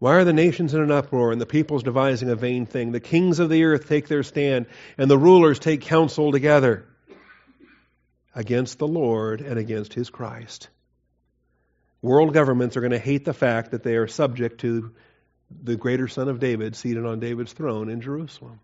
Why 0.00 0.14
are 0.14 0.24
the 0.24 0.32
nations 0.32 0.74
in 0.74 0.80
an 0.80 0.90
uproar 0.90 1.30
and 1.30 1.40
the 1.40 1.46
peoples 1.46 1.84
devising 1.84 2.30
a 2.30 2.34
vain 2.34 2.66
thing? 2.66 2.90
The 2.90 3.00
kings 3.00 3.38
of 3.38 3.48
the 3.48 3.62
earth 3.64 3.86
take 3.86 4.08
their 4.08 4.22
stand 4.24 4.66
and 4.98 5.08
the 5.08 5.18
rulers 5.18 5.58
take 5.60 5.82
counsel 5.82 6.32
together 6.32 6.86
against 8.34 8.78
the 8.78 8.88
Lord 8.88 9.40
and 9.40 9.58
against 9.58 9.94
his 9.94 10.10
Christ. 10.10 10.68
World 12.02 12.32
governments 12.32 12.76
are 12.76 12.80
going 12.80 12.92
to 12.92 12.98
hate 12.98 13.24
the 13.24 13.34
fact 13.34 13.72
that 13.72 13.82
they 13.82 13.96
are 13.96 14.08
subject 14.08 14.62
to 14.62 14.94
the 15.62 15.76
greater 15.76 16.08
son 16.08 16.28
of 16.28 16.40
David 16.40 16.76
seated 16.76 17.04
on 17.04 17.20
David's 17.20 17.52
throne 17.52 17.88
in 17.88 18.00
Jerusalem. 18.00 18.60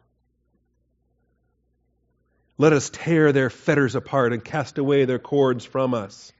Let 2.58 2.72
us 2.72 2.90
tear 2.90 3.32
their 3.32 3.50
fetters 3.50 3.94
apart 3.94 4.32
and 4.32 4.42
cast 4.42 4.78
away 4.78 5.04
their 5.04 5.18
cords 5.18 5.64
from 5.64 5.92
us. 5.92 6.32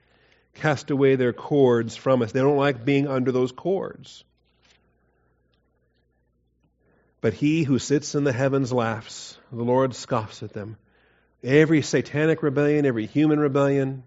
Cast 0.55 0.91
away 0.91 1.17
their 1.17 1.35
cords 1.35 1.97
from 1.97 2.23
us. 2.23 2.33
They 2.33 2.41
don't 2.41 2.57
like 2.57 2.85
being 2.85 3.07
under 3.07 3.33
those 3.33 3.53
cords. 3.53 4.25
But 7.21 7.35
he 7.35 7.65
who 7.65 7.79
sits 7.79 8.15
in 8.15 8.25
the 8.25 8.33
heavens 8.33 8.73
laughs. 8.73 9.37
The 9.53 9.63
Lord 9.63 9.95
scoffs 9.95 10.43
at 10.43 10.53
them. 10.53 10.77
Every 11.43 11.83
satanic 11.83 12.43
rebellion, 12.43 12.87
every 12.87 13.07
human 13.07 13.39
rebellion, 13.39 14.05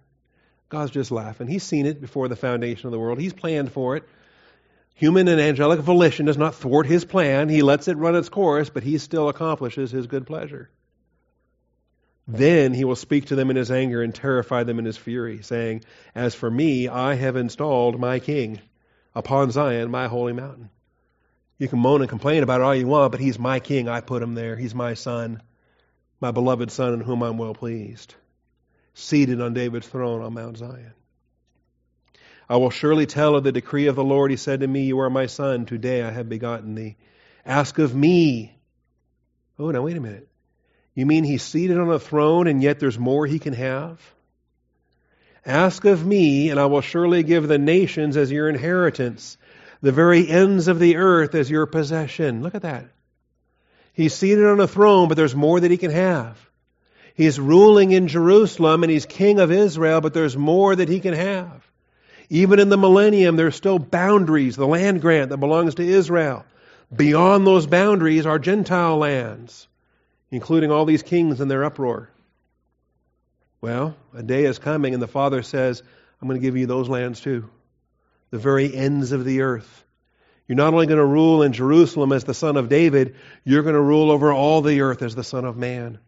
God's 0.70 0.92
just 0.92 1.12
laughing. 1.12 1.48
He's 1.48 1.64
seen 1.64 1.86
it 1.86 2.02
before 2.02 2.28
the 2.28 2.36
foundation 2.36 2.88
of 2.88 2.92
the 2.92 3.00
world. 3.00 3.20
He's 3.20 3.34
planned 3.34 3.72
for 3.72 3.96
it. 3.96 4.04
Human 5.00 5.30
and 5.30 5.40
angelic 5.40 5.80
volition 5.80 6.26
does 6.26 6.38
not 6.38 6.56
thwart 6.56 6.86
his 6.86 7.06
plan. 7.06 7.48
He 7.48 7.62
lets 7.62 7.88
it 7.88 7.96
run 7.96 8.18
its 8.18 8.28
course, 8.28 8.70
but 8.70 8.84
he 8.84 8.98
still 8.98 9.30
accomplishes 9.30 9.92
his 9.92 10.08
good 10.08 10.28
pleasure. 10.28 10.70
Then 12.28 12.74
he 12.74 12.84
will 12.84 12.98
speak 12.98 13.28
to 13.28 13.36
them 13.38 13.50
in 13.50 13.56
his 13.56 13.72
anger 13.72 14.04
and 14.04 14.14
terrify 14.14 14.64
them 14.64 14.78
in 14.78 14.84
his 14.84 14.98
fury, 14.98 15.42
saying, 15.42 15.86
As 16.14 16.36
for 16.36 16.52
me, 16.52 16.90
I 16.90 17.14
have 17.14 17.38
installed 17.38 17.98
my 17.98 18.20
king 18.20 18.60
upon 19.16 19.52
Zion, 19.52 19.90
my 19.90 20.10
holy 20.10 20.34
mountain. 20.34 20.70
You 21.58 21.70
can 21.70 21.80
moan 21.80 22.02
and 22.02 22.10
complain 22.10 22.44
about 22.44 22.60
it 22.60 22.66
all 22.66 22.76
you 22.76 22.88
want, 22.88 23.14
but 23.14 23.22
he's 23.22 23.40
my 23.40 23.62
king. 23.62 23.88
I 23.88 24.02
put 24.02 24.22
him 24.22 24.36
there. 24.36 24.58
He's 24.58 24.76
my 24.76 24.96
son, 24.96 25.42
my 26.20 26.32
beloved 26.32 26.72
son 26.72 26.96
in 26.96 27.00
whom 27.00 27.24
I'm 27.24 27.38
well 27.38 27.54
pleased, 27.54 28.16
seated 28.96 29.40
on 29.40 29.54
David's 29.54 29.88
throne 29.88 30.22
on 30.22 30.34
Mount 30.34 30.58
Zion. 30.58 30.92
I 32.50 32.58
will 32.58 32.72
surely 32.72 33.06
tell 33.06 33.36
of 33.36 33.44
the 33.44 33.52
decree 33.52 33.88
of 33.88 33.96
the 33.96 34.04
Lord. 34.04 34.32
He 34.32 34.38
said 34.38 34.62
to 34.62 34.68
me, 34.68 34.86
You 34.86 35.00
are 35.02 35.10
my 35.10 35.28
son. 35.28 35.66
Today 35.66 36.02
I 36.02 36.10
have 36.10 36.28
begotten 36.28 36.74
thee. 36.74 36.98
Ask 37.46 37.78
of 37.78 37.94
me. 37.94 38.58
Oh, 39.60 39.70
now 39.70 39.84
wait 39.84 39.98
a 39.98 40.02
minute. 40.02 40.28
You 40.96 41.06
mean 41.06 41.24
he's 41.24 41.44
seated 41.44 41.78
on 41.78 41.92
a 41.92 42.00
throne 42.00 42.48
and 42.48 42.64
yet 42.64 42.80
there's 42.80 42.98
more 42.98 43.28
he 43.28 43.38
can 43.38 43.54
have? 43.54 44.02
Ask 45.46 45.86
of 45.86 46.06
me, 46.06 46.50
and 46.50 46.60
I 46.60 46.66
will 46.66 46.82
surely 46.82 47.24
give 47.24 47.48
the 47.48 47.58
nations 47.58 48.18
as 48.18 48.32
your 48.32 48.50
inheritance, 48.50 49.38
the 49.82 49.92
very 49.92 50.28
ends 50.28 50.68
of 50.68 50.80
the 50.80 50.98
earth 50.98 51.34
as 51.34 51.50
your 51.50 51.66
possession. 51.66 52.44
Look 52.44 52.56
at 52.56 52.64
that. 52.64 52.86
He's 53.94 54.14
seated 54.14 54.46
on 54.46 54.60
a 54.60 54.68
throne, 54.68 55.08
but 55.08 55.16
there's 55.16 55.36
more 55.36 55.60
that 55.60 55.72
he 55.72 55.78
can 55.78 55.92
have. 55.92 56.38
He's 57.16 57.40
ruling 57.40 57.92
in 57.92 58.08
Jerusalem 58.08 58.84
and 58.84 58.92
he's 58.92 59.06
king 59.06 59.40
of 59.40 59.52
Israel, 59.52 60.02
but 60.02 60.14
there's 60.14 60.38
more 60.38 60.76
that 60.76 60.90
he 60.90 61.00
can 61.00 61.14
have. 61.14 61.69
Even 62.30 62.60
in 62.60 62.70
the 62.70 62.78
millennium, 62.78 63.36
there's 63.36 63.56
still 63.56 63.80
boundaries, 63.80 64.56
the 64.56 64.68
land 64.68 65.02
grant 65.02 65.30
that 65.30 65.38
belongs 65.38 65.76
to 65.76 65.84
Israel. 65.84 66.46
Beyond 66.96 67.46
those 67.46 67.68
boundaries 67.68 68.26
are 68.26 68.40
Gentile 68.40 68.98
lands 68.98 69.68
including 70.32 70.72
all 70.72 70.86
these 70.86 71.04
kings 71.04 71.40
and 71.42 71.50
their 71.50 71.64
uproar. 71.64 72.10
Well, 73.62 73.96
a 74.14 74.24
day 74.24 74.46
is 74.46 74.60
coming, 74.60 74.94
and 74.94 75.04
the 75.04 75.08
Father 75.08 75.42
says, 75.42 75.82
I'm 76.22 76.28
going 76.28 76.40
to 76.40 76.46
give 76.46 76.58
you 76.58 76.66
those 76.66 76.90
lands 76.90 77.22
too, 77.22 77.50
the 78.32 78.38
very 78.38 78.74
ends 78.74 79.12
of 79.12 79.26
the 79.26 79.42
earth. 79.42 79.84
You're 80.48 80.56
not 80.56 80.74
only 80.74 80.88
going 80.88 81.00
to 81.00 81.06
rule 81.06 81.44
in 81.44 81.54
Jerusalem 81.54 82.12
as 82.12 82.24
the 82.24 82.34
Son 82.34 82.58
of 82.58 82.70
David, 82.70 83.16
you're 83.44 83.64
going 83.64 83.76
to 83.76 83.82
rule 83.82 84.10
over 84.10 84.34
all 84.34 84.62
the 84.62 84.82
earth 84.82 85.02
as 85.02 85.14
the 85.14 85.24
Son 85.24 85.46
of 85.46 85.58
Man. 85.58 86.00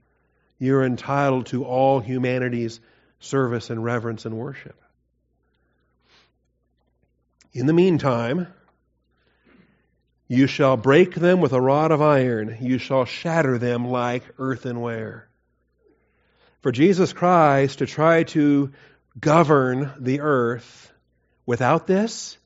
You're 0.58 0.84
entitled 0.84 1.48
to 1.48 1.66
all 1.66 2.00
humanity's 2.00 2.80
service 3.20 3.70
and 3.70 3.84
reverence 3.84 4.26
and 4.26 4.38
worship. 4.38 4.81
In 7.54 7.66
the 7.66 7.74
meantime, 7.74 8.47
you 10.28 10.47
shall 10.47 10.78
break 10.78 11.14
them 11.14 11.41
with 11.41 11.52
a 11.52 11.60
rod 11.60 11.91
of 11.91 12.02
iron. 12.02 12.58
You 12.62 12.78
shall 12.78 13.04
shatter 13.04 13.58
them 13.58 13.86
like 13.86 14.24
earthenware. 14.39 15.28
For 16.62 16.72
Jesus 16.72 17.12
Christ 17.12 17.80
to 17.80 17.86
try 17.86 18.24
to 18.24 18.72
govern 19.20 19.91
the 19.99 20.22
earth 20.22 20.93
without 21.45 21.88
this, 21.88 22.38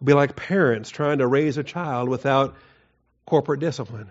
would 0.00 0.06
be 0.06 0.14
like 0.14 0.36
parents 0.36 0.88
trying 0.88 1.18
to 1.18 1.26
raise 1.26 1.58
a 1.58 1.64
child 1.64 2.08
without 2.08 2.56
corporate 3.26 3.60
discipline. 3.60 4.08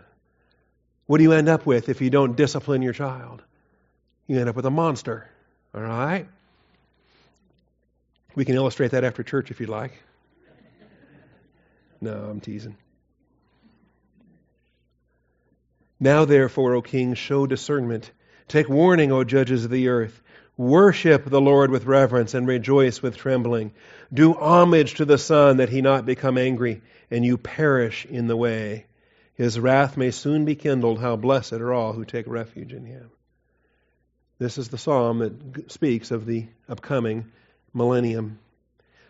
What 1.08 1.18
do 1.18 1.24
you 1.24 1.32
end 1.32 1.50
up 1.50 1.66
with 1.66 1.90
if 1.90 2.02
you 2.02 2.12
don't 2.12 2.36
discipline 2.36 2.84
your 2.84 2.94
child? 2.94 3.42
You 4.28 4.40
end 4.40 4.50
up 4.50 4.56
with 4.56 4.66
a 4.66 4.72
monster. 4.72 5.28
All 5.74 5.82
right? 5.82 6.28
We 8.36 8.46
can 8.46 8.56
illustrate 8.56 8.92
that 8.92 9.04
after 9.04 9.24
church 9.24 9.50
if 9.50 9.60
you'd 9.60 9.70
like. 9.70 10.04
No, 12.02 12.14
I'm 12.14 12.40
teasing. 12.40 12.78
Now, 16.00 16.26
therefore, 16.26 16.76
O 16.76 16.82
king, 16.82 17.16
show 17.16 17.48
discernment. 17.48 18.12
Take 18.48 18.70
warning, 18.70 19.12
O 19.12 19.24
judges 19.24 19.66
of 19.66 19.72
the 19.72 19.88
earth. 19.88 20.22
Worship 20.56 21.26
the 21.26 21.42
Lord 21.42 21.70
with 21.70 21.86
reverence 21.86 22.34
and 22.34 22.48
rejoice 22.48 23.02
with 23.02 23.18
trembling. 23.18 23.72
Do 24.14 24.34
homage 24.34 24.96
to 24.96 25.06
the 25.06 25.18
Son 25.18 25.58
that 25.58 25.70
he 25.70 25.82
not 25.82 26.06
become 26.06 26.38
angry 26.38 26.82
and 27.12 27.26
you 27.26 27.38
perish 27.38 28.06
in 28.06 28.28
the 28.28 28.38
way. 28.38 28.86
His 29.36 29.60
wrath 29.60 29.98
may 29.98 30.12
soon 30.12 30.46
be 30.46 30.56
kindled. 30.56 31.00
How 31.00 31.16
blessed 31.16 31.54
are 31.54 31.74
all 31.74 31.94
who 31.94 32.06
take 32.06 32.28
refuge 32.28 32.74
in 32.74 32.86
him. 32.86 33.12
This 34.40 34.58
is 34.58 34.70
the 34.70 34.78
psalm 34.78 35.20
that 35.20 35.72
speaks 35.72 36.12
of 36.12 36.26
the 36.26 36.48
upcoming 36.70 37.32
millennium. 37.74 38.40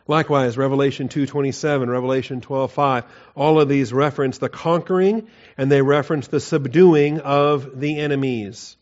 Likewise, 0.08 0.58
Revelation 0.58 1.10
2:27, 1.10 1.90
Revelation 1.90 2.40
12:5, 2.40 3.04
all 3.36 3.60
of 3.60 3.68
these 3.68 3.92
reference 3.92 4.38
the 4.38 4.48
conquering 4.48 5.28
and 5.58 5.70
they 5.70 5.82
reference 5.82 6.28
the 6.28 6.40
subduing 6.40 7.20
of 7.20 7.80
the 7.80 8.00
enemies. 8.00 8.78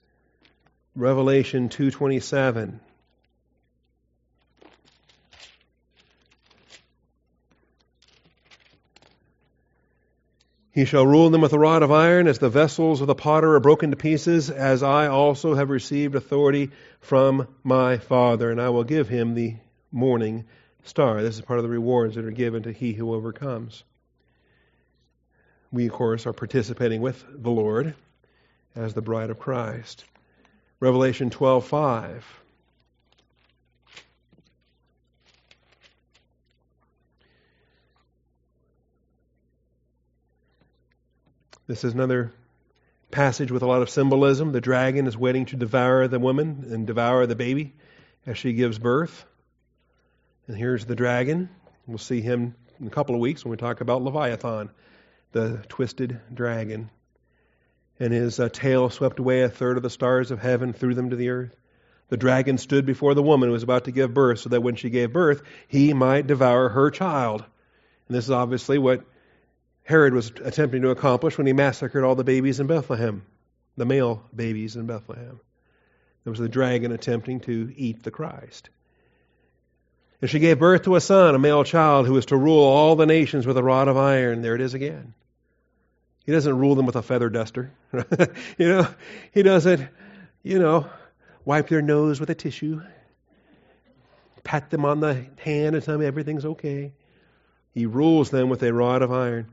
Revelation 0.96 1.70
2:27 1.70 2.80
He 10.72 10.84
shall 10.84 11.08
rule 11.08 11.30
them 11.30 11.40
with 11.40 11.54
a 11.54 11.60
rod 11.60 11.84
of 11.84 11.92
iron, 11.92 12.28
as 12.28 12.40
the 12.40 12.50
vessels 12.50 13.00
of 13.00 13.08
the 13.08 13.16
potter 13.16 13.56
are 13.56 13.62
broken 13.62 13.92
to 13.92 13.96
pieces, 13.96 14.50
as 14.50 14.84
I 14.84 15.08
also 15.08 15.56
have 15.56 15.70
received 15.70 16.16
authority 16.16 16.70
from 17.00 17.48
my 17.64 17.98
Father, 17.98 18.52
and 18.52 18.62
I 18.62 18.70
will 18.70 18.84
give 18.84 19.08
him 19.08 19.34
the 19.34 19.56
morning 19.90 20.44
star. 20.86 21.22
This 21.22 21.36
is 21.36 21.42
part 21.42 21.60
of 21.60 21.64
the 21.64 21.70
rewards 21.70 22.16
that 22.16 22.26
are 22.26 22.32
given 22.32 22.64
to 22.64 22.72
he 22.72 22.94
who 22.94 23.14
overcomes. 23.14 23.84
We, 25.72 25.88
of 25.88 25.92
course, 25.92 26.26
are 26.26 26.34
participating 26.34 27.02
with 27.02 27.24
the 27.30 27.52
Lord 27.52 27.96
as 28.76 28.94
the 28.94 29.02
bride 29.02 29.30
of 29.30 29.40
Christ. 29.40 30.06
Revelation 30.80 31.30
12:5 31.30 32.22
This 41.68 41.84
is 41.84 41.94
another 41.94 42.32
passage 43.10 43.52
with 43.52 43.64
a 43.64 43.66
lot 43.66 43.82
of 43.82 43.90
symbolism. 43.90 44.52
The 44.52 44.62
dragon 44.62 45.08
is 45.08 45.18
waiting 45.18 45.46
to 45.48 45.56
devour 45.56 46.08
the 46.08 46.20
woman 46.20 46.68
and 46.70 46.86
devour 46.86 47.26
the 47.26 47.36
baby 47.36 47.74
as 48.28 48.38
she 48.38 48.54
gives 48.54 48.78
birth. 48.78 49.26
And 50.48 50.56
here's 50.56 50.86
the 50.86 50.96
dragon. 50.96 51.50
We'll 51.88 51.98
see 51.98 52.22
him 52.22 52.56
in 52.80 52.88
a 52.88 52.92
couple 52.92 53.16
of 53.16 53.22
weeks 53.22 53.44
when 53.44 53.52
we 53.52 53.58
talk 53.58 53.82
about 53.82 54.04
Leviathan, 54.04 54.70
the 55.32 55.64
twisted 55.70 56.20
dragon. 56.34 56.92
And 58.00 58.14
his 58.14 58.40
uh, 58.40 58.50
tail 58.50 58.90
swept 58.90 59.20
away 59.20 59.42
a 59.42 59.50
third 59.50 59.78
of 59.78 59.84
the 59.84 59.90
stars 59.90 60.30
of 60.30 60.40
heaven, 60.40 60.74
threw 60.74 60.94
them 60.94 61.10
to 61.10 61.16
the 61.16 61.30
earth. 61.30 61.56
The 62.10 62.18
dragon 62.18 62.60
stood 62.60 62.86
before 62.86 63.16
the 63.16 63.24
woman 63.24 63.50
who 63.50 63.54
was 63.54 63.64
about 63.64 63.86
to 63.86 63.92
give 63.92 64.14
birth, 64.14 64.40
so 64.40 64.50
that 64.50 64.62
when 64.62 64.76
she 64.76 64.92
gave 64.92 65.12
birth, 65.12 65.42
he 65.68 65.94
might 65.94 66.28
devour 66.28 66.70
her 66.70 66.92
child. 66.92 67.44
And 68.08 68.16
this 68.16 68.26
is 68.26 68.32
obviously 68.32 68.78
what 68.78 69.04
Herod 69.84 70.14
was 70.14 70.32
attempting 70.44 70.84
to 70.84 70.90
accomplish 70.90 71.38
when 71.38 71.48
he 71.48 71.54
massacred 71.54 72.04
all 72.04 72.14
the 72.14 72.24
babies 72.24 72.60
in 72.60 72.68
Bethlehem, 72.68 73.24
the 73.78 73.86
male 73.86 74.24
babies 74.36 74.76
in 74.76 74.86
Bethlehem. 74.86 75.40
It 76.24 76.30
was 76.30 76.40
the 76.40 76.50
dragon 76.50 76.92
attempting 76.92 77.40
to 77.42 77.74
eat 77.76 78.04
the 78.04 78.12
Christ. 78.12 78.70
And 80.22 80.30
she 80.30 80.40
gave 80.40 80.60
birth 80.60 80.84
to 80.84 80.96
a 80.96 81.02
son, 81.02 81.36
a 81.36 81.40
male 81.40 81.64
child, 81.64 82.08
who 82.08 82.18
is 82.18 82.28
to 82.28 82.38
rule 82.38 82.64
all 82.64 82.96
the 82.96 83.06
nations 83.06 83.46
with 83.46 83.58
a 83.58 83.64
rod 83.64 83.88
of 83.88 83.98
iron. 83.98 84.42
There 84.42 84.56
it 84.56 84.62
is 84.62 84.74
again. 84.74 85.14
He 86.26 86.32
doesn't 86.32 86.58
rule 86.58 86.76
them 86.76 86.86
with 86.86 86.96
a 86.96 87.04
feather 87.04 87.30
duster. 87.30 87.72
you 88.58 88.68
know, 88.68 88.88
he 89.32 89.44
doesn't, 89.44 89.88
you 90.42 90.58
know, 90.58 90.88
wipe 91.44 91.68
their 91.68 91.82
nose 91.82 92.20
with 92.20 92.30
a 92.30 92.36
tissue, 92.36 92.82
pat 94.44 94.70
them 94.72 94.86
on 94.86 95.00
the 95.00 95.26
hand 95.38 95.76
and 95.76 95.84
tell 95.84 95.98
them 95.98 96.08
everything's 96.08 96.46
okay. 96.46 96.94
He 97.74 97.86
rules 97.86 98.30
them 98.32 98.50
with 98.50 98.64
a 98.64 98.74
rod 98.74 99.02
of 99.02 99.12
iron. 99.12 99.52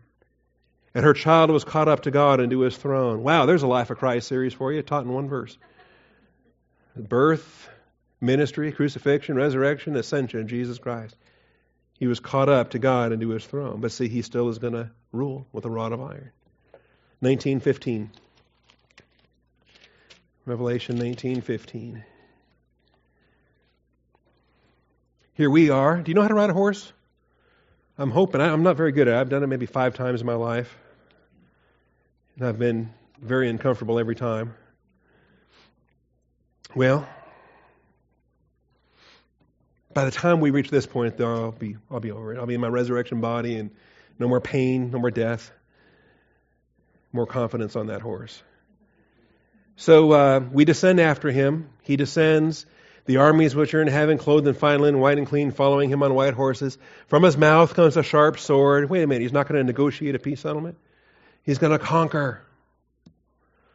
And 0.94 1.04
her 1.04 1.14
child 1.14 1.50
was 1.50 1.64
caught 1.64 1.88
up 1.88 2.02
to 2.02 2.10
God 2.10 2.40
and 2.40 2.50
to 2.50 2.60
his 2.60 2.76
throne. 2.76 3.22
Wow, 3.22 3.46
there's 3.46 3.62
a 3.62 3.66
Life 3.66 3.90
of 3.90 3.98
Christ 3.98 4.28
series 4.28 4.54
for 4.54 4.72
you, 4.72 4.82
taught 4.82 5.04
in 5.04 5.12
one 5.12 5.28
verse. 5.28 5.56
Birth, 6.96 7.68
ministry, 8.22 8.72
crucifixion, 8.72 9.34
resurrection, 9.36 9.96
ascension 9.96 10.48
Jesus 10.48 10.78
Christ. 10.78 11.16
He 11.98 12.06
was 12.06 12.20
caught 12.20 12.48
up 12.48 12.70
to 12.70 12.78
God 12.78 13.12
and 13.12 13.20
to 13.20 13.28
his 13.28 13.44
throne. 13.44 13.80
But 13.80 13.92
see, 13.92 14.08
he 14.08 14.22
still 14.22 14.48
is 14.48 14.58
going 14.58 14.72
to 14.72 14.90
rule 15.12 15.46
with 15.52 15.64
a 15.64 15.70
rod 15.70 15.92
of 15.92 16.00
iron. 16.00 16.30
1915. 17.20 18.10
Revelation 20.44 20.98
19:15. 20.98 22.02
Here 25.34 25.50
we 25.50 25.70
are. 25.70 26.00
Do 26.00 26.10
you 26.10 26.14
know 26.14 26.22
how 26.22 26.28
to 26.28 26.34
ride 26.34 26.50
a 26.50 26.54
horse? 26.54 26.92
I'm 27.96 28.10
hoping. 28.10 28.40
I'm 28.40 28.62
not 28.62 28.76
very 28.76 28.92
good 28.92 29.06
at 29.06 29.14
it. 29.14 29.20
I've 29.20 29.28
done 29.28 29.42
it 29.42 29.46
maybe 29.46 29.66
five 29.66 29.94
times 29.94 30.20
in 30.20 30.26
my 30.26 30.34
life. 30.34 30.76
And 32.36 32.46
I've 32.46 32.58
been 32.58 32.92
very 33.20 33.48
uncomfortable 33.48 33.98
every 33.98 34.16
time. 34.16 34.54
Well, 36.74 37.06
by 39.94 40.04
the 40.04 40.10
time 40.10 40.40
we 40.40 40.50
reach 40.50 40.70
this 40.70 40.86
point, 40.86 41.16
though, 41.16 41.44
I'll 41.44 41.52
be, 41.52 41.76
I'll 41.90 42.00
be 42.00 42.10
over 42.10 42.32
it. 42.32 42.38
I'll 42.38 42.46
be 42.46 42.54
in 42.54 42.60
my 42.60 42.68
resurrection 42.68 43.20
body 43.20 43.56
and 43.56 43.70
no 44.18 44.28
more 44.28 44.40
pain, 44.40 44.90
no 44.90 44.98
more 44.98 45.10
death. 45.10 45.50
More 47.12 47.26
confidence 47.26 47.76
on 47.76 47.88
that 47.88 48.00
horse. 48.00 48.42
So 49.76 50.12
uh, 50.12 50.40
we 50.52 50.64
descend 50.64 51.00
after 51.00 51.30
him. 51.30 51.68
He 51.82 51.96
descends. 51.96 52.66
The 53.04 53.16
armies 53.16 53.54
which 53.54 53.74
are 53.74 53.82
in 53.82 53.88
heaven, 53.88 54.16
clothed 54.16 54.46
in 54.46 54.54
fine 54.54 54.80
linen, 54.80 55.00
white 55.00 55.18
and 55.18 55.26
clean, 55.26 55.50
following 55.50 55.90
him 55.90 56.02
on 56.02 56.14
white 56.14 56.34
horses. 56.34 56.78
From 57.08 57.24
his 57.24 57.36
mouth 57.36 57.74
comes 57.74 57.96
a 57.96 58.02
sharp 58.02 58.38
sword. 58.38 58.88
Wait 58.88 59.02
a 59.02 59.06
minute, 59.06 59.22
he's 59.22 59.32
not 59.32 59.48
going 59.48 59.58
to 59.58 59.64
negotiate 59.64 60.14
a 60.14 60.18
peace 60.20 60.40
settlement? 60.40 60.78
He's 61.42 61.58
going 61.58 61.72
to 61.72 61.84
conquer 61.84 62.42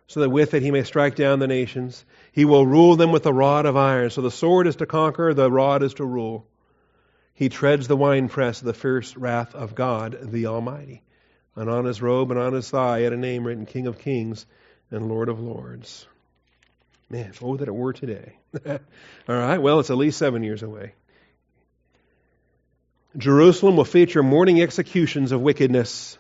so 0.08 0.22
that 0.22 0.30
with 0.30 0.54
it 0.54 0.64
he 0.64 0.72
may 0.72 0.84
strike 0.84 1.16
down 1.16 1.40
the 1.40 1.48
nations. 1.48 2.04
He 2.32 2.46
will 2.46 2.66
rule 2.66 2.96
them 2.96 3.12
with 3.12 3.26
a 3.26 3.34
rod 3.34 3.66
of 3.66 3.76
iron. 3.76 4.10
So 4.10 4.22
the 4.22 4.32
sword 4.32 4.68
is 4.68 4.78
to 4.78 4.86
conquer, 4.86 5.34
the 5.34 5.52
rod 5.52 5.84
is 5.84 5.96
to 5.96 6.06
rule. 6.06 6.48
He 7.34 7.50
treads 7.50 7.88
the 7.88 7.98
winepress 7.98 8.62
of 8.62 8.66
the 8.66 8.74
fierce 8.74 9.16
wrath 9.16 9.54
of 9.54 9.76
God, 9.76 10.18
the 10.32 10.48
Almighty. 10.48 11.04
And 11.56 11.70
on 11.70 11.86
his 11.86 12.02
robe 12.02 12.32
and 12.32 12.40
on 12.40 12.54
his 12.54 12.70
thigh 12.70 13.02
had 13.02 13.14
a 13.14 13.18
name 13.18 13.46
written 13.46 13.66
King 13.66 13.88
of 13.88 14.00
Kings 14.00 14.46
and 14.92 15.10
Lord 15.10 15.30
of 15.30 15.40
Lords. 15.40 16.08
Man, 17.10 17.34
oh, 17.42 17.58
that 17.58 17.68
it 17.68 17.76
were 17.76 17.94
today. 17.94 18.38
All 18.68 18.80
right, 19.28 19.60
well, 19.60 19.80
it's 19.80 19.90
at 19.90 19.98
least 19.98 20.18
seven 20.18 20.44
years 20.44 20.64
away. 20.64 20.94
Jerusalem 23.16 23.76
will 23.76 23.86
feature 23.86 24.22
morning 24.22 24.62
executions 24.62 25.32
of 25.32 25.42
wickedness 25.42 26.18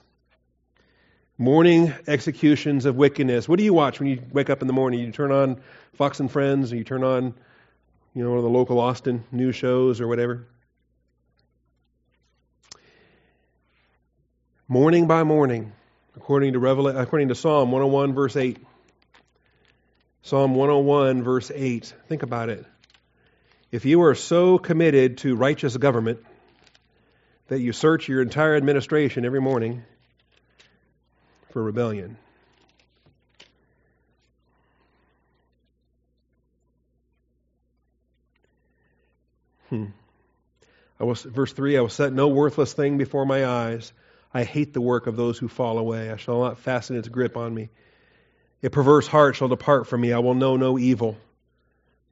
morning 1.38 1.94
executions 2.08 2.86
of 2.86 2.96
wickedness. 2.96 3.48
What 3.48 3.60
do 3.60 3.64
you 3.64 3.74
watch 3.74 4.00
when 4.00 4.10
you 4.10 4.22
wake 4.32 4.50
up 4.50 4.62
in 4.62 4.68
the 4.68 4.74
morning? 4.74 5.00
You 5.00 5.12
turn 5.12 5.32
on 5.32 5.62
Fox 5.94 6.20
and 6.20 6.32
Friends, 6.32 6.74
or 6.74 6.78
you 6.78 6.84
turn 6.84 7.04
on, 7.04 7.36
you 8.16 8.24
know, 8.24 8.30
one 8.30 8.40
of 8.40 8.44
the 8.44 8.50
local 8.50 8.80
Austin 8.80 9.24
news 9.32 9.56
shows 9.56 10.02
or 10.02 10.08
whatever. 10.08 10.48
Morning 14.68 15.08
by 15.08 15.24
morning, 15.24 15.72
according 16.16 16.54
to 16.54 16.60
Revelation, 16.60 17.00
according 17.00 17.28
to 17.30 17.36
Psalm 17.36 17.72
101 17.72 18.14
verse 18.14 18.36
8. 18.36 18.58
Psalm 20.24 20.56
101 20.56 21.24
verse 21.24 21.52
8. 21.54 21.94
Think 22.10 22.24
about 22.24 22.50
it. 22.50 22.66
If 23.72 23.86
you 23.86 24.02
are 24.02 24.16
so 24.16 24.58
committed 24.58 25.20
to 25.20 25.36
righteous 25.36 25.78
government 25.78 26.20
that 27.48 27.60
you 27.60 27.72
search 27.72 28.10
your 28.10 28.22
entire 28.22 28.56
administration 28.56 29.24
every 29.24 29.40
morning, 29.40 29.84
for 31.50 31.64
rebellion. 31.64 32.18
Hmm. 39.70 39.86
I 41.00 41.04
will, 41.04 41.16
verse 41.16 41.54
3 41.54 41.78
I 41.78 41.82
will 41.82 41.90
set 41.90 42.14
no 42.14 42.30
worthless 42.30 42.74
thing 42.74 42.98
before 42.98 43.26
my 43.26 43.46
eyes. 43.46 43.92
I 44.34 44.44
hate 44.44 44.74
the 44.74 44.82
work 44.82 45.08
of 45.08 45.16
those 45.16 45.38
who 45.38 45.48
fall 45.48 45.78
away. 45.78 46.10
I 46.10 46.18
shall 46.18 46.42
not 46.42 46.60
fasten 46.60 46.98
its 46.98 47.08
grip 47.08 47.38
on 47.38 47.54
me. 47.54 47.70
A 48.64 48.70
perverse 48.70 49.08
heart 49.08 49.36
shall 49.36 49.48
depart 49.48 49.88
from 49.88 50.02
me. 50.02 50.14
I 50.14 50.20
will 50.20 50.34
know 50.34 50.58
no 50.58 50.78
evil. 50.78 51.18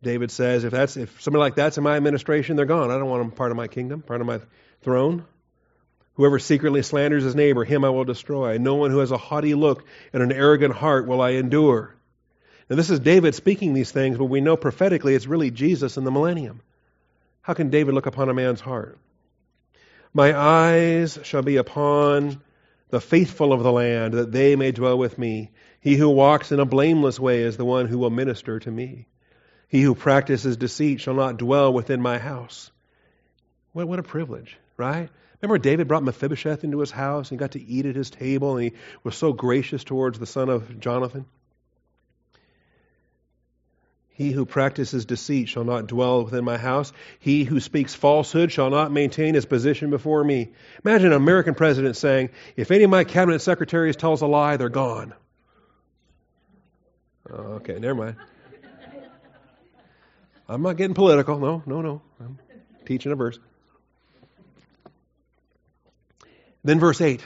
David 0.03 0.29
says, 0.29 0.63
if 0.63 0.71
that's 0.71 0.97
if 0.97 1.21
somebody 1.21 1.39
like 1.39 1.55
that's 1.55 1.77
in 1.77 1.83
my 1.83 1.95
administration, 1.95 2.55
they're 2.55 2.65
gone. 2.65 2.91
I 2.91 2.97
don't 2.97 3.09
want 3.09 3.23
them 3.23 3.31
part 3.31 3.51
of 3.51 3.57
my 3.57 3.67
kingdom, 3.67 4.01
part 4.01 4.21
of 4.21 4.27
my 4.27 4.39
throne. 4.81 5.25
Whoever 6.15 6.39
secretly 6.39 6.81
slanders 6.81 7.23
his 7.23 7.35
neighbor, 7.35 7.63
him 7.63 7.83
I 7.83 7.89
will 7.89 8.05
destroy. 8.05 8.57
No 8.57 8.75
one 8.75 8.91
who 8.91 8.99
has 8.99 9.11
a 9.11 9.17
haughty 9.17 9.53
look 9.53 9.85
and 10.13 10.23
an 10.23 10.31
arrogant 10.31 10.73
heart 10.73 11.07
will 11.07 11.21
I 11.21 11.31
endure. 11.31 11.95
Now, 12.69 12.77
this 12.77 12.89
is 12.89 12.99
David 12.99 13.35
speaking 13.35 13.73
these 13.73 13.91
things, 13.91 14.17
but 14.17 14.25
we 14.25 14.41
know 14.41 14.57
prophetically 14.57 15.13
it's 15.13 15.27
really 15.27 15.51
Jesus 15.51 15.97
in 15.97 16.03
the 16.03 16.11
millennium. 16.11 16.61
How 17.41 17.53
can 17.53 17.69
David 17.69 17.93
look 17.93 18.05
upon 18.05 18.29
a 18.29 18.33
man's 18.33 18.61
heart? 18.61 18.97
My 20.13 20.35
eyes 20.35 21.19
shall 21.23 21.43
be 21.43 21.57
upon 21.57 22.41
the 22.89 23.01
faithful 23.01 23.51
of 23.51 23.61
the 23.61 23.71
land, 23.71 24.13
that 24.13 24.31
they 24.31 24.55
may 24.55 24.71
dwell 24.71 24.97
with 24.97 25.17
me. 25.17 25.51
He 25.81 25.95
who 25.95 26.09
walks 26.09 26.51
in 26.51 26.59
a 26.59 26.65
blameless 26.65 27.19
way 27.19 27.41
is 27.41 27.57
the 27.57 27.65
one 27.65 27.87
who 27.87 27.99
will 27.99 28.09
minister 28.09 28.59
to 28.59 28.71
me. 28.71 29.07
He 29.67 29.81
who 29.81 29.93
practices 29.93 30.55
deceit 30.55 31.01
shall 31.01 31.15
not 31.15 31.37
dwell 31.37 31.73
within 31.73 32.01
my 32.01 32.17
house. 32.17 32.71
What, 33.73 33.87
what 33.87 33.99
a 33.99 34.03
privilege, 34.03 34.57
right? 34.77 35.09
Remember, 35.41 35.57
David 35.57 35.87
brought 35.87 36.03
Mephibosheth 36.03 36.63
into 36.63 36.79
his 36.79 36.91
house 36.91 37.31
and 37.31 37.39
got 37.39 37.51
to 37.51 37.61
eat 37.63 37.85
at 37.85 37.95
his 37.95 38.09
table, 38.09 38.57
and 38.57 38.71
he 38.71 38.77
was 39.03 39.15
so 39.15 39.33
gracious 39.33 39.83
towards 39.83 40.17
the 40.17 40.25
son 40.25 40.49
of 40.49 40.79
Jonathan. 40.79 41.25
He 44.15 44.31
who 44.31 44.45
practices 44.45 45.03
deceit 45.03 45.49
shall 45.49 45.65
not 45.65 45.87
dwell 45.87 46.23
within 46.23 46.45
my 46.45 46.57
house. 46.57 46.93
He 47.19 47.43
who 47.43 47.59
speaks 47.59 47.93
falsehood 47.93 48.49
shall 48.49 48.69
not 48.69 48.89
maintain 48.89 49.33
his 49.33 49.45
position 49.45 49.89
before 49.89 50.23
me. 50.23 50.53
Imagine 50.85 51.07
an 51.07 51.17
American 51.17 51.53
president 51.53 51.97
saying, 51.97 52.29
If 52.55 52.71
any 52.71 52.85
of 52.85 52.89
my 52.89 53.03
cabinet 53.03 53.39
secretaries 53.39 53.97
tells 53.97 54.21
a 54.21 54.27
lie, 54.27 54.55
they're 54.55 54.69
gone. 54.69 55.13
Oh, 57.29 57.55
okay, 57.55 57.77
never 57.77 57.95
mind. 57.95 58.15
I'm 60.47 60.61
not 60.61 60.77
getting 60.77 60.93
political. 60.93 61.37
No, 61.37 61.61
no, 61.65 61.81
no. 61.81 62.01
I'm 62.21 62.39
teaching 62.85 63.11
a 63.11 63.15
verse. 63.15 63.37
Then, 66.65 66.79
verse 66.79 66.99
8 66.99 67.23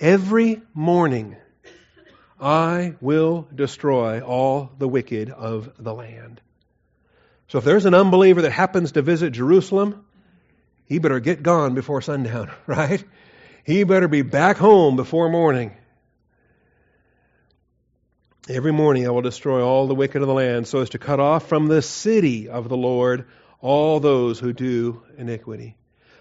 Every 0.00 0.60
morning 0.74 1.36
I 2.40 2.96
will 3.00 3.46
destroy 3.54 4.20
all 4.20 4.72
the 4.76 4.88
wicked 4.88 5.30
of 5.30 5.70
the 5.78 5.94
land. 5.94 6.40
So 7.46 7.58
if 7.58 7.64
there's 7.64 7.86
an 7.86 7.94
unbeliever 7.94 8.42
that 8.42 8.50
happens 8.50 8.92
to 8.92 9.02
visit 9.02 9.30
Jerusalem, 9.30 10.04
he 10.84 10.98
better 10.98 11.20
get 11.20 11.44
gone 11.44 11.74
before 11.74 12.02
sundown, 12.02 12.50
right? 12.66 13.02
He 13.64 13.84
better 13.84 14.08
be 14.08 14.22
back 14.22 14.56
home 14.56 14.96
before 14.96 15.28
morning. 15.28 15.70
Every 18.48 18.72
morning 18.72 19.06
I 19.06 19.10
will 19.10 19.22
destroy 19.22 19.62
all 19.64 19.86
the 19.86 19.94
wicked 19.94 20.22
of 20.22 20.26
the 20.26 20.34
land 20.34 20.66
so 20.66 20.80
as 20.80 20.90
to 20.90 20.98
cut 20.98 21.20
off 21.20 21.48
from 21.48 21.68
the 21.68 21.82
city 21.82 22.48
of 22.48 22.68
the 22.68 22.76
Lord 22.76 23.26
all 23.60 24.00
those 24.00 24.40
who 24.40 24.52
do 24.52 25.02
iniquity. 25.16 25.76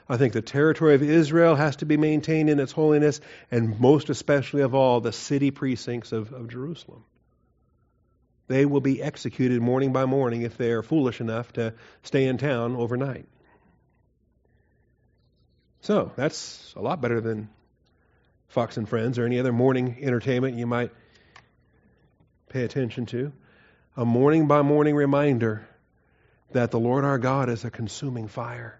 I 0.07 0.17
think 0.17 0.33
the 0.33 0.41
territory 0.41 0.93
of 0.93 1.01
Israel 1.01 1.55
has 1.55 1.77
to 1.77 1.85
be 1.85 1.97
maintained 1.97 2.49
in 2.49 2.59
its 2.59 2.71
holiness, 2.71 3.19
and 3.49 3.79
most 3.79 4.09
especially 4.09 4.61
of 4.61 4.75
all, 4.75 5.01
the 5.01 5.11
city 5.11 5.49
precincts 5.49 6.11
of, 6.11 6.31
of 6.31 6.47
Jerusalem. 6.47 7.03
They 8.47 8.65
will 8.65 8.81
be 8.81 9.01
executed 9.01 9.61
morning 9.61 9.93
by 9.93 10.05
morning 10.05 10.43
if 10.43 10.57
they 10.57 10.71
are 10.71 10.83
foolish 10.83 11.21
enough 11.21 11.53
to 11.53 11.73
stay 12.03 12.25
in 12.25 12.37
town 12.37 12.75
overnight. 12.75 13.25
So, 15.81 16.11
that's 16.15 16.73
a 16.75 16.81
lot 16.81 17.01
better 17.01 17.21
than 17.21 17.49
Fox 18.47 18.77
and 18.77 18.87
Friends 18.87 19.17
or 19.17 19.25
any 19.25 19.39
other 19.39 19.51
morning 19.51 19.97
entertainment 20.01 20.55
you 20.55 20.67
might 20.67 20.91
pay 22.49 22.63
attention 22.63 23.07
to. 23.07 23.33
A 23.97 24.05
morning 24.05 24.47
by 24.47 24.61
morning 24.61 24.95
reminder 24.95 25.67
that 26.51 26.69
the 26.69 26.79
Lord 26.79 27.03
our 27.03 27.17
God 27.17 27.49
is 27.49 27.65
a 27.65 27.71
consuming 27.71 28.27
fire. 28.27 28.79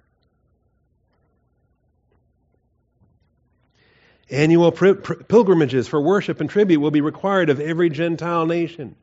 Annual 4.30 4.71
pilgrimages 4.71 5.88
for 5.88 6.01
worship 6.01 6.41
and 6.41 6.49
tribute 6.49 6.80
will 6.80 6.91
be 6.91 7.01
required 7.01 7.49
of 7.49 7.59
every 7.59 7.89
Gentile 7.89 8.45
nation. 8.45 8.95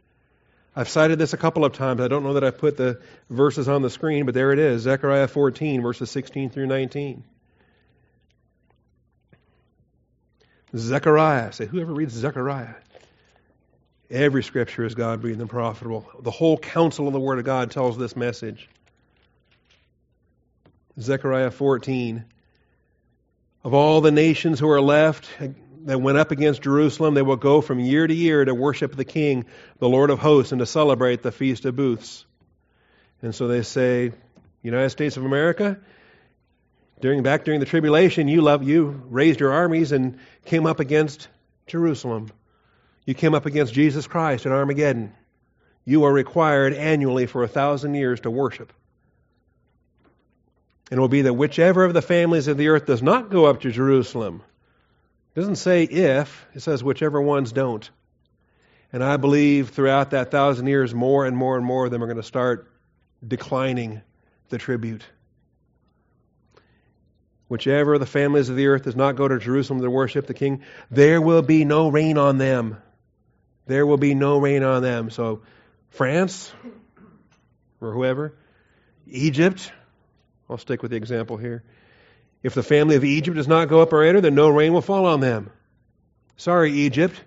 I've 0.75 0.89
cited 0.89 1.19
this 1.19 1.33
a 1.33 1.37
couple 1.37 1.65
of 1.65 1.75
times. 1.75 2.01
I 2.01 2.09
don't 2.09 2.25
know 2.25 2.35
that 2.35 2.45
I've 2.45 2.59
put 2.59 2.77
the 2.77 3.01
verses 3.29 3.69
on 3.69 3.83
the 3.83 3.91
screen, 3.91 4.25
but 4.25 4.35
there 4.35 4.53
it 4.53 4.59
is 4.59 4.83
Zechariah 4.83 5.29
14, 5.29 5.83
verses 5.83 6.11
16 6.11 6.51
through 6.51 6.67
19. 6.67 7.23
Zechariah. 10.75 11.53
Say, 11.53 11.67
whoever 11.67 11.93
reads 11.93 12.15
Zechariah? 12.15 12.75
Every 14.11 14.43
scripture 14.43 14.85
is 14.85 14.95
God 14.95 15.21
breathed 15.21 15.41
and 15.41 15.51
profitable. 15.51 16.07
The 16.21 16.31
whole 16.31 16.59
counsel 16.59 17.07
of 17.07 17.13
the 17.13 17.21
Word 17.21 17.39
of 17.39 17.45
God 17.45 17.71
tells 17.71 17.97
this 17.97 18.17
message. 18.17 18.69
Zechariah 20.99 21.51
14, 21.51 22.25
of 23.65 23.75
all 23.75 24.01
the 24.01 24.11
nations 24.11 24.59
who 24.59 24.69
are 24.69 24.81
left 24.81 25.29
that 25.85 26.01
went 26.01 26.19
up 26.19 26.31
against 26.31 26.63
Jerusalem, 26.63 27.15
they 27.15 27.23
will 27.23 27.37
go 27.37 27.61
from 27.61 27.81
year 27.81 28.07
to 28.07 28.15
year 28.15 28.45
to 28.45 28.55
worship 28.55 28.95
the 28.95 29.05
King, 29.05 29.45
the 29.79 29.89
Lord 29.89 30.11
of 30.11 30.19
hosts, 30.19 30.53
and 30.53 30.59
to 30.61 30.67
celebrate 30.67 31.23
the 31.23 31.33
Feast 31.33 31.65
of 31.65 31.77
Booths. 31.77 32.25
And 33.21 33.35
so 33.35 33.49
they 33.49 33.63
say, 33.63 34.13
United 34.63 34.91
States 34.91 35.17
of 35.17 35.25
America, 35.25 35.79
during 37.01 37.23
back 37.23 37.45
during 37.45 37.61
the 37.61 37.67
tribulation, 37.67 38.29
you 38.29 38.43
love 38.43 38.63
you 38.63 39.03
raised 39.09 39.41
your 39.41 39.53
armies 39.53 39.93
and 39.93 40.19
came 40.45 40.67
up 40.67 40.79
against 40.79 41.29
Jerusalem. 41.67 42.31
You 43.05 43.15
came 43.15 43.35
up 43.35 43.47
against 43.47 43.75
Jesus 43.75 44.07
Christ 44.07 44.47
at 44.47 44.53
Armageddon. 44.53 45.13
You 45.85 46.05
are 46.05 46.13
required 46.13 46.75
annually 46.75 47.27
for 47.27 47.43
a 47.43 47.49
thousand 47.49 47.95
years 47.95 48.21
to 48.21 48.31
worship. 48.31 48.73
And 50.93 50.99
it 50.99 51.01
will 51.01 51.09
be 51.09 51.23
that 51.23 51.33
whichever 51.33 51.85
of 51.85 51.95
the 51.95 52.03
families 52.03 52.49
of 52.49 52.59
the 52.59 52.69
earth 52.69 52.85
does 52.85 53.03
not 53.03 53.31
go 53.31 53.47
up 53.47 53.63
to 53.63 53.73
Jerusalem, 53.73 54.43
it 55.35 55.41
doesn't 55.41 55.57
say 55.57 55.85
if, 55.85 56.47
it 56.53 56.61
says 56.61 56.85
whichever 56.85 57.19
ones 57.19 57.51
don't. 57.51 57.91
And 58.93 59.03
I 59.03 59.17
believe 59.17 59.71
throughout 59.71 60.11
that 60.11 60.31
thousand 60.31 60.67
years, 60.67 60.95
more 60.95 61.25
and 61.25 61.35
more 61.35 61.57
and 61.57 61.65
more 61.65 61.87
of 61.87 61.91
them 61.91 62.05
are 62.05 62.07
going 62.09 62.19
to 62.19 62.23
start 62.23 62.71
declining 63.27 64.03
the 64.51 64.59
tribute. 64.59 65.03
Whichever 67.49 67.95
of 67.95 68.01
the 68.01 68.05
families 68.05 68.51
of 68.51 68.57
the 68.57 68.67
earth 68.67 68.83
does 68.83 68.95
not 68.95 69.17
go 69.17 69.27
to 69.27 69.39
Jerusalem 69.39 69.81
to 69.81 69.91
worship 69.91 70.27
the 70.27 70.35
king, 70.35 70.61
there 70.91 71.23
will 71.23 71.41
be 71.41 71.65
no 71.65 71.89
rain 71.89 72.19
on 72.19 72.37
them. 72.37 72.77
There 73.65 73.87
will 73.87 73.97
be 73.97 74.15
no 74.15 74.37
rain 74.37 74.63
on 74.63 74.83
them. 74.83 75.09
So, 75.09 75.41
France, 75.89 76.53
or 77.81 77.93
whoever, 77.95 78.35
Egypt, 79.07 79.73
I'll 80.53 80.59
stick 80.59 80.83
with 80.83 80.91
the 80.91 80.97
example 80.97 81.37
here. 81.37 81.65
If 82.43 82.55
the 82.55 82.63
family 82.63 82.97
of 82.97 83.05
Egypt 83.05 83.37
does 83.37 83.49
not 83.49 83.69
go 83.69 83.81
up 83.81 83.93
or 83.93 84.03
enter, 84.03 84.21
then 84.21 84.35
no 84.35 84.49
rain 84.49 84.73
will 84.73 84.83
fall 84.83 85.07
on 85.07 85.21
them. 85.21 85.51
Sorry, 86.37 86.73
Egypt. 86.73 87.23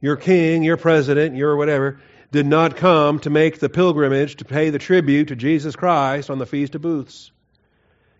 Your 0.00 0.16
king, 0.16 0.62
your 0.62 0.76
president, 0.76 1.34
your 1.34 1.56
whatever, 1.56 2.00
did 2.30 2.46
not 2.46 2.76
come 2.76 3.20
to 3.20 3.30
make 3.30 3.58
the 3.58 3.68
pilgrimage 3.68 4.36
to 4.36 4.44
pay 4.44 4.70
the 4.70 4.78
tribute 4.78 5.28
to 5.28 5.36
Jesus 5.36 5.76
Christ 5.76 6.30
on 6.30 6.38
the 6.38 6.46
Feast 6.46 6.74
of 6.74 6.82
Booths. 6.82 7.32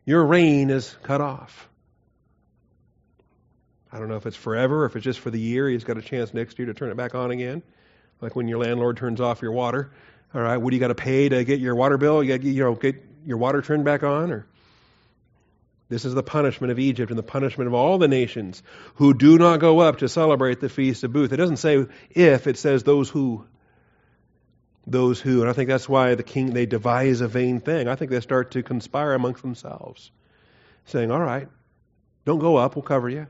Your 0.07 0.25
rain 0.25 0.71
is 0.71 0.97
cut 1.03 1.21
off. 1.21 1.69
I 3.93 3.99
don't 3.99 4.09
know 4.09 4.17
if 4.17 4.27
it's 4.27 4.37
forever 4.37 4.83
or 4.83 4.87
if 4.87 4.97
it's 4.97 5.05
just 5.05 5.21
for 5.21 5.31
the 5.31 5.39
year. 5.39 5.69
He's 5.69 5.85
got 5.85 5.99
a 5.99 6.03
chance 6.03 6.35
next 6.35 6.59
year 6.59 6.67
to 6.67 6.75
turn 6.75 6.91
it 6.91 6.97
back 6.97 7.15
on 7.15 7.31
again. 7.31 7.63
Like 8.21 8.35
when 8.35 8.49
your 8.49 8.59
landlord 8.59 8.97
turns 8.97 9.21
off 9.21 9.43
your 9.43 9.53
water. 9.53 9.93
All 10.35 10.41
right, 10.41 10.57
what 10.57 10.71
do 10.71 10.77
you 10.77 10.81
got 10.81 10.89
to 10.89 10.97
pay 10.97 11.29
to 11.29 11.45
get 11.45 11.61
your 11.61 11.77
water 11.77 11.97
bill? 11.97 12.23
You 12.25 12.37
got 12.37 12.45
you 12.45 12.65
know 12.65 12.75
get 12.75 13.14
your 13.27 13.39
water 13.39 13.63
turned 13.63 13.85
back 13.85 14.03
on? 14.03 14.31
Or 14.31 14.47
this 15.89 16.05
is 16.05 16.15
the 16.15 16.23
punishment 16.23 16.71
of 16.71 16.79
Egypt 16.79 17.11
and 17.11 17.19
the 17.19 17.23
punishment 17.23 17.69
of 17.69 17.75
all 17.75 17.99
the 17.99 18.09
nations 18.09 18.63
who 18.97 19.15
do 19.15 19.39
not 19.39 19.61
go 19.61 19.81
up 19.81 19.99
to 19.99 20.09
celebrate 20.09 20.61
the 20.61 20.69
feast 20.69 21.05
of 21.05 21.13
Booth. 21.13 21.33
It 21.33 21.37
doesn't 21.37 21.59
say 21.59 21.87
if; 22.11 22.47
it 22.47 22.57
says 22.59 22.83
those 22.83 23.09
who. 23.09 23.47
Those 24.87 25.19
who, 25.19 25.41
and 25.41 25.49
I 25.49 25.55
think 25.55 25.71
that's 25.71 25.89
why 25.89 26.15
the 26.15 26.23
king 26.23 26.53
they 26.53 26.67
devise 26.67 27.23
a 27.23 27.29
vain 27.29 27.61
thing. 27.61 27.89
I 27.89 27.95
think 27.95 28.11
they 28.11 28.21
start 28.21 28.51
to 28.51 28.63
conspire 28.63 29.15
amongst 29.15 29.41
themselves, 29.41 30.11
saying, 30.85 31.11
"All 31.11 31.23
right, 31.23 31.49
don't 32.27 32.39
go 32.39 32.57
up; 32.57 32.77
we'll 32.77 32.83
cover 32.83 33.09
you. 33.09 33.27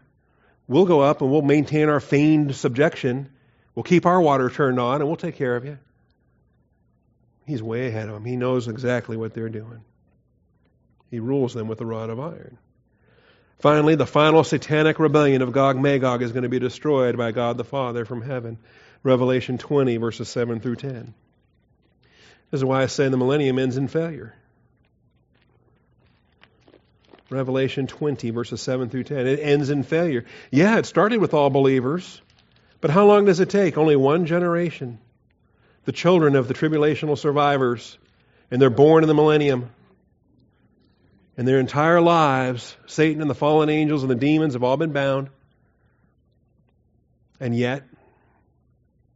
We'll 0.66 0.84
go 0.84 1.01
up 1.01 1.20
and 1.20 1.30
we'll 1.30 1.42
maintain 1.42 1.88
our 1.88 2.01
feigned 2.01 2.57
subjection. 2.57 3.30
We'll 3.76 3.84
keep 3.84 4.05
our 4.05 4.20
water 4.20 4.51
turned 4.51 4.80
on, 4.80 5.01
and 5.01 5.07
we'll 5.07 5.16
take 5.16 5.36
care 5.36 5.55
of 5.55 5.64
you." 5.64 5.78
He's 7.47 7.62
way 7.62 7.86
ahead 7.86 8.09
of 8.09 8.14
them. 8.14 8.24
He 8.24 8.36
knows 8.36 8.68
exactly 8.68 9.16
what 9.16 9.34
they're 9.34 9.49
doing. 9.49 9.84
He 11.11 11.20
rules 11.20 11.55
them 11.55 11.68
with 11.68 11.80
a 11.80 11.86
rod 11.86 12.11
of 12.11 12.18
iron. 12.18 12.59
Finally, 13.61 13.95
the 13.95 14.07
final 14.07 14.45
satanic 14.45 14.99
rebellion 14.99 15.42
of 15.42 15.53
Gog 15.53 15.80
Magog 15.80 16.22
is 16.22 16.32
going 16.32 16.42
to 16.42 16.49
be 16.49 16.59
destroyed 16.59 17.16
by 17.16 17.32
God 17.32 17.57
the 17.57 17.64
Father 17.64 18.05
from 18.05 18.22
heaven. 18.22 18.59
Revelation 19.03 19.59
20, 19.59 19.99
verses 19.99 20.28
7 20.28 20.61
through 20.61 20.76
10. 20.76 21.14
This 22.51 22.59
is 22.59 22.64
why 22.64 22.82
I 22.82 22.86
say 22.86 23.09
the 23.09 23.16
millennium 23.16 23.59
ends 23.59 23.76
in 23.76 23.88
failure. 23.88 24.34
Revelation 27.30 27.86
20, 27.86 28.30
verses 28.30 28.61
7 28.61 28.88
through 28.88 29.05
10. 29.05 29.26
It 29.26 29.40
ends 29.40 29.70
in 29.70 29.82
failure. 29.82 30.24
Yeah, 30.51 30.78
it 30.78 30.86
started 30.86 31.20
with 31.20 31.34
all 31.34 31.51
believers, 31.51 32.20
but 32.80 32.90
how 32.90 33.07
long 33.07 33.24
does 33.24 33.40
it 33.40 33.51
take? 33.51 33.76
Only 33.76 33.97
one 33.97 34.26
generation 34.26 34.99
the 35.85 35.93
children 35.93 36.37
of 36.37 36.49
the 36.49 36.55
tribulational 36.55 37.16
survivors 37.16 37.99
And 38.51 38.61
they're 38.61 38.70
born 38.70 39.03
in 39.03 39.09
the 39.09 39.14
millennium. 39.14 39.70
And 41.37 41.49
their 41.49 41.59
entire 41.59 42.01
lives, 42.01 42.76
Satan 42.87 43.20
and 43.20 43.28
the 43.28 43.35
fallen 43.35 43.68
angels 43.68 44.03
and 44.03 44.11
the 44.11 44.14
demons 44.14 44.55
have 44.55 44.62
all 44.62 44.76
been 44.76 44.93
bound. 44.93 45.30
And 47.41 47.57
yet, 47.57 47.82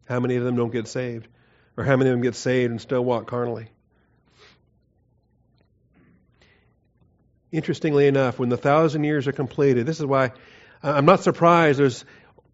how 0.08 0.18
many 0.18 0.36
of 0.36 0.44
them 0.44 0.56
don't 0.56 0.72
get 0.72 0.88
saved? 0.88 1.28
Or 1.76 1.84
how 1.84 1.96
many 1.96 2.10
of 2.10 2.14
them 2.14 2.22
get 2.22 2.34
saved 2.34 2.72
and 2.72 2.80
still 2.80 3.04
walk 3.04 3.28
carnally? 3.28 3.68
Interestingly 7.52 8.08
enough, 8.08 8.38
when 8.38 8.48
the 8.48 8.56
thousand 8.56 9.04
years 9.04 9.28
are 9.28 9.32
completed, 9.32 9.86
this 9.86 10.00
is 10.00 10.06
why 10.06 10.32
I'm 10.82 11.06
not 11.06 11.20
surprised 11.20 11.78
there's 11.78 12.04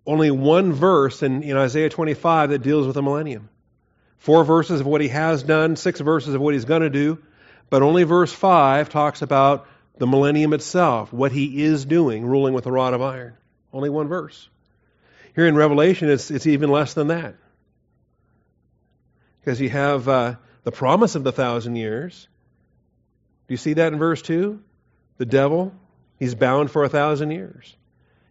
only 0.06 0.30
one 0.30 0.72
verse 0.72 1.22
in, 1.22 1.42
in 1.42 1.56
Isaiah 1.56 1.88
25 1.88 2.50
that 2.50 2.58
deals 2.58 2.86
with 2.86 2.94
the 2.94 3.02
millennium. 3.02 3.48
Four 4.24 4.42
verses 4.42 4.80
of 4.80 4.86
what 4.86 5.02
he 5.02 5.08
has 5.08 5.42
done, 5.42 5.76
six 5.76 6.00
verses 6.00 6.32
of 6.32 6.40
what 6.40 6.54
he's 6.54 6.64
going 6.64 6.80
to 6.80 6.88
do, 6.88 7.18
but 7.68 7.82
only 7.82 8.04
verse 8.04 8.32
5 8.32 8.88
talks 8.88 9.20
about 9.20 9.68
the 9.98 10.06
millennium 10.06 10.54
itself, 10.54 11.12
what 11.12 11.30
he 11.30 11.62
is 11.62 11.84
doing, 11.84 12.24
ruling 12.24 12.54
with 12.54 12.64
a 12.64 12.72
rod 12.72 12.94
of 12.94 13.02
iron. 13.02 13.34
Only 13.70 13.90
one 13.90 14.08
verse. 14.08 14.48
Here 15.34 15.46
in 15.46 15.54
Revelation, 15.54 16.08
it's, 16.08 16.30
it's 16.30 16.46
even 16.46 16.70
less 16.70 16.94
than 16.94 17.08
that. 17.08 17.34
Because 19.40 19.60
you 19.60 19.68
have 19.68 20.08
uh, 20.08 20.36
the 20.62 20.72
promise 20.72 21.16
of 21.16 21.22
the 21.22 21.30
thousand 21.30 21.76
years. 21.76 22.26
Do 23.46 23.52
you 23.52 23.58
see 23.58 23.74
that 23.74 23.92
in 23.92 23.98
verse 23.98 24.22
2? 24.22 24.58
The 25.18 25.26
devil, 25.26 25.70
he's 26.18 26.34
bound 26.34 26.70
for 26.70 26.82
a 26.82 26.88
thousand 26.88 27.32
years. 27.32 27.76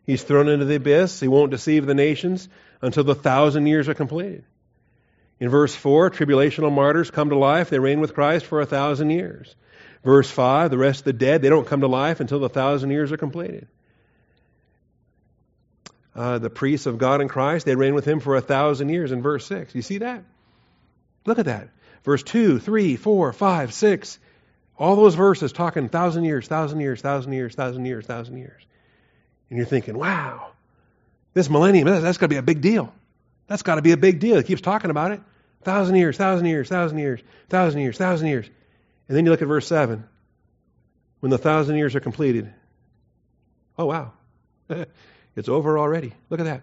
He's 0.07 0.23
thrown 0.23 0.49
into 0.49 0.65
the 0.65 0.77
abyss. 0.77 1.19
He 1.19 1.27
won't 1.27 1.51
deceive 1.51 1.85
the 1.85 1.93
nations 1.93 2.49
until 2.81 3.03
the 3.03 3.13
thousand 3.13 3.67
years 3.67 3.87
are 3.87 3.93
completed. 3.93 4.43
In 5.39 5.49
verse 5.49 5.75
4, 5.75 6.11
tribulational 6.11 6.71
martyrs 6.71 7.11
come 7.11 7.29
to 7.29 7.37
life. 7.37 7.69
They 7.69 7.79
reign 7.79 7.99
with 7.99 8.13
Christ 8.13 8.45
for 8.45 8.61
a 8.61 8.65
thousand 8.65 9.09
years. 9.09 9.55
Verse 10.03 10.29
5, 10.29 10.69
the 10.69 10.77
rest 10.77 11.01
of 11.01 11.05
the 11.05 11.13
dead, 11.13 11.41
they 11.41 11.49
don't 11.49 11.67
come 11.67 11.81
to 11.81 11.87
life 11.87 12.19
until 12.19 12.39
the 12.39 12.49
thousand 12.49 12.91
years 12.91 13.11
are 13.11 13.17
completed. 13.17 13.67
Uh, 16.15 16.37
the 16.37 16.49
priests 16.49 16.85
of 16.85 16.97
God 16.97 17.21
in 17.21 17.27
Christ, 17.27 17.65
they 17.65 17.75
reign 17.75 17.95
with 17.95 18.05
him 18.05 18.19
for 18.19 18.35
a 18.35 18.41
thousand 18.41 18.89
years 18.89 19.11
in 19.11 19.21
verse 19.21 19.45
6. 19.47 19.73
You 19.73 19.81
see 19.81 19.99
that? 19.99 20.23
Look 21.25 21.39
at 21.39 21.45
that. 21.45 21.69
Verse 22.03 22.21
2, 22.21 22.59
3, 22.59 22.97
4, 22.97 23.33
5, 23.33 23.73
6. 23.73 24.19
All 24.77 24.95
those 24.95 25.15
verses 25.15 25.51
talking 25.51 25.89
thousand 25.89 26.25
years, 26.25 26.47
thousand 26.47 26.81
years, 26.81 27.01
thousand 27.01 27.33
years, 27.33 27.55
thousand 27.55 27.85
years, 27.85 28.05
thousand 28.05 28.37
years. 28.37 28.61
And 29.49 29.57
you're 29.57 29.65
thinking, 29.65 29.97
wow, 29.97 30.51
this 31.33 31.49
millennium, 31.49 31.87
that's 31.87 32.17
got 32.17 32.25
to 32.25 32.29
be 32.29 32.37
a 32.37 32.41
big 32.41 32.61
deal. 32.61 32.93
That's 33.47 33.61
got 33.61 33.75
to 33.75 33.81
be 33.81 33.91
a 33.91 33.97
big 33.97 34.19
deal. 34.19 34.37
He 34.37 34.43
keeps 34.43 34.61
talking 34.61 34.89
about 34.89 35.11
it. 35.11 35.21
Thousand 35.63 35.95
years, 35.95 36.17
thousand 36.17 36.45
years, 36.47 36.67
thousand 36.67 36.97
years, 36.97 37.21
thousand 37.49 37.81
years, 37.81 37.97
thousand 37.97 38.27
years. 38.27 38.49
And 39.07 39.17
then 39.17 39.25
you 39.25 39.31
look 39.31 39.41
at 39.41 39.47
verse 39.47 39.67
7. 39.67 40.03
When 41.19 41.29
the 41.29 41.37
thousand 41.37 41.77
years 41.77 41.95
are 41.95 41.99
completed. 41.99 42.53
Oh, 43.77 43.85
wow. 43.85 44.13
it's 45.35 45.49
over 45.49 45.79
already. 45.79 46.13
Look 46.29 46.39
at 46.39 46.45
that. 46.45 46.61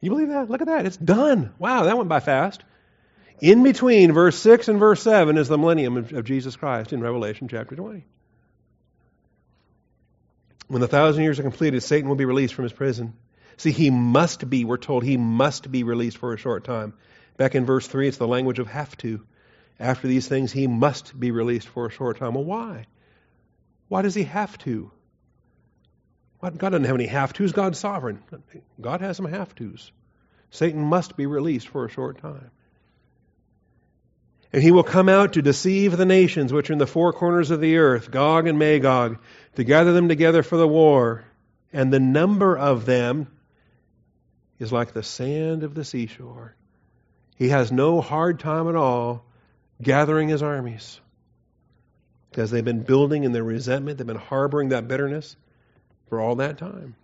You 0.00 0.10
believe 0.10 0.28
that? 0.28 0.48
Look 0.48 0.62
at 0.62 0.68
that. 0.68 0.86
It's 0.86 0.96
done. 0.96 1.52
Wow, 1.58 1.84
that 1.84 1.96
went 1.96 2.08
by 2.08 2.20
fast. 2.20 2.64
In 3.40 3.62
between 3.62 4.12
verse 4.12 4.38
6 4.38 4.68
and 4.68 4.78
verse 4.78 5.02
7 5.02 5.36
is 5.38 5.48
the 5.48 5.58
millennium 5.58 5.96
of, 5.96 6.12
of 6.12 6.24
Jesus 6.24 6.56
Christ 6.56 6.92
in 6.92 7.00
Revelation 7.00 7.48
chapter 7.48 7.74
20. 7.74 8.04
When 10.68 10.80
the 10.80 10.88
thousand 10.88 11.24
years 11.24 11.38
are 11.38 11.42
completed, 11.42 11.82
Satan 11.82 12.08
will 12.08 12.16
be 12.16 12.24
released 12.24 12.54
from 12.54 12.62
his 12.64 12.72
prison. 12.72 13.14
See, 13.60 13.72
he 13.72 13.90
must 13.90 14.48
be, 14.48 14.64
we're 14.64 14.78
told, 14.78 15.04
he 15.04 15.18
must 15.18 15.70
be 15.70 15.82
released 15.82 16.16
for 16.16 16.32
a 16.32 16.38
short 16.38 16.64
time. 16.64 16.94
Back 17.36 17.54
in 17.54 17.66
verse 17.66 17.86
3, 17.86 18.08
it's 18.08 18.16
the 18.16 18.26
language 18.26 18.58
of 18.58 18.68
have 18.68 18.96
to. 18.98 19.20
After 19.78 20.08
these 20.08 20.26
things, 20.26 20.50
he 20.50 20.66
must 20.66 21.20
be 21.20 21.30
released 21.30 21.68
for 21.68 21.84
a 21.84 21.90
short 21.90 22.16
time. 22.16 22.32
Well, 22.32 22.44
why? 22.44 22.86
Why 23.88 24.00
does 24.00 24.14
he 24.14 24.22
have 24.22 24.56
to? 24.60 24.90
God 26.40 26.58
doesn't 26.58 26.84
have 26.84 26.94
any 26.94 27.04
have 27.08 27.34
tos. 27.34 27.52
God's 27.52 27.78
sovereign. 27.78 28.22
God 28.80 29.02
has 29.02 29.18
some 29.18 29.26
have 29.26 29.54
tos. 29.54 29.92
Satan 30.50 30.80
must 30.80 31.14
be 31.18 31.26
released 31.26 31.68
for 31.68 31.84
a 31.84 31.90
short 31.90 32.16
time. 32.16 32.50
And 34.54 34.62
he 34.62 34.70
will 34.70 34.84
come 34.84 35.10
out 35.10 35.34
to 35.34 35.42
deceive 35.42 35.98
the 35.98 36.06
nations 36.06 36.50
which 36.50 36.70
are 36.70 36.72
in 36.72 36.78
the 36.78 36.86
four 36.86 37.12
corners 37.12 37.50
of 37.50 37.60
the 37.60 37.76
earth, 37.76 38.10
Gog 38.10 38.46
and 38.46 38.58
Magog, 38.58 39.18
to 39.56 39.64
gather 39.64 39.92
them 39.92 40.08
together 40.08 40.42
for 40.42 40.56
the 40.56 40.66
war. 40.66 41.26
And 41.74 41.92
the 41.92 42.00
number 42.00 42.56
of 42.56 42.86
them 42.86 43.28
is 44.60 44.72
like 44.72 44.92
the 44.92 45.02
sand 45.02 45.64
of 45.64 45.74
the 45.74 45.84
seashore. 45.84 46.54
He 47.36 47.48
has 47.48 47.72
no 47.72 48.00
hard 48.00 48.38
time 48.38 48.68
at 48.68 48.76
all 48.76 49.24
gathering 49.82 50.28
his 50.28 50.42
armies 50.42 51.00
because 52.30 52.52
they've 52.52 52.64
been 52.64 52.82
building 52.84 53.24
in 53.24 53.32
their 53.32 53.42
resentment, 53.42 53.98
they've 53.98 54.06
been 54.06 54.16
harboring 54.16 54.68
that 54.68 54.86
bitterness 54.86 55.34
for 56.08 56.20
all 56.20 56.36
that 56.36 56.58
time. 56.58 56.94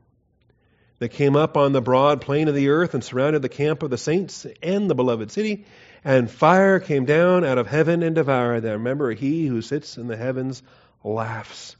They 0.98 1.08
came 1.08 1.34
up 1.34 1.56
on 1.56 1.72
the 1.72 1.82
broad 1.82 2.20
plain 2.20 2.48
of 2.48 2.54
the 2.54 2.68
earth 2.68 2.94
and 2.94 3.02
surrounded 3.02 3.42
the 3.42 3.48
camp 3.48 3.82
of 3.82 3.90
the 3.90 3.98
saints 3.98 4.46
and 4.62 4.88
the 4.88 4.94
beloved 4.94 5.30
city 5.30 5.66
and 6.06 6.30
fire 6.30 6.78
came 6.78 7.04
down 7.04 7.44
out 7.44 7.58
of 7.58 7.66
heaven 7.66 8.04
and 8.04 8.14
devoured 8.14 8.60
them. 8.60 8.78
Remember, 8.84 9.12
he 9.12 9.46
who 9.46 9.60
sits 9.60 9.96
in 9.96 10.06
the 10.06 10.16
heavens 10.16 10.62
laughs. 11.02 11.74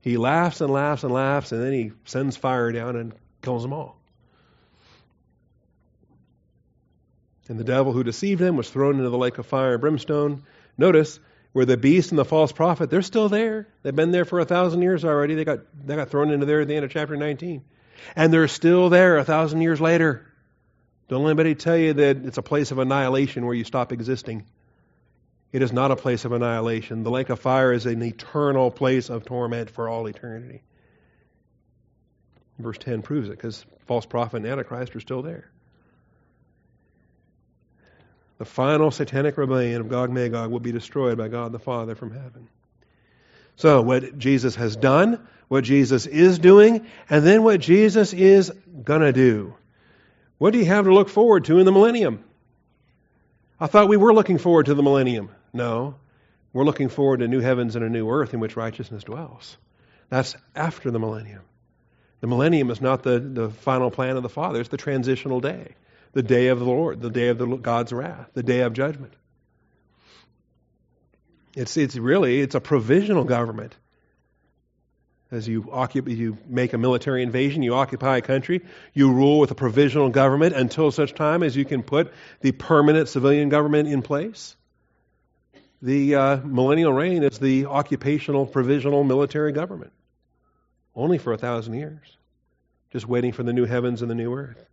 He 0.00 0.16
laughs 0.16 0.62
and 0.62 0.72
laughs 0.72 1.04
and 1.04 1.12
laughs, 1.12 1.52
and 1.52 1.62
then 1.62 1.72
he 1.74 1.92
sends 2.06 2.38
fire 2.38 2.72
down 2.72 2.96
and 2.96 3.12
kills 3.42 3.62
them 3.62 3.74
all. 3.74 3.98
And 7.48 7.58
the 7.58 7.64
devil 7.64 7.92
who 7.92 8.02
deceived 8.02 8.40
them 8.40 8.56
was 8.56 8.70
thrown 8.70 8.96
into 8.96 9.10
the 9.10 9.18
lake 9.18 9.38
of 9.38 9.46
fire 9.46 9.72
and 9.72 9.80
brimstone. 9.80 10.42
Notice 10.76 11.20
where 11.52 11.64
the 11.64 11.76
beast 11.76 12.10
and 12.10 12.18
the 12.18 12.24
false 12.24 12.52
prophet, 12.52 12.90
they're 12.90 13.02
still 13.02 13.28
there. 13.28 13.68
They've 13.82 13.94
been 13.94 14.10
there 14.10 14.24
for 14.24 14.40
a 14.40 14.44
thousand 14.44 14.82
years 14.82 15.04
already. 15.04 15.34
They 15.34 15.44
got 15.44 15.60
they 15.86 15.96
got 15.96 16.10
thrown 16.10 16.30
into 16.30 16.46
there 16.46 16.60
at 16.60 16.68
the 16.68 16.74
end 16.74 16.84
of 16.84 16.90
chapter 16.90 17.16
19. 17.16 17.64
And 18.14 18.32
they're 18.32 18.48
still 18.48 18.90
there 18.90 19.16
a 19.16 19.24
thousand 19.24 19.62
years 19.62 19.80
later. 19.80 20.26
Don't 21.08 21.22
let 21.22 21.30
anybody 21.30 21.54
tell 21.54 21.76
you 21.76 21.92
that 21.94 22.18
it's 22.24 22.38
a 22.38 22.42
place 22.42 22.72
of 22.72 22.78
annihilation 22.78 23.46
where 23.46 23.54
you 23.54 23.64
stop 23.64 23.92
existing. 23.92 24.44
It 25.52 25.62
is 25.62 25.72
not 25.72 25.90
a 25.90 25.96
place 25.96 26.24
of 26.24 26.32
annihilation. 26.32 27.04
The 27.04 27.10
lake 27.10 27.30
of 27.30 27.40
fire 27.40 27.72
is 27.72 27.86
an 27.86 28.02
eternal 28.02 28.70
place 28.70 29.08
of 29.08 29.24
torment 29.24 29.70
for 29.70 29.88
all 29.88 30.06
eternity. 30.06 30.62
Verse 32.58 32.78
10 32.78 33.02
proves 33.02 33.28
it 33.28 33.32
because 33.32 33.64
false 33.86 34.04
prophet 34.04 34.38
and 34.38 34.46
Antichrist 34.46 34.96
are 34.96 35.00
still 35.00 35.22
there. 35.22 35.50
The 38.38 38.44
final 38.44 38.90
satanic 38.90 39.38
rebellion 39.38 39.80
of 39.80 39.88
Gog 39.88 40.10
Magog 40.10 40.50
will 40.50 40.60
be 40.60 40.72
destroyed 40.72 41.16
by 41.16 41.28
God 41.28 41.52
the 41.52 41.58
Father 41.58 41.94
from 41.94 42.10
heaven. 42.12 42.48
So, 43.56 43.80
what 43.80 44.18
Jesus 44.18 44.54
has 44.56 44.76
done, 44.76 45.26
what 45.48 45.64
Jesus 45.64 46.06
is 46.06 46.38
doing, 46.38 46.86
and 47.08 47.24
then 47.24 47.42
what 47.42 47.60
Jesus 47.60 48.12
is 48.12 48.52
going 48.84 49.00
to 49.00 49.12
do. 49.12 49.54
What 50.38 50.52
do 50.52 50.58
you 50.58 50.66
have 50.66 50.84
to 50.84 50.92
look 50.92 51.08
forward 51.08 51.46
to 51.46 51.58
in 51.58 51.64
the 51.64 51.72
millennium? 51.72 52.22
I 53.58 53.66
thought 53.66 53.88
we 53.88 53.96
were 53.96 54.12
looking 54.12 54.36
forward 54.36 54.66
to 54.66 54.74
the 54.74 54.82
millennium. 54.82 55.30
No, 55.54 55.94
we're 56.52 56.64
looking 56.64 56.90
forward 56.90 57.20
to 57.20 57.28
new 57.28 57.40
heavens 57.40 57.74
and 57.76 57.84
a 57.84 57.88
new 57.88 58.10
earth 58.10 58.34
in 58.34 58.40
which 58.40 58.56
righteousness 58.56 59.04
dwells. 59.04 59.56
That's 60.10 60.36
after 60.54 60.90
the 60.90 60.98
millennium. 60.98 61.42
The 62.20 62.26
millennium 62.26 62.70
is 62.70 62.80
not 62.80 63.02
the, 63.02 63.18
the 63.18 63.50
final 63.50 63.90
plan 63.90 64.16
of 64.16 64.22
the 64.22 64.28
Father, 64.28 64.60
it's 64.60 64.68
the 64.68 64.76
transitional 64.76 65.40
day, 65.40 65.74
the 66.16 66.22
day 66.22 66.48
of 66.48 66.58
the 66.58 66.64
Lord, 66.64 67.02
the 67.02 67.10
day 67.10 67.28
of 67.28 67.36
the, 67.36 67.44
God's 67.44 67.92
wrath, 67.92 68.30
the 68.32 68.42
day 68.42 68.60
of 68.60 68.72
judgment. 68.72 69.12
It's, 71.54 71.76
it's 71.76 71.94
really 71.94 72.40
it's 72.40 72.54
a 72.54 72.60
provisional 72.60 73.24
government. 73.24 73.76
As 75.30 75.46
you, 75.46 75.68
occupy, 75.70 76.12
you 76.12 76.38
make 76.46 76.72
a 76.72 76.78
military 76.78 77.22
invasion, 77.22 77.62
you 77.62 77.74
occupy 77.74 78.16
a 78.16 78.22
country, 78.22 78.64
you 78.94 79.12
rule 79.12 79.40
with 79.40 79.50
a 79.50 79.54
provisional 79.54 80.08
government 80.08 80.54
until 80.54 80.90
such 80.90 81.12
time 81.12 81.42
as 81.42 81.54
you 81.54 81.66
can 81.66 81.82
put 81.82 82.14
the 82.40 82.52
permanent 82.52 83.10
civilian 83.10 83.50
government 83.50 83.86
in 83.86 84.00
place. 84.00 84.56
The 85.82 86.14
uh, 86.14 86.36
millennial 86.38 86.94
reign 86.94 87.24
is 87.24 87.38
the 87.38 87.66
occupational 87.66 88.46
provisional 88.46 89.04
military 89.04 89.52
government, 89.52 89.92
only 90.94 91.18
for 91.18 91.34
a 91.34 91.36
thousand 91.36 91.74
years, 91.74 92.16
just 92.90 93.06
waiting 93.06 93.32
for 93.32 93.42
the 93.42 93.52
new 93.52 93.66
heavens 93.66 94.00
and 94.00 94.10
the 94.10 94.14
new 94.14 94.32
earth. 94.32 94.66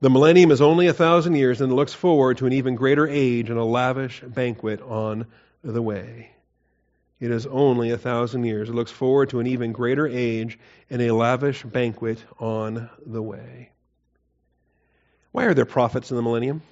The 0.00 0.08
millennium 0.08 0.50
is 0.50 0.62
only 0.62 0.86
a 0.86 0.94
thousand 0.94 1.34
years 1.34 1.60
and 1.60 1.72
looks 1.72 1.92
forward 1.92 2.38
to 2.38 2.46
an 2.46 2.54
even 2.54 2.74
greater 2.74 3.06
age 3.06 3.50
and 3.50 3.58
a 3.58 3.64
lavish 3.64 4.22
banquet 4.22 4.80
on 4.80 5.26
the 5.62 5.82
way. 5.82 6.30
It 7.20 7.30
is 7.30 7.46
only 7.46 7.90
a 7.90 7.98
thousand 7.98 8.44
years. 8.44 8.70
It 8.70 8.74
looks 8.74 8.90
forward 8.90 9.28
to 9.30 9.40
an 9.40 9.46
even 9.46 9.72
greater 9.72 10.06
age 10.06 10.58
and 10.88 11.02
a 11.02 11.14
lavish 11.14 11.62
banquet 11.64 12.24
on 12.38 12.88
the 13.04 13.20
way. 13.20 13.72
Why 15.32 15.44
are 15.44 15.52
there 15.52 15.66
prophets 15.66 16.10
in 16.10 16.16
the 16.16 16.22
millennium? 16.22 16.62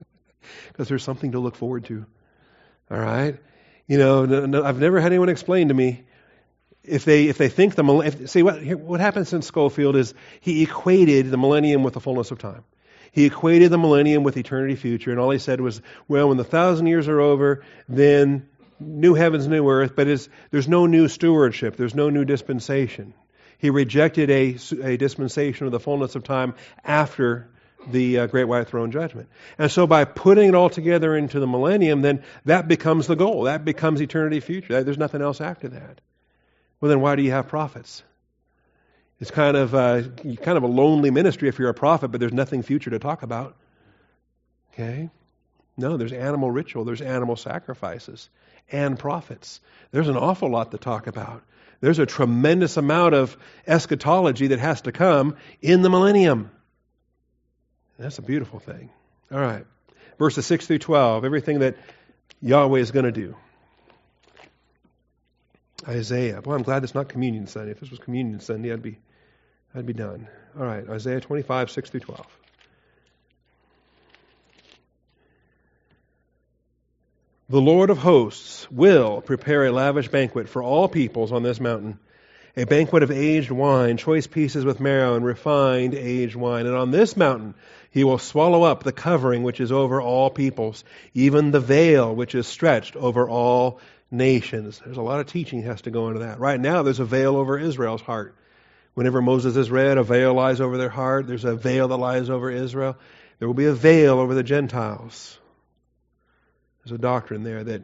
because 0.68 0.88
there's 0.88 1.02
something 1.02 1.32
to 1.32 1.40
look 1.40 1.56
forward 1.56 1.86
to. 1.86 2.06
All 2.88 3.00
right? 3.00 3.36
You 3.88 3.98
know, 3.98 4.26
no, 4.26 4.46
no, 4.46 4.64
I've 4.64 4.78
never 4.78 5.00
had 5.00 5.10
anyone 5.10 5.28
explain 5.28 5.68
to 5.68 5.74
me 5.74 6.04
if 6.84 7.04
they 7.04 7.28
if 7.28 7.38
they 7.38 7.48
think 7.48 7.74
the 7.74 8.26
see 8.26 8.42
what 8.42 8.62
what 8.62 9.00
happens 9.00 9.32
in 9.32 9.42
Scofield 9.42 9.96
is 9.96 10.14
he 10.40 10.62
equated 10.62 11.30
the 11.30 11.36
millennium 11.36 11.82
with 11.82 11.94
the 11.94 12.00
fullness 12.00 12.30
of 12.30 12.38
time. 12.38 12.64
He 13.12 13.26
equated 13.26 13.70
the 13.70 13.78
millennium 13.78 14.24
with 14.24 14.36
eternity 14.36 14.74
future, 14.74 15.12
and 15.12 15.20
all 15.20 15.30
he 15.30 15.38
said 15.38 15.60
was, 15.60 15.80
well, 16.08 16.28
when 16.28 16.36
the 16.36 16.42
thousand 16.44 16.88
years 16.88 17.06
are 17.06 17.20
over, 17.20 17.62
then 17.88 18.48
new 18.80 19.14
heavens, 19.14 19.46
new 19.46 19.68
earth, 19.68 19.94
but 19.94 20.08
there's 20.50 20.68
no 20.68 20.86
new 20.86 21.06
stewardship, 21.06 21.76
there's 21.76 21.94
no 21.94 22.10
new 22.10 22.24
dispensation. 22.24 23.14
He 23.58 23.70
rejected 23.70 24.30
a, 24.30 24.58
a 24.82 24.96
dispensation 24.96 25.66
of 25.66 25.72
the 25.72 25.78
fullness 25.78 26.16
of 26.16 26.24
time 26.24 26.54
after 26.84 27.48
the 27.86 28.18
uh, 28.18 28.26
great 28.26 28.44
white 28.44 28.66
throne 28.66 28.90
judgment. 28.90 29.28
And 29.58 29.70
so 29.70 29.86
by 29.86 30.04
putting 30.04 30.48
it 30.48 30.54
all 30.54 30.68
together 30.68 31.16
into 31.16 31.38
the 31.38 31.46
millennium, 31.46 32.02
then 32.02 32.24
that 32.46 32.66
becomes 32.66 33.06
the 33.06 33.14
goal. 33.14 33.42
That 33.44 33.64
becomes 33.64 34.02
eternity 34.02 34.40
future. 34.40 34.82
There's 34.82 34.98
nothing 34.98 35.22
else 35.22 35.40
after 35.40 35.68
that. 35.68 36.00
Well, 36.84 36.90
then 36.90 37.00
why 37.00 37.16
do 37.16 37.22
you 37.22 37.30
have 37.30 37.48
prophets? 37.48 38.02
It's 39.18 39.30
kind 39.30 39.56
of, 39.56 39.74
uh, 39.74 40.02
kind 40.42 40.58
of 40.58 40.64
a 40.64 40.66
lonely 40.66 41.10
ministry 41.10 41.48
if 41.48 41.58
you're 41.58 41.70
a 41.70 41.72
prophet, 41.72 42.08
but 42.08 42.20
there's 42.20 42.34
nothing 42.34 42.62
future 42.62 42.90
to 42.90 42.98
talk 42.98 43.22
about. 43.22 43.56
Okay? 44.74 45.08
No, 45.78 45.96
there's 45.96 46.12
animal 46.12 46.50
ritual, 46.50 46.84
there's 46.84 47.00
animal 47.00 47.36
sacrifices, 47.36 48.28
and 48.70 48.98
prophets. 48.98 49.60
There's 49.92 50.08
an 50.08 50.18
awful 50.18 50.50
lot 50.50 50.72
to 50.72 50.76
talk 50.76 51.06
about. 51.06 51.42
There's 51.80 52.00
a 52.00 52.04
tremendous 52.04 52.76
amount 52.76 53.14
of 53.14 53.34
eschatology 53.66 54.48
that 54.48 54.58
has 54.58 54.82
to 54.82 54.92
come 54.92 55.38
in 55.62 55.80
the 55.80 55.88
millennium. 55.88 56.50
That's 57.98 58.18
a 58.18 58.22
beautiful 58.22 58.58
thing. 58.58 58.90
All 59.32 59.40
right. 59.40 59.64
Verses 60.18 60.44
6 60.44 60.66
through 60.66 60.80
12, 60.80 61.24
everything 61.24 61.60
that 61.60 61.78
Yahweh 62.42 62.80
is 62.80 62.90
going 62.90 63.06
to 63.06 63.10
do. 63.10 63.36
Isaiah. 65.86 66.40
Well, 66.44 66.56
I'm 66.56 66.62
glad 66.62 66.84
it's 66.84 66.94
not 66.94 67.08
Communion 67.08 67.46
Sunday. 67.46 67.72
If 67.72 67.80
this 67.80 67.90
was 67.90 67.98
Communion 67.98 68.40
Sunday, 68.40 68.72
I'd 68.72 68.82
be, 68.82 68.98
I'd 69.74 69.86
be 69.86 69.92
done. 69.92 70.28
All 70.58 70.64
right, 70.64 70.88
Isaiah 70.88 71.20
25, 71.20 71.70
6 71.70 71.90
through 71.90 72.00
12. 72.00 72.26
The 77.50 77.60
Lord 77.60 77.90
of 77.90 77.98
hosts 77.98 78.70
will 78.70 79.20
prepare 79.20 79.66
a 79.66 79.72
lavish 79.72 80.08
banquet 80.08 80.48
for 80.48 80.62
all 80.62 80.88
peoples 80.88 81.30
on 81.30 81.42
this 81.42 81.60
mountain, 81.60 81.98
a 82.56 82.64
banquet 82.64 83.02
of 83.02 83.10
aged 83.10 83.50
wine, 83.50 83.98
choice 83.98 84.26
pieces 84.26 84.64
with 84.64 84.80
marrow, 84.80 85.14
and 85.14 85.24
refined 85.26 85.94
aged 85.94 86.36
wine. 86.36 86.66
And 86.66 86.74
on 86.74 86.90
this 86.90 87.16
mountain 87.18 87.54
he 87.90 88.02
will 88.02 88.18
swallow 88.18 88.62
up 88.62 88.82
the 88.82 88.92
covering 88.92 89.42
which 89.42 89.60
is 89.60 89.70
over 89.70 90.00
all 90.00 90.30
peoples, 90.30 90.84
even 91.12 91.50
the 91.50 91.60
veil 91.60 92.14
which 92.14 92.34
is 92.34 92.46
stretched 92.46 92.96
over 92.96 93.28
all 93.28 93.78
nations. 94.14 94.80
There's 94.84 94.96
a 94.96 95.02
lot 95.02 95.20
of 95.20 95.26
teaching 95.26 95.62
has 95.62 95.82
to 95.82 95.90
go 95.90 96.08
into 96.08 96.20
that. 96.20 96.40
Right 96.40 96.60
now, 96.60 96.82
there's 96.82 97.00
a 97.00 97.04
veil 97.04 97.36
over 97.36 97.58
Israel's 97.58 98.00
heart. 98.00 98.36
Whenever 98.94 99.20
Moses 99.20 99.56
is 99.56 99.70
read, 99.70 99.98
a 99.98 100.04
veil 100.04 100.32
lies 100.34 100.60
over 100.60 100.78
their 100.78 100.88
heart. 100.88 101.26
There's 101.26 101.44
a 101.44 101.56
veil 101.56 101.88
that 101.88 101.96
lies 101.96 102.30
over 102.30 102.50
Israel. 102.50 102.96
There 103.38 103.48
will 103.48 103.54
be 103.54 103.66
a 103.66 103.72
veil 103.72 104.18
over 104.18 104.34
the 104.34 104.42
Gentiles. 104.42 105.38
There's 106.84 106.98
a 106.98 107.02
doctrine 107.02 107.42
there 107.42 107.64
that 107.64 107.82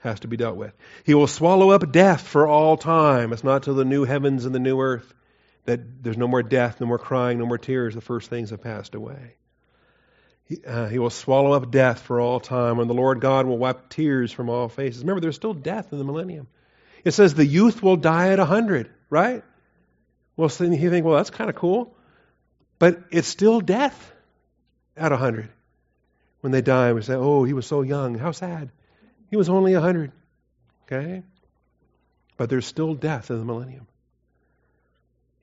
has 0.00 0.20
to 0.20 0.28
be 0.28 0.36
dealt 0.36 0.56
with. 0.56 0.72
He 1.04 1.14
will 1.14 1.26
swallow 1.26 1.70
up 1.70 1.90
death 1.92 2.26
for 2.26 2.46
all 2.46 2.76
time. 2.76 3.32
It's 3.32 3.44
not 3.44 3.62
till 3.62 3.74
the 3.74 3.84
new 3.84 4.04
heavens 4.04 4.44
and 4.44 4.54
the 4.54 4.58
new 4.58 4.80
earth 4.80 5.12
that 5.64 6.02
there's 6.02 6.18
no 6.18 6.28
more 6.28 6.42
death, 6.42 6.80
no 6.80 6.86
more 6.86 6.98
crying, 6.98 7.38
no 7.38 7.46
more 7.46 7.58
tears. 7.58 7.94
The 7.94 8.00
first 8.00 8.28
things 8.30 8.50
have 8.50 8.62
passed 8.62 8.94
away. 8.94 9.34
He, 10.46 10.62
uh, 10.64 10.88
he 10.88 10.98
will 10.98 11.10
swallow 11.10 11.52
up 11.52 11.70
death 11.70 12.00
for 12.00 12.20
all 12.20 12.40
time, 12.40 12.78
and 12.78 12.88
the 12.88 12.94
Lord 12.94 13.20
God 13.20 13.46
will 13.46 13.58
wipe 13.58 13.88
tears 13.88 14.30
from 14.32 14.50
all 14.50 14.68
faces. 14.68 15.02
Remember, 15.02 15.20
there's 15.20 15.36
still 15.36 15.54
death 15.54 15.92
in 15.92 15.98
the 15.98 16.04
millennium. 16.04 16.46
It 17.04 17.12
says 17.12 17.34
the 17.34 17.46
youth 17.46 17.82
will 17.82 17.96
die 17.96 18.28
at 18.28 18.38
a 18.38 18.44
hundred, 18.44 18.90
right? 19.10 19.42
Well, 20.36 20.48
so 20.48 20.64
you 20.64 20.90
think, 20.90 21.06
well, 21.06 21.16
that's 21.16 21.30
kind 21.30 21.48
of 21.48 21.56
cool, 21.56 21.94
but 22.78 23.00
it's 23.10 23.28
still 23.28 23.60
death 23.60 24.12
at 24.96 25.12
a 25.12 25.16
hundred 25.16 25.50
when 26.44 26.52
they 26.52 26.60
die, 26.60 26.92
we 26.92 27.00
say, 27.00 27.14
oh, 27.14 27.44
he 27.44 27.54
was 27.54 27.66
so 27.66 27.80
young. 27.80 28.18
How 28.18 28.30
sad. 28.30 28.70
He 29.30 29.36
was 29.38 29.48
only 29.48 29.72
a 29.72 29.80
100. 29.80 30.12
Okay? 30.82 31.22
But 32.36 32.50
there's 32.50 32.66
still 32.66 32.92
death 32.92 33.30
in 33.30 33.38
the 33.38 33.46
millennium. 33.46 33.86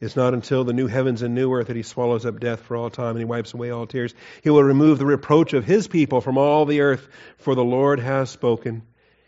It's 0.02 0.16
not 0.16 0.34
until 0.34 0.64
the 0.64 0.74
new 0.74 0.88
heavens 0.88 1.22
and 1.22 1.36
new 1.36 1.54
earth 1.54 1.68
that 1.68 1.76
he 1.76 1.84
swallows 1.84 2.26
up 2.26 2.40
death 2.40 2.62
for 2.62 2.76
all 2.76 2.90
time 2.90 3.12
and 3.12 3.20
he 3.20 3.26
wipes 3.26 3.54
away 3.54 3.70
all 3.70 3.86
tears. 3.86 4.16
He 4.42 4.50
will 4.50 4.64
remove 4.64 4.98
the 4.98 5.06
reproach 5.06 5.54
of 5.54 5.64
his 5.64 5.88
people 5.88 6.22
from 6.22 6.40
all 6.40 6.66
the 6.66 6.82
earth, 6.82 7.08
for 7.38 7.54
the 7.54 7.64
Lord 7.64 8.00
has 8.00 8.32
spoken. 8.32 8.82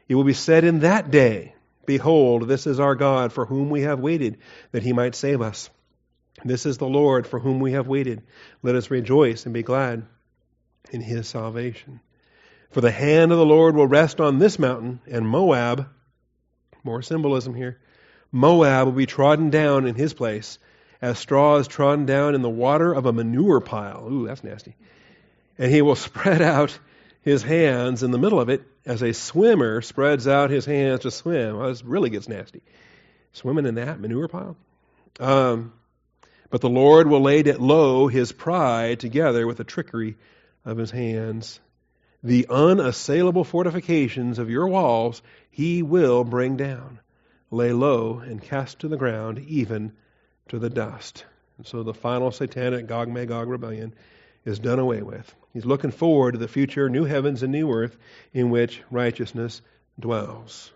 It 0.07 0.15
will 0.15 0.23
be 0.23 0.33
said 0.33 0.63
in 0.63 0.79
that 0.79 1.11
day, 1.11 1.53
Behold, 1.85 2.47
this 2.47 2.65
is 2.65 2.79
our 2.79 2.95
God 2.95 3.33
for 3.33 3.45
whom 3.45 3.69
we 3.69 3.81
have 3.81 3.99
waited, 3.99 4.39
that 4.71 4.81
he 4.81 4.93
might 4.93 5.13
save 5.13 5.41
us. 5.41 5.69
This 6.43 6.65
is 6.65 6.79
the 6.79 6.87
Lord 6.87 7.27
for 7.27 7.39
whom 7.39 7.59
we 7.59 7.73
have 7.73 7.87
waited. 7.87 8.23
Let 8.63 8.75
us 8.75 8.89
rejoice 8.89 9.45
and 9.45 9.53
be 9.53 9.61
glad 9.63 10.07
in 10.91 11.01
his 11.01 11.27
salvation. 11.27 11.99
For 12.71 12.81
the 12.81 12.91
hand 12.91 13.31
of 13.31 13.37
the 13.37 13.45
Lord 13.45 13.75
will 13.75 13.85
rest 13.85 14.19
on 14.19 14.39
this 14.39 14.57
mountain, 14.57 15.01
and 15.05 15.27
Moab, 15.27 15.87
more 16.83 17.03
symbolism 17.03 17.53
here, 17.53 17.79
Moab 18.33 18.87
will 18.87 18.93
be 18.93 19.05
trodden 19.05 19.51
down 19.51 19.85
in 19.85 19.93
his 19.93 20.13
place, 20.13 20.57
as 21.01 21.19
straw 21.19 21.57
is 21.57 21.67
trodden 21.67 22.05
down 22.05 22.33
in 22.33 22.41
the 22.41 22.49
water 22.49 22.91
of 22.91 23.05
a 23.05 23.13
manure 23.13 23.61
pile. 23.61 24.09
Ooh, 24.11 24.25
that's 24.25 24.43
nasty. 24.43 24.75
And 25.57 25.71
he 25.71 25.81
will 25.81 25.95
spread 26.09 26.41
out 26.41 26.77
his 27.21 27.43
hands 27.43 28.03
in 28.03 28.11
the 28.11 28.17
middle 28.17 28.39
of 28.39 28.49
it 28.49 28.63
as 28.85 29.01
a 29.01 29.13
swimmer 29.13 29.81
spreads 29.81 30.27
out 30.27 30.49
his 30.49 30.65
hands 30.65 31.01
to 31.01 31.11
swim. 31.11 31.57
Well, 31.57 31.69
this 31.69 31.85
really 31.85 32.09
gets 32.09 32.27
nasty. 32.27 32.61
Swimming 33.33 33.67
in 33.67 33.75
that 33.75 33.99
manure 33.99 34.27
pile. 34.27 34.57
Um, 35.19 35.71
but 36.49 36.61
the 36.61 36.69
Lord 36.69 37.07
will 37.07 37.21
lay 37.21 37.43
low 37.43 38.07
his 38.07 38.31
pride 38.31 38.99
together 38.99 39.47
with 39.47 39.57
the 39.57 39.63
trickery 39.63 40.17
of 40.65 40.77
his 40.77 40.91
hands. 40.91 41.59
The 42.23 42.47
unassailable 42.49 43.43
fortifications 43.43 44.39
of 44.39 44.49
your 44.49 44.67
walls 44.67 45.21
he 45.51 45.83
will 45.83 46.23
bring 46.23 46.57
down, 46.57 46.99
lay 47.53 47.71
low, 47.71 48.19
and 48.19 48.41
cast 48.41 48.79
to 48.79 48.87
the 48.87 48.97
ground, 48.97 49.39
even 49.47 49.93
to 50.49 50.59
the 50.59 50.69
dust. 50.69 51.25
And 51.57 51.67
so 51.67 51.83
the 51.83 51.93
final 51.93 52.31
satanic 52.31 52.87
Gog 52.87 53.09
Magog 53.09 53.47
rebellion 53.47 53.93
is 54.43 54.59
done 54.59 54.79
away 54.79 55.01
with. 55.01 55.33
He's 55.53 55.65
looking 55.65 55.91
forward 55.91 56.33
to 56.33 56.37
the 56.37 56.47
future 56.47 56.89
new 56.89 57.05
heavens 57.05 57.43
and 57.43 57.51
new 57.51 57.71
earth 57.71 57.95
in 58.33 58.49
which 58.49 58.81
righteousness 58.89 59.61
dwells. 59.99 60.71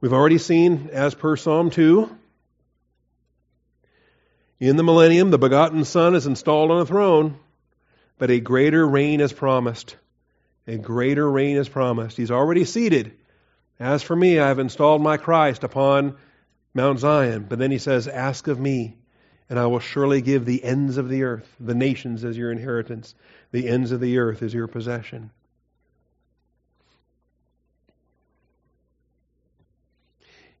We've 0.00 0.12
already 0.12 0.38
seen, 0.38 0.88
as 0.92 1.14
per 1.14 1.36
Psalm 1.36 1.70
2, 1.70 2.10
in 4.58 4.76
the 4.76 4.82
millennium, 4.82 5.30
the 5.30 5.38
begotten 5.38 5.84
Son 5.84 6.14
is 6.14 6.26
installed 6.26 6.70
on 6.70 6.80
a 6.80 6.86
throne. 6.86 7.38
But 8.18 8.30
a 8.30 8.40
greater 8.40 8.86
reign 8.86 9.22
is 9.22 9.32
promised. 9.32 9.96
A 10.66 10.76
greater 10.76 11.28
reign 11.28 11.56
is 11.56 11.68
promised. 11.68 12.18
He's 12.18 12.30
already 12.30 12.66
seated. 12.66 13.12
As 13.80 14.02
for 14.02 14.14
me, 14.14 14.38
I 14.38 14.48
have 14.48 14.58
installed 14.58 15.00
my 15.00 15.16
Christ 15.16 15.64
upon 15.64 16.16
Mount 16.74 16.98
Zion. 16.98 17.46
But 17.48 17.58
then 17.58 17.70
he 17.70 17.78
says, 17.78 18.06
Ask 18.06 18.46
of 18.46 18.60
me, 18.60 18.98
and 19.48 19.58
I 19.58 19.66
will 19.66 19.80
surely 19.80 20.20
give 20.20 20.44
the 20.44 20.62
ends 20.62 20.98
of 20.98 21.08
the 21.08 21.22
earth, 21.22 21.48
the 21.58 21.74
nations 21.74 22.22
as 22.22 22.36
your 22.36 22.52
inheritance, 22.52 23.14
the 23.52 23.66
ends 23.66 23.90
of 23.90 24.00
the 24.00 24.18
earth 24.18 24.42
as 24.42 24.52
your 24.52 24.66
possession. 24.66 25.30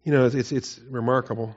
You 0.02 0.12
know, 0.12 0.24
it's, 0.24 0.50
it's 0.50 0.80
remarkable. 0.88 1.54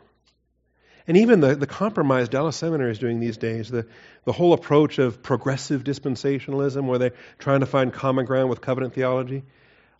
And 1.07 1.15
even 1.15 1.39
the, 1.39 1.55
the 1.55 1.67
compromise 1.67 2.27
Dallas 2.27 2.57
Seminary 2.57 2.91
is 2.91 2.99
doing 2.99 3.21
these 3.21 3.37
days, 3.37 3.69
the, 3.69 3.87
the 4.25 4.33
whole 4.33 4.51
approach 4.51 4.99
of 4.99 5.23
progressive 5.23 5.85
dispensationalism, 5.85 6.85
where 6.85 6.99
they're 6.99 7.13
trying 7.39 7.61
to 7.61 7.65
find 7.65 7.93
common 7.93 8.25
ground 8.25 8.49
with 8.49 8.59
covenant 8.59 8.93
theology, 8.93 9.43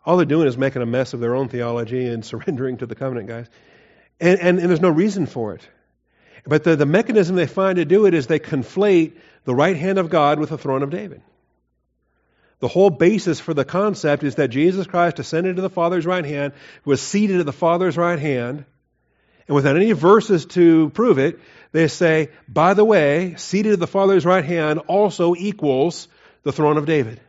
all 0.06 0.18
they're 0.18 0.26
doing 0.26 0.48
is 0.48 0.58
making 0.58 0.82
a 0.82 0.86
mess 0.86 1.14
of 1.14 1.20
their 1.20 1.36
own 1.36 1.50
theology 1.50 2.08
and 2.08 2.26
surrendering 2.26 2.78
to 2.78 2.86
the 2.86 2.96
covenant 2.96 3.28
guys. 3.28 3.48
And, 4.20 4.40
and, 4.40 4.60
and 4.60 4.70
there's 4.70 4.82
no 4.82 4.90
reason 4.90 5.26
for 5.26 5.54
it. 5.54 5.68
But 6.46 6.64
the, 6.64 6.76
the 6.76 6.86
mechanism 6.86 7.36
they 7.36 7.48
find 7.48 7.78
to 7.78 7.86
do 7.86 8.06
it 8.06 8.14
is 8.14 8.28
they 8.28 8.40
conflate 8.40 9.14
the 9.46 9.56
right 9.56 9.78
hand 9.78 9.98
of 9.98 10.10
God 10.10 10.40
with 10.40 10.50
the 10.50 10.58
throne 10.58 10.84
of 10.84 10.90
David. 10.90 11.22
The 12.60 12.68
whole 12.68 12.90
basis 12.90 13.40
for 13.40 13.54
the 13.54 13.66
concept 13.66 14.24
is 14.24 14.36
that 14.36 14.50
Jesus 14.50 14.88
Christ 14.88 15.20
ascended 15.20 15.58
to 15.58 15.62
the 15.62 15.70
Father's 15.70 16.06
right 16.06 16.24
hand, 16.24 16.54
was 16.86 17.02
seated 17.02 17.40
at 17.40 17.46
the 17.46 17.54
Father's 17.54 17.98
right 17.98 18.20
hand, 18.20 18.66
and 19.48 19.56
without 19.56 19.76
any 19.76 19.92
verses 19.92 20.46
to 20.48 20.90
prove 20.92 21.20
it, 21.20 21.40
they 21.74 21.88
say, 21.88 22.30
by 22.48 22.74
the 22.74 22.86
way, 22.86 23.36
seated 23.36 23.74
at 23.74 23.80
the 23.80 23.88
Father's 23.88 24.26
right 24.26 24.46
hand 24.46 24.80
also 24.88 25.36
equals 25.36 26.08
the 26.44 26.54
throne 26.54 26.78
of 26.78 26.86
David. 26.86 27.20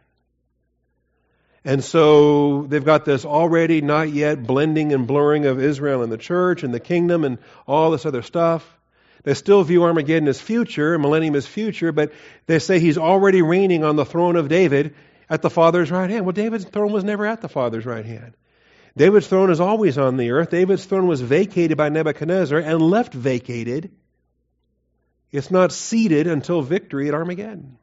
And 1.65 1.83
so 1.83 2.67
they've 2.69 2.85
got 2.85 3.05
this 3.05 3.25
already 3.25 3.81
not 3.81 4.11
yet 4.11 4.43
blending 4.43 4.93
and 4.93 5.07
blurring 5.07 5.47
of 5.47 5.61
Israel 5.61 6.03
and 6.03 6.13
the 6.13 6.19
church 6.19 6.63
and 6.63 6.75
the 6.75 6.81
kingdom 6.81 7.25
and 7.25 7.39
all 7.67 7.91
this 7.91 8.05
other 8.05 8.23
stuff. 8.23 8.69
They 9.23 9.33
still 9.33 9.65
view 9.65 9.85
Armageddon 9.85 10.29
as 10.29 10.39
future, 10.39 10.99
millennium 10.99 11.35
as 11.35 11.47
future, 11.47 11.93
but 11.93 12.13
they 12.47 12.59
say 12.59 12.79
he's 12.79 12.99
already 12.99 13.41
reigning 13.41 13.83
on 13.83 13.97
the 13.97 14.05
throne 14.05 14.37
of 14.37 14.49
David 14.49 14.95
at 15.31 15.41
the 15.41 15.49
Father's 15.49 15.91
right 15.91 16.11
hand. 16.11 16.27
Well, 16.27 16.33
David's 16.33 16.67
throne 16.67 16.93
was 16.93 17.05
never 17.05 17.25
at 17.25 17.41
the 17.41 17.49
Father's 17.49 17.87
right 17.87 18.05
hand. 18.05 18.35
David's 18.97 19.27
throne 19.27 19.51
is 19.51 19.61
always 19.61 19.97
on 19.97 20.19
the 20.19 20.33
earth. 20.33 20.51
David's 20.51 20.85
throne 20.85 21.07
was 21.07 21.23
vacated 21.23 21.79
by 21.79 21.89
Nebuchadnezzar 21.89 22.59
and 22.59 22.81
left 22.81 23.15
vacated 23.15 23.91
It's 25.33 25.51
not 25.51 25.73
seated 25.73 26.27
until 26.27 26.61
victory 26.61 27.09
at 27.09 27.15
Armageddon. 27.15 27.79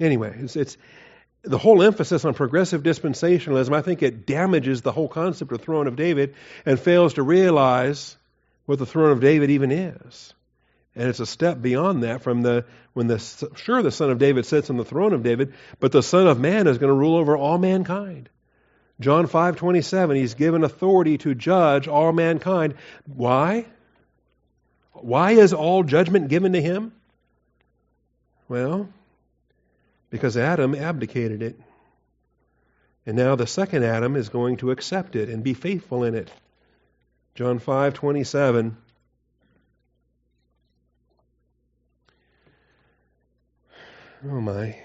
Anyway, 0.00 0.36
it's, 0.40 0.54
it's 0.54 0.76
the 1.44 1.58
whole 1.58 1.82
emphasis 1.82 2.24
on 2.24 2.34
progressive 2.34 2.82
dispensationalism, 2.82 3.74
I 3.74 3.82
think 3.82 4.02
it 4.02 4.26
damages 4.26 4.82
the 4.82 4.92
whole 4.92 5.08
concept 5.08 5.52
of 5.52 5.60
throne 5.60 5.86
of 5.86 5.96
David 5.96 6.34
and 6.64 6.80
fails 6.80 7.14
to 7.14 7.22
realize 7.22 8.16
what 8.66 8.78
the 8.78 8.86
throne 8.86 9.12
of 9.12 9.20
David 9.20 9.50
even 9.50 9.70
is. 9.70 10.32
And 10.96 11.08
it's 11.08 11.20
a 11.20 11.26
step 11.26 11.60
beyond 11.60 12.04
that 12.04 12.22
from 12.22 12.42
the 12.42 12.64
when 12.92 13.08
the 13.08 13.18
sure 13.56 13.82
the 13.82 13.90
son 13.90 14.10
of 14.10 14.18
David 14.18 14.46
sits 14.46 14.70
on 14.70 14.76
the 14.76 14.84
throne 14.84 15.12
of 15.12 15.22
David, 15.22 15.54
but 15.80 15.92
the 15.92 16.02
son 16.02 16.28
of 16.28 16.38
man 16.38 16.66
is 16.66 16.78
going 16.78 16.90
to 16.90 16.98
rule 16.98 17.16
over 17.16 17.36
all 17.36 17.58
mankind. 17.58 18.28
John 19.00 19.26
5:27 19.26 20.16
he's 20.16 20.34
given 20.34 20.62
authority 20.62 21.18
to 21.18 21.34
judge 21.34 21.88
all 21.88 22.12
mankind. 22.12 22.74
Why? 23.06 23.66
Why 24.92 25.32
is 25.32 25.52
all 25.52 25.82
judgment 25.82 26.28
given 26.28 26.52
to 26.52 26.62
him? 26.62 26.92
Well, 28.48 28.88
because 30.14 30.36
Adam 30.36 30.76
abdicated 30.76 31.42
it. 31.42 31.58
And 33.04 33.16
now 33.16 33.34
the 33.34 33.48
second 33.48 33.82
Adam 33.82 34.14
is 34.14 34.28
going 34.28 34.58
to 34.58 34.70
accept 34.70 35.16
it 35.16 35.28
and 35.28 35.42
be 35.42 35.54
faithful 35.54 36.04
in 36.04 36.14
it. 36.14 36.30
John 37.34 37.58
5:27 37.58 38.76
Oh 44.24 44.40
my. 44.40 44.78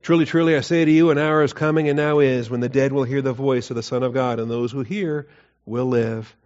Truly, 0.00 0.26
truly, 0.26 0.54
I 0.54 0.60
say 0.60 0.84
to 0.84 0.90
you, 0.90 1.10
an 1.10 1.18
hour 1.18 1.42
is 1.42 1.52
coming 1.52 1.88
and 1.88 1.96
now 1.96 2.20
is 2.20 2.48
when 2.48 2.60
the 2.60 2.68
dead 2.68 2.92
will 2.92 3.02
hear 3.02 3.20
the 3.20 3.32
voice 3.32 3.70
of 3.70 3.74
the 3.74 3.82
Son 3.82 4.04
of 4.04 4.14
God, 4.14 4.38
and 4.38 4.48
those 4.48 4.70
who 4.70 4.82
hear 4.82 5.26
will 5.66 5.86
live. 5.86 6.36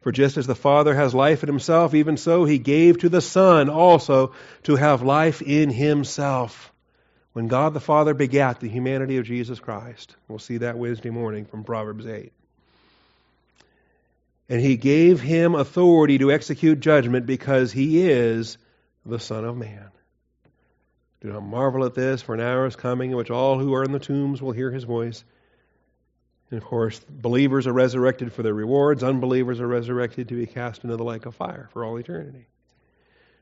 For 0.00 0.12
just 0.12 0.38
as 0.38 0.46
the 0.46 0.54
Father 0.54 0.94
has 0.94 1.14
life 1.14 1.42
in 1.42 1.48
himself, 1.48 1.94
even 1.94 2.16
so 2.16 2.44
he 2.44 2.58
gave 2.58 2.98
to 2.98 3.08
the 3.08 3.20
Son 3.20 3.68
also 3.68 4.32
to 4.62 4.76
have 4.76 5.02
life 5.02 5.42
in 5.42 5.70
himself. 5.70 6.72
When 7.32 7.48
God 7.48 7.74
the 7.74 7.80
Father 7.80 8.14
begat 8.14 8.60
the 8.60 8.68
humanity 8.68 9.18
of 9.18 9.26
Jesus 9.26 9.60
Christ. 9.60 10.16
We'll 10.26 10.38
see 10.38 10.58
that 10.58 10.78
Wednesday 10.78 11.10
morning 11.10 11.44
from 11.44 11.64
Proverbs 11.64 12.06
8. 12.06 12.32
And 14.48 14.60
he 14.60 14.76
gave 14.76 15.20
him 15.20 15.54
authority 15.54 16.18
to 16.18 16.32
execute 16.32 16.80
judgment 16.80 17.26
because 17.26 17.70
he 17.70 18.10
is 18.10 18.58
the 19.06 19.20
Son 19.20 19.44
of 19.44 19.56
Man. 19.56 19.90
Do 21.20 21.28
not 21.28 21.42
marvel 21.42 21.84
at 21.84 21.94
this, 21.94 22.22
for 22.22 22.34
an 22.34 22.40
hour 22.40 22.66
is 22.66 22.74
coming 22.74 23.10
in 23.10 23.16
which 23.16 23.30
all 23.30 23.58
who 23.58 23.74
are 23.74 23.84
in 23.84 23.92
the 23.92 23.98
tombs 23.98 24.40
will 24.40 24.52
hear 24.52 24.70
his 24.70 24.84
voice 24.84 25.22
and 26.50 26.58
of 26.58 26.64
course, 26.64 26.98
believers 27.08 27.66
are 27.66 27.72
resurrected 27.72 28.32
for 28.32 28.42
their 28.42 28.54
rewards, 28.54 29.04
unbelievers 29.04 29.60
are 29.60 29.68
resurrected 29.68 30.28
to 30.28 30.34
be 30.34 30.46
cast 30.46 30.82
into 30.82 30.96
the 30.96 31.04
lake 31.04 31.26
of 31.26 31.34
fire 31.34 31.68
for 31.72 31.84
all 31.84 31.96
eternity. 31.96 32.46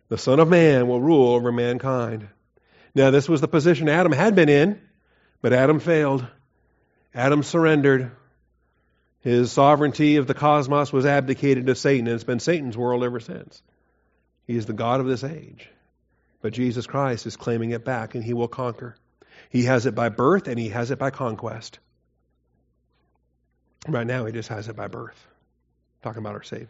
The 0.08 0.18
Son 0.18 0.40
of 0.40 0.48
Man 0.48 0.88
will 0.88 1.00
rule 1.00 1.34
over 1.34 1.50
mankind. 1.50 2.28
Now, 2.94 3.10
this 3.10 3.28
was 3.28 3.40
the 3.40 3.48
position 3.48 3.88
Adam 3.88 4.12
had 4.12 4.34
been 4.34 4.48
in, 4.48 4.80
but 5.40 5.52
Adam 5.52 5.80
failed. 5.80 6.26
Adam 7.14 7.42
surrendered. 7.42 8.10
His 9.20 9.52
sovereignty 9.52 10.16
of 10.16 10.26
the 10.26 10.34
cosmos 10.34 10.92
was 10.92 11.06
abdicated 11.06 11.66
to 11.66 11.74
Satan, 11.74 12.06
and 12.06 12.14
it's 12.14 12.24
been 12.24 12.40
Satan's 12.40 12.76
world 12.76 13.04
ever 13.04 13.20
since. 13.20 13.62
He 14.46 14.56
is 14.56 14.66
the 14.66 14.72
God 14.72 15.00
of 15.00 15.06
this 15.06 15.24
age. 15.24 15.68
But 16.40 16.52
Jesus 16.52 16.86
Christ 16.86 17.26
is 17.26 17.36
claiming 17.36 17.70
it 17.70 17.84
back, 17.84 18.14
and 18.14 18.22
he 18.22 18.32
will 18.32 18.48
conquer. 18.48 18.96
He 19.50 19.64
has 19.64 19.86
it 19.86 19.94
by 19.94 20.08
birth, 20.08 20.46
and 20.46 20.58
he 20.58 20.68
has 20.70 20.90
it 20.90 20.98
by 20.98 21.10
conquest. 21.10 21.78
Right 23.86 24.06
now, 24.06 24.26
he 24.26 24.32
just 24.32 24.48
has 24.48 24.68
it 24.68 24.76
by 24.76 24.88
birth. 24.88 25.26
Talking 26.02 26.18
about 26.18 26.34
our 26.34 26.42
Savior. 26.42 26.68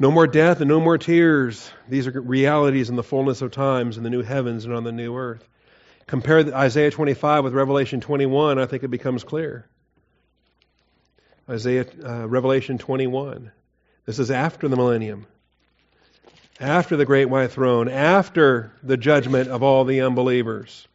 No 0.00 0.10
more 0.12 0.28
death 0.28 0.60
and 0.60 0.68
no 0.68 0.80
more 0.80 0.96
tears. 0.96 1.70
These 1.88 2.06
are 2.06 2.20
realities 2.20 2.88
in 2.88 2.96
the 2.96 3.02
fullness 3.02 3.42
of 3.42 3.50
times 3.50 3.96
in 3.96 4.04
the 4.04 4.10
new 4.10 4.22
heavens 4.22 4.64
and 4.64 4.72
on 4.72 4.84
the 4.84 4.92
new 4.92 5.16
earth. 5.16 5.46
Compare 6.06 6.54
Isaiah 6.54 6.90
25 6.90 7.44
with 7.44 7.52
Revelation 7.52 8.00
21, 8.00 8.58
I 8.58 8.66
think 8.66 8.82
it 8.82 8.88
becomes 8.88 9.24
clear. 9.24 9.66
Isaiah, 11.50 11.86
uh, 12.04 12.26
Revelation 12.26 12.78
21. 12.78 13.52
This 14.06 14.18
is 14.18 14.30
after 14.30 14.68
the 14.68 14.76
millennium, 14.76 15.26
after 16.58 16.96
the 16.96 17.04
great 17.04 17.26
white 17.26 17.50
throne, 17.50 17.90
after 17.90 18.72
the 18.82 18.96
judgment 18.96 19.50
of 19.50 19.62
all 19.62 19.84
the 19.84 20.00
unbelievers. 20.00 20.87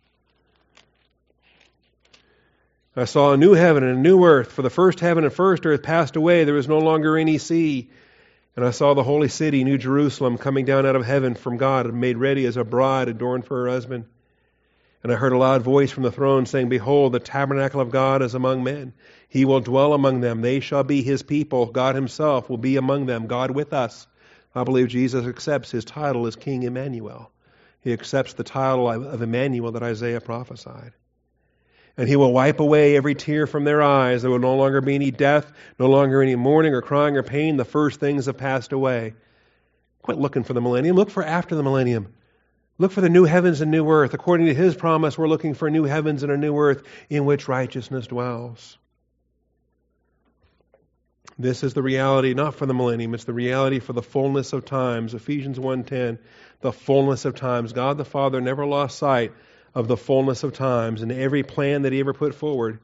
I 2.96 3.06
saw 3.06 3.34
a 3.34 3.38
new 3.38 3.54
heaven 3.54 3.84
and 3.84 3.98
a 3.98 4.02
new 4.02 4.24
earth, 4.24 4.52
for 4.52 4.62
the 4.62 4.70
first 4.70 5.00
heaven 5.00 5.24
and 5.24 5.34
first 5.34 5.66
earth 5.66 5.82
passed 5.82 6.16
away. 6.16 6.44
There 6.44 6.54
was 6.54 6.68
no 6.68 6.78
longer 6.78 7.18
any 7.18 7.40
sea. 7.40 7.90
And 8.56 8.64
I 8.64 8.70
saw 8.70 8.94
the 8.94 9.02
holy 9.02 9.30
city, 9.30 9.64
New 9.64 9.80
Jerusalem, 9.80 10.38
coming 10.38 10.66
down 10.66 10.86
out 10.86 10.96
of 10.96 11.04
heaven 11.04 11.34
from 11.34 11.58
God 11.58 11.88
and 11.88 12.00
made 12.00 12.20
ready 12.20 12.46
as 12.46 12.56
a 12.56 12.64
bride 12.64 13.08
adorned 13.08 13.46
for 13.46 13.64
her 13.64 13.70
husband. 13.70 14.06
And 15.02 15.12
I 15.12 15.16
heard 15.16 15.34
a 15.34 15.38
loud 15.40 15.64
voice 15.64 15.90
from 15.90 16.04
the 16.04 16.12
throne 16.12 16.46
saying, 16.46 16.70
Behold, 16.70 17.14
the 17.14 17.20
tabernacle 17.20 17.82
of 17.82 17.90
God 17.90 18.22
is 18.22 18.36
among 18.36 18.64
men. 18.64 18.94
He 19.28 19.44
will 19.44 19.60
dwell 19.60 19.94
among 19.94 20.22
them. 20.22 20.42
They 20.42 20.60
shall 20.60 20.84
be 20.84 21.02
his 21.02 21.24
people. 21.24 21.66
God 21.66 21.96
himself 21.96 22.48
will 22.48 22.60
be 22.60 22.78
among 22.78 23.08
them, 23.08 23.26
God 23.26 23.50
with 23.50 23.74
us. 23.74 24.06
I 24.54 24.64
believe 24.66 24.90
Jesus 24.90 25.26
accepts 25.26 25.72
his 25.72 25.84
title 25.84 26.28
as 26.28 26.36
King 26.36 26.62
Emmanuel. 26.62 27.32
He 27.82 27.92
accepts 27.92 28.34
the 28.34 28.44
title 28.44 28.88
of 28.88 29.20
Emmanuel 29.20 29.72
that 29.72 29.82
Isaiah 29.82 30.22
prophesied 30.22 30.94
and 31.98 32.10
he 32.10 32.16
will 32.16 32.34
wipe 32.34 32.60
away 32.60 32.96
every 32.96 33.16
tear 33.16 33.46
from 33.46 33.64
their 33.64 33.82
eyes. 33.82 34.22
There 34.22 34.32
will 34.32 34.40
no 34.40 34.56
longer 34.56 34.82
be 34.82 34.96
any 34.96 35.12
death, 35.12 35.52
no 35.80 35.88
longer 35.88 36.22
any 36.22 36.36
mourning 36.36 36.74
or 36.74 36.82
crying 36.82 37.18
or 37.18 37.24
pain. 37.24 37.58
The 37.58 37.66
first 37.66 38.00
things 38.00 38.26
have 38.26 38.38
passed 38.38 38.72
away. 38.72 39.14
Quit 40.02 40.18
looking 40.18 40.44
for 40.44 40.54
the 40.54 40.62
millennium. 40.62 40.96
Look 40.96 41.12
for 41.12 41.24
after 41.24 41.56
the 41.56 41.64
millennium. 41.64 42.14
Look 42.80 42.92
for 42.92 43.02
the 43.02 43.10
new 43.10 43.26
heavens 43.26 43.62
and 43.62 43.70
new 43.70 43.88
earth. 43.90 44.16
According 44.16 44.48
to 44.48 44.54
his 44.56 44.76
promise, 44.76 45.18
we're 45.18 45.28
looking 45.28 45.54
for 45.54 45.70
new 45.70 45.84
heavens 45.84 46.24
and 46.24 46.32
a 46.32 46.38
new 46.38 46.58
earth 46.58 46.84
in 47.10 47.26
which 47.26 47.48
righteousness 47.48 48.08
dwells. 48.08 48.78
This 51.38 51.64
is 51.64 51.74
the 51.74 51.82
reality 51.82 52.34
not 52.34 52.56
for 52.56 52.66
the 52.66 52.74
millennium, 52.74 53.14
it's 53.14 53.24
the 53.24 53.34
reality 53.34 53.80
for 53.80 53.94
the 53.94 54.04
fullness 54.04 54.54
of 54.54 54.66
times. 54.66 55.14
Ephesians 55.14 55.60
1:10, 55.60 56.20
the 56.62 56.72
fullness 56.72 57.26
of 57.26 57.36
times. 57.36 57.74
God 57.74 57.98
the 57.98 58.06
Father 58.06 58.42
never 58.42 58.66
lost 58.66 58.98
sight 58.98 59.32
of 59.76 59.88
the 59.88 59.98
fullness 59.98 60.44
of 60.44 60.54
times 60.54 61.02
and 61.02 61.12
every 61.12 61.44
plan 61.44 61.82
that 61.82 61.94
he 61.94 62.00
ever 62.00 62.14
put 62.14 62.36
forward 62.36 62.80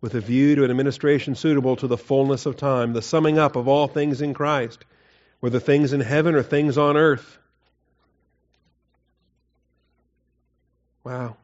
with 0.00 0.14
a 0.14 0.20
view 0.20 0.56
to 0.56 0.64
an 0.64 0.70
administration 0.70 1.34
suitable 1.34 1.76
to 1.76 1.86
the 1.86 1.98
fullness 1.98 2.46
of 2.46 2.56
time, 2.56 2.92
the 2.92 3.02
summing 3.02 3.38
up 3.38 3.56
of 3.56 3.68
all 3.68 3.86
things 3.86 4.20
in 4.20 4.34
Christ, 4.34 4.84
whether 5.40 5.60
things 5.60 5.92
in 5.92 6.00
heaven 6.00 6.34
or 6.34 6.42
things 6.42 6.76
on 6.76 6.96
earth. 6.96 7.38
Wow. 11.04 11.36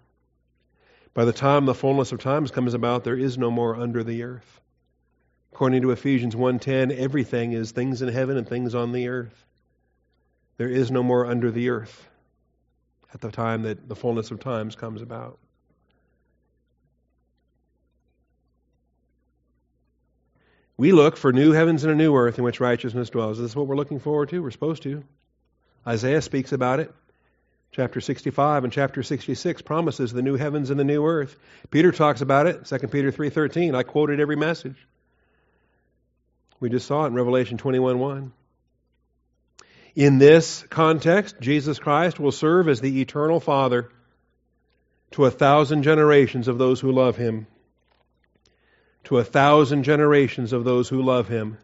By 1.15 1.25
the 1.25 1.33
time 1.33 1.67
the 1.67 1.75
fullness 1.75 2.13
of 2.13 2.21
times 2.21 2.51
comes 2.51 2.75
about, 2.75 3.05
there 3.05 3.19
is 3.19 3.39
no 3.39 3.51
more 3.51 3.77
under 3.77 4.03
the 4.03 4.23
earth. 4.23 4.61
According 5.53 5.83
to 5.83 5.91
Ephesians 5.91 6.35
1:10, 6.35 6.97
everything 6.97 7.53
is 7.53 7.73
things 7.73 8.03
in 8.03 8.09
heaven 8.09 8.37
and 8.37 8.49
things 8.49 8.75
on 8.75 8.93
the 8.93 9.09
earth. 9.09 9.45
There 10.57 10.69
is 10.69 10.91
no 10.91 11.03
more 11.03 11.27
under 11.27 11.51
the 11.51 11.71
earth 11.71 12.08
at 13.13 13.21
the 13.21 13.31
time 13.31 13.63
that 13.63 13.89
the 13.89 13.97
fullness 13.97 14.31
of 14.31 14.41
times 14.41 14.77
comes 14.77 15.03
about. 15.03 15.39
We 20.77 20.93
look 20.93 21.17
for 21.17 21.33
new 21.33 21.51
heavens 21.51 21.83
and 21.83 21.93
a 21.93 21.97
new 21.97 22.15
earth 22.15 22.39
in 22.39 22.45
which 22.45 22.61
righteousness 22.61 23.11
dwells. 23.11 23.39
This 23.39 23.51
is 23.51 23.57
what 23.57 23.67
we're 23.67 23.77
looking 23.77 23.99
forward 23.99 24.29
to. 24.29 24.41
We're 24.41 24.53
supposed 24.53 24.85
to. 24.85 25.03
Isaiah 25.87 26.23
speaks 26.23 26.53
about 26.53 26.79
it. 26.79 26.95
Chapter 27.73 28.01
65 28.01 28.65
and 28.65 28.73
chapter 28.73 29.03
66 29.03 29.63
promises 29.63 30.13
the 30.13 30.23
new 30.23 30.37
heavens 30.37 30.71
and 30.71 30.79
the 30.79 30.85
new 30.85 31.05
earth. 31.05 31.37
Peter 31.71 31.93
talks 31.93 32.21
about 32.21 32.47
it, 32.47 32.65
2 32.65 32.79
Peter 32.89 33.13
3.13. 33.13 33.75
I 33.75 33.83
quoted 33.83 34.21
every 34.21 34.37
message. 34.37 34.77
We 36.61 36.71
just 36.71 36.87
saw 36.87 37.05
it 37.05 37.09
in 37.09 37.15
Revelation 37.15 37.59
21.1. 37.59 38.31
In 39.99 40.19
this 40.19 40.65
context, 40.71 41.41
Jesus 41.41 41.81
Christ 41.81 42.21
will 42.21 42.31
serve 42.31 42.69
as 42.69 42.81
the 42.81 43.01
eternal 43.01 43.41
Father 43.41 43.91
to 45.11 45.25
a 45.25 45.31
thousand 45.33 45.83
generations 45.83 46.47
of 46.47 46.57
those 46.57 46.79
who 46.79 46.93
love 46.93 47.17
him. 47.17 47.49
To 49.05 49.19
a 49.19 49.25
thousand 49.25 49.83
generations 49.83 50.53
of 50.53 50.63
those 50.63 50.89
who 50.89 51.03
love 51.03 51.27
him. 51.27 51.59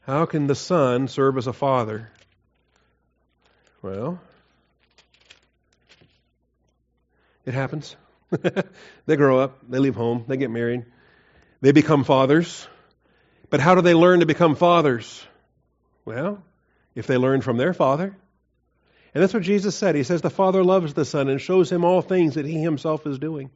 How 0.00 0.26
can 0.26 0.48
the 0.48 0.56
Son 0.56 1.06
serve 1.06 1.38
as 1.38 1.46
a 1.46 1.52
father? 1.52 2.10
Well, 3.80 4.18
it 7.46 7.54
happens. 7.54 7.94
they 9.06 9.14
grow 9.14 9.38
up, 9.38 9.60
they 9.68 9.78
leave 9.78 9.94
home, 9.94 10.24
they 10.26 10.36
get 10.36 10.50
married, 10.50 10.84
they 11.60 11.70
become 11.70 12.02
fathers. 12.02 12.66
But 13.50 13.60
how 13.60 13.74
do 13.74 13.80
they 13.80 13.94
learn 13.94 14.20
to 14.20 14.26
become 14.26 14.56
fathers? 14.56 15.24
Well, 16.04 16.42
if 16.94 17.06
they 17.06 17.16
learn 17.16 17.40
from 17.40 17.56
their 17.56 17.72
father. 17.72 18.16
And 19.14 19.22
that's 19.22 19.34
what 19.34 19.42
Jesus 19.42 19.74
said. 19.74 19.94
He 19.94 20.02
says 20.02 20.20
the 20.20 20.30
Father 20.30 20.62
loves 20.62 20.94
the 20.94 21.04
Son 21.04 21.28
and 21.28 21.40
shows 21.40 21.72
him 21.72 21.84
all 21.84 22.02
things 22.02 22.34
that 22.34 22.44
he 22.44 22.60
himself 22.60 23.06
is 23.06 23.18
doing. 23.18 23.50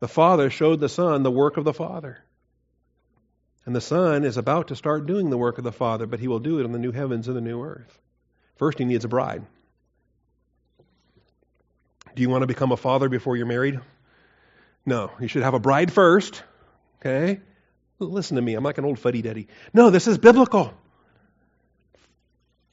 The 0.00 0.08
Father 0.08 0.50
showed 0.50 0.80
the 0.80 0.88
Son 0.88 1.22
the 1.22 1.30
work 1.30 1.56
of 1.56 1.64
the 1.64 1.72
Father. 1.72 2.18
And 3.64 3.74
the 3.74 3.80
Son 3.80 4.24
is 4.24 4.36
about 4.36 4.68
to 4.68 4.76
start 4.76 5.06
doing 5.06 5.30
the 5.30 5.38
work 5.38 5.58
of 5.58 5.64
the 5.64 5.72
Father, 5.72 6.06
but 6.06 6.20
he 6.20 6.28
will 6.28 6.38
do 6.38 6.58
it 6.60 6.64
in 6.64 6.72
the 6.72 6.78
new 6.78 6.92
heavens 6.92 7.28
and 7.28 7.36
the 7.36 7.40
new 7.40 7.62
earth. 7.62 7.98
First, 8.56 8.78
he 8.78 8.84
needs 8.84 9.04
a 9.04 9.08
bride. 9.08 9.44
Do 12.14 12.22
you 12.22 12.28
want 12.28 12.42
to 12.42 12.46
become 12.46 12.72
a 12.72 12.76
father 12.76 13.08
before 13.08 13.36
you're 13.36 13.46
married? 13.46 13.78
No. 14.84 15.12
You 15.20 15.28
should 15.28 15.42
have 15.42 15.54
a 15.54 15.60
bride 15.60 15.92
first. 15.92 16.42
Okay? 17.00 17.40
Listen 17.98 18.36
to 18.36 18.42
me. 18.42 18.54
I'm 18.54 18.64
like 18.64 18.78
an 18.78 18.84
old 18.84 18.98
fuddy 18.98 19.22
duddy. 19.22 19.48
No, 19.74 19.90
this 19.90 20.06
is 20.06 20.18
biblical. 20.18 20.72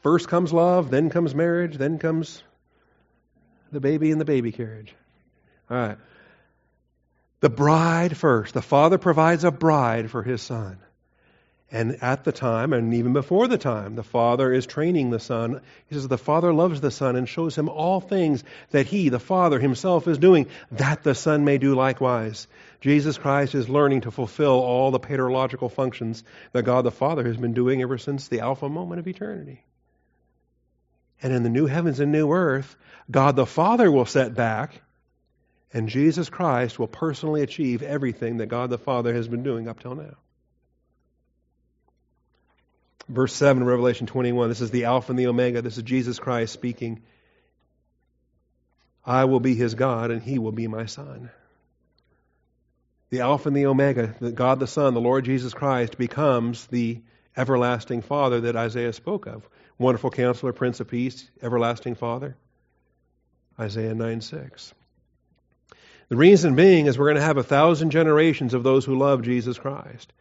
First 0.01 0.27
comes 0.27 0.53
love, 0.53 0.91
then 0.91 1.09
comes 1.09 1.33
marriage, 1.33 1.77
then 1.77 1.97
comes 1.97 2.43
the 3.71 3.79
baby 3.79 4.11
in 4.11 4.19
the 4.19 4.25
baby 4.25 4.51
carriage. 4.51 4.93
All 5.69 5.77
right. 5.77 5.97
The 7.39 7.49
bride 7.49 8.15
first. 8.15 8.53
The 8.53 8.61
father 8.61 8.97
provides 8.97 9.43
a 9.43 9.51
bride 9.51 10.11
for 10.11 10.21
his 10.21 10.41
son. 10.41 10.77
And 11.71 12.03
at 12.03 12.23
the 12.23 12.31
time, 12.31 12.73
and 12.73 12.93
even 12.93 13.13
before 13.13 13.47
the 13.47 13.57
time, 13.57 13.95
the 13.95 14.03
Father 14.03 14.53
is 14.53 14.67
training 14.67 15.09
the 15.09 15.19
Son. 15.19 15.61
He 15.87 15.95
says, 15.95 16.07
The 16.07 16.17
Father 16.17 16.53
loves 16.53 16.79
the 16.79 16.91
Son 16.91 17.15
and 17.15 17.27
shows 17.27 17.57
him 17.57 17.69
all 17.69 17.99
things 17.99 18.43
that 18.69 18.85
He, 18.85 19.09
the 19.09 19.19
Father 19.19 19.59
Himself, 19.59 20.07
is 20.07 20.19
doing, 20.19 20.45
that 20.73 21.03
the 21.03 21.15
Son 21.15 21.43
may 21.43 21.57
do 21.57 21.73
likewise. 21.73 22.47
Jesus 22.81 23.17
Christ 23.17 23.55
is 23.55 23.67
learning 23.67 24.01
to 24.01 24.11
fulfill 24.11 24.51
all 24.51 24.91
the 24.91 24.99
paterological 24.99 25.71
functions 25.71 26.23
that 26.51 26.63
God 26.63 26.85
the 26.85 26.91
Father 26.91 27.25
has 27.25 27.37
been 27.37 27.53
doing 27.53 27.81
ever 27.81 27.97
since 27.97 28.27
the 28.27 28.41
Alpha 28.41 28.69
moment 28.69 28.99
of 28.99 29.07
eternity. 29.07 29.65
And 31.23 31.33
in 31.33 31.41
the 31.41 31.49
new 31.49 31.65
heavens 31.65 31.99
and 31.99 32.11
new 32.11 32.31
earth, 32.31 32.75
God 33.09 33.35
the 33.35 33.47
Father 33.47 33.89
will 33.89 34.05
set 34.05 34.35
back, 34.35 34.81
and 35.73 35.89
Jesus 35.89 36.29
Christ 36.29 36.77
will 36.77 36.87
personally 36.87 37.41
achieve 37.41 37.81
everything 37.81 38.37
that 38.37 38.47
God 38.47 38.69
the 38.69 38.77
Father 38.77 39.15
has 39.15 39.27
been 39.27 39.41
doing 39.41 39.67
up 39.67 39.79
till 39.79 39.95
now. 39.95 40.15
Verse 43.07 43.33
7, 43.33 43.63
Revelation 43.63 44.07
21. 44.07 44.49
This 44.49 44.61
is 44.61 44.71
the 44.71 44.85
Alpha 44.85 45.11
and 45.11 45.19
the 45.19 45.27
Omega. 45.27 45.61
This 45.61 45.77
is 45.77 45.83
Jesus 45.83 46.17
Christ 46.17 46.53
speaking. 46.53 47.03
I 49.05 49.25
will 49.25 49.39
be 49.39 49.53
his 49.53 49.75
God, 49.75 50.09
and 50.09 50.21
he 50.21 50.39
will 50.39 50.51
be 50.51 50.67
my 50.67 50.87
son. 50.87 51.29
The 53.11 53.19
Alpha 53.21 53.49
and 53.49 53.57
the 53.57 53.67
Omega, 53.67 54.15
the 54.19 54.31
God 54.31 54.59
the 54.59 54.67
Son, 54.67 54.95
the 54.95 55.01
Lord 55.01 55.25
Jesus 55.25 55.53
Christ, 55.53 55.97
becomes 55.97 56.65
the 56.67 57.01
everlasting 57.37 58.01
Father 58.01 58.41
that 58.41 58.55
Isaiah 58.55 58.93
spoke 58.93 59.27
of. 59.27 59.47
Wonderful 59.77 60.09
Counselor, 60.09 60.53
Prince 60.53 60.79
of 60.79 60.87
Peace, 60.87 61.29
everlasting 61.41 61.95
Father. 61.95 62.35
Isaiah 63.59 63.93
9 63.93 64.21
6. 64.21 64.73
The 66.09 66.15
reason 66.15 66.55
being 66.55 66.87
is 66.87 66.97
we're 66.97 67.05
going 67.05 67.15
to 67.15 67.21
have 67.21 67.37
a 67.37 67.43
thousand 67.43 67.91
generations 67.91 68.53
of 68.53 68.63
those 68.63 68.85
who 68.85 68.97
love 68.97 69.21
Jesus 69.21 69.57
Christ 69.57 70.11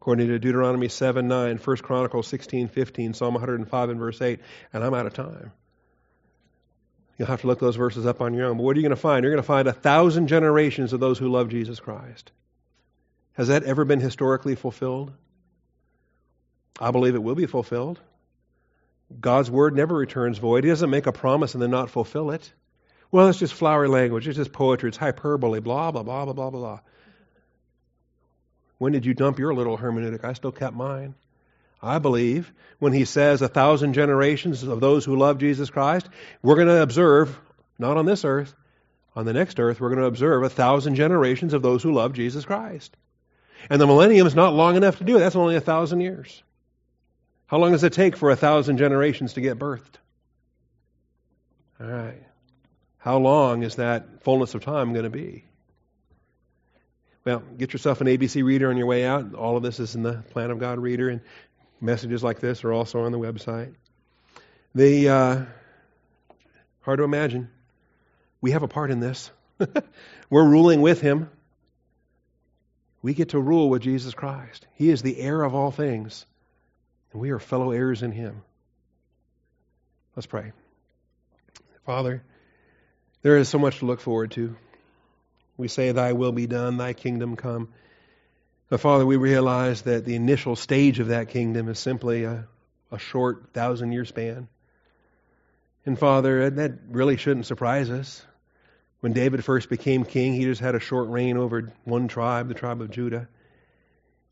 according 0.00 0.28
to 0.28 0.38
Deuteronomy 0.38 0.88
7 0.88 1.28
9, 1.28 1.58
1 1.58 1.76
Chronicles 1.78 2.26
16 2.28 2.68
15, 2.68 3.14
Psalm 3.14 3.34
105 3.34 3.90
and 3.90 3.98
verse 3.98 4.20
8, 4.22 4.40
and 4.72 4.82
I'm 4.82 4.94
out 4.94 5.06
of 5.06 5.14
time. 5.14 5.52
You'll 7.18 7.28
have 7.28 7.42
to 7.42 7.46
look 7.46 7.60
those 7.60 7.76
verses 7.76 8.06
up 8.06 8.22
on 8.22 8.32
your 8.32 8.46
own. 8.46 8.56
But 8.56 8.62
what 8.62 8.76
are 8.76 8.80
you 8.80 8.82
going 8.82 8.96
to 8.96 9.00
find? 9.00 9.22
You're 9.22 9.32
going 9.32 9.42
to 9.42 9.46
find 9.46 9.68
a 9.68 9.74
thousand 9.74 10.28
generations 10.28 10.94
of 10.94 11.00
those 11.00 11.18
who 11.18 11.28
love 11.28 11.50
Jesus 11.50 11.78
Christ. 11.78 12.32
Has 13.34 13.48
that 13.48 13.64
ever 13.64 13.84
been 13.84 14.00
historically 14.00 14.54
fulfilled? 14.54 15.12
I 16.80 16.92
believe 16.92 17.14
it 17.14 17.22
will 17.22 17.34
be 17.34 17.44
fulfilled. 17.44 18.00
God's 19.20 19.50
word 19.50 19.76
never 19.76 19.94
returns 19.94 20.38
void. 20.38 20.64
He 20.64 20.70
doesn't 20.70 20.88
make 20.88 21.06
a 21.06 21.12
promise 21.12 21.52
and 21.52 21.62
then 21.62 21.70
not 21.70 21.90
fulfill 21.90 22.30
it. 22.30 22.50
Well, 23.10 23.28
it's 23.28 23.38
just 23.38 23.52
flowery 23.52 23.88
language. 23.88 24.26
It's 24.26 24.36
just 24.38 24.52
poetry. 24.52 24.88
It's 24.88 24.96
hyperbole. 24.96 25.60
Blah, 25.60 25.90
blah, 25.90 26.02
blah, 26.02 26.24
blah, 26.24 26.32
blah, 26.32 26.50
blah. 26.50 26.80
When 28.80 28.94
did 28.94 29.04
you 29.04 29.12
dump 29.12 29.38
your 29.38 29.52
little 29.52 29.76
hermeneutic? 29.76 30.24
I 30.24 30.32
still 30.32 30.52
kept 30.52 30.74
mine. 30.74 31.14
I 31.82 31.98
believe 31.98 32.50
when 32.78 32.94
he 32.94 33.04
says 33.04 33.42
a 33.42 33.48
thousand 33.48 33.92
generations 33.92 34.62
of 34.62 34.80
those 34.80 35.04
who 35.04 35.18
love 35.18 35.36
Jesus 35.36 35.68
Christ, 35.68 36.08
we're 36.40 36.54
going 36.54 36.68
to 36.68 36.80
observe, 36.80 37.38
not 37.78 37.98
on 37.98 38.06
this 38.06 38.24
earth, 38.24 38.54
on 39.14 39.26
the 39.26 39.34
next 39.34 39.60
earth, 39.60 39.82
we're 39.82 39.90
going 39.90 40.00
to 40.00 40.06
observe 40.06 40.44
a 40.44 40.48
thousand 40.48 40.94
generations 40.94 41.52
of 41.52 41.60
those 41.60 41.82
who 41.82 41.92
love 41.92 42.14
Jesus 42.14 42.46
Christ. 42.46 42.96
And 43.68 43.78
the 43.78 43.86
millennium 43.86 44.26
is 44.26 44.34
not 44.34 44.54
long 44.54 44.76
enough 44.76 44.96
to 44.96 45.04
do 45.04 45.16
it. 45.16 45.18
That's 45.18 45.36
only 45.36 45.56
a 45.56 45.60
thousand 45.60 46.00
years. 46.00 46.42
How 47.48 47.58
long 47.58 47.72
does 47.72 47.84
it 47.84 47.92
take 47.92 48.16
for 48.16 48.30
a 48.30 48.36
thousand 48.36 48.78
generations 48.78 49.34
to 49.34 49.42
get 49.42 49.58
birthed? 49.58 49.96
All 51.78 51.86
right. 51.86 52.22
How 52.96 53.18
long 53.18 53.62
is 53.62 53.76
that 53.76 54.22
fullness 54.22 54.54
of 54.54 54.64
time 54.64 54.94
going 54.94 55.04
to 55.04 55.10
be? 55.10 55.44
Well, 57.24 57.42
get 57.58 57.72
yourself 57.74 58.00
an 58.00 58.06
ABC 58.06 58.42
reader 58.42 58.70
on 58.70 58.78
your 58.78 58.86
way 58.86 59.04
out. 59.04 59.34
All 59.34 59.56
of 59.56 59.62
this 59.62 59.78
is 59.78 59.94
in 59.94 60.02
the 60.02 60.14
Plan 60.30 60.50
of 60.50 60.58
God 60.58 60.78
reader, 60.78 61.10
and 61.10 61.20
messages 61.80 62.22
like 62.22 62.40
this 62.40 62.64
are 62.64 62.72
also 62.72 63.02
on 63.02 63.12
the 63.12 63.18
website. 63.18 63.74
The 64.74 65.08
uh, 65.08 65.44
hard 66.80 66.98
to 66.98 67.04
imagine. 67.04 67.50
We 68.40 68.52
have 68.52 68.62
a 68.62 68.68
part 68.68 68.90
in 68.90 69.00
this. 69.00 69.30
We're 70.30 70.48
ruling 70.48 70.80
with 70.80 71.02
Him. 71.02 71.28
We 73.02 73.12
get 73.12 73.30
to 73.30 73.40
rule 73.40 73.68
with 73.68 73.82
Jesus 73.82 74.14
Christ. 74.14 74.66
He 74.74 74.88
is 74.88 75.02
the 75.02 75.18
heir 75.18 75.42
of 75.42 75.54
all 75.54 75.70
things, 75.70 76.24
and 77.12 77.20
we 77.20 77.30
are 77.30 77.38
fellow 77.38 77.70
heirs 77.70 78.02
in 78.02 78.12
Him. 78.12 78.42
Let's 80.16 80.26
pray. 80.26 80.52
Father, 81.84 82.22
there 83.20 83.36
is 83.36 83.48
so 83.50 83.58
much 83.58 83.80
to 83.80 83.86
look 83.86 84.00
forward 84.00 84.30
to. 84.32 84.56
We 85.60 85.68
say, 85.68 85.92
Thy 85.92 86.14
will 86.14 86.32
be 86.32 86.46
done, 86.46 86.78
Thy 86.78 86.94
kingdom 86.94 87.36
come. 87.36 87.68
But 88.70 88.80
Father, 88.80 89.04
we 89.04 89.16
realize 89.16 89.82
that 89.82 90.06
the 90.06 90.14
initial 90.14 90.56
stage 90.56 91.00
of 91.00 91.08
that 91.08 91.28
kingdom 91.28 91.68
is 91.68 91.78
simply 91.78 92.24
a, 92.24 92.46
a 92.90 92.98
short 92.98 93.52
thousand 93.52 93.92
year 93.92 94.06
span. 94.06 94.48
And 95.84 95.98
Father, 95.98 96.48
that 96.48 96.72
really 96.88 97.18
shouldn't 97.18 97.46
surprise 97.46 97.90
us. 97.90 98.24
When 99.00 99.12
David 99.12 99.44
first 99.44 99.68
became 99.68 100.04
king, 100.04 100.34
he 100.34 100.44
just 100.44 100.60
had 100.60 100.74
a 100.74 100.80
short 100.80 101.08
reign 101.08 101.36
over 101.36 101.72
one 101.84 102.08
tribe, 102.08 102.48
the 102.48 102.54
tribe 102.54 102.80
of 102.80 102.90
Judah. 102.90 103.28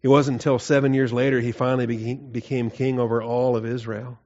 It 0.03 0.09
wasn't 0.09 0.37
until 0.37 0.59
seven 0.59 0.95
years 0.95 1.13
later 1.13 1.41
he 1.41 1.53
finally 1.53 2.17
became 2.17 2.71
king 2.71 2.99
over 2.99 3.23
all 3.23 3.57
of 3.57 3.67
Israel. 3.67 4.19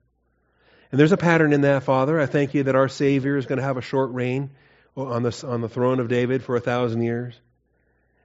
And 0.90 1.00
there's 1.00 1.12
a 1.12 1.16
pattern 1.16 1.52
in 1.52 1.62
that, 1.62 1.82
Father. 1.82 2.20
I 2.20 2.26
thank 2.26 2.54
you 2.54 2.64
that 2.64 2.76
our 2.76 2.88
Savior 2.88 3.36
is 3.36 3.46
going 3.46 3.58
to 3.58 3.64
have 3.64 3.76
a 3.76 3.82
short 3.82 4.12
reign 4.12 4.50
on 4.96 5.22
the, 5.22 5.44
on 5.46 5.60
the 5.60 5.68
throne 5.68 6.00
of 6.00 6.08
David 6.08 6.42
for 6.42 6.56
a 6.56 6.60
thousand 6.60 7.02
years, 7.02 7.40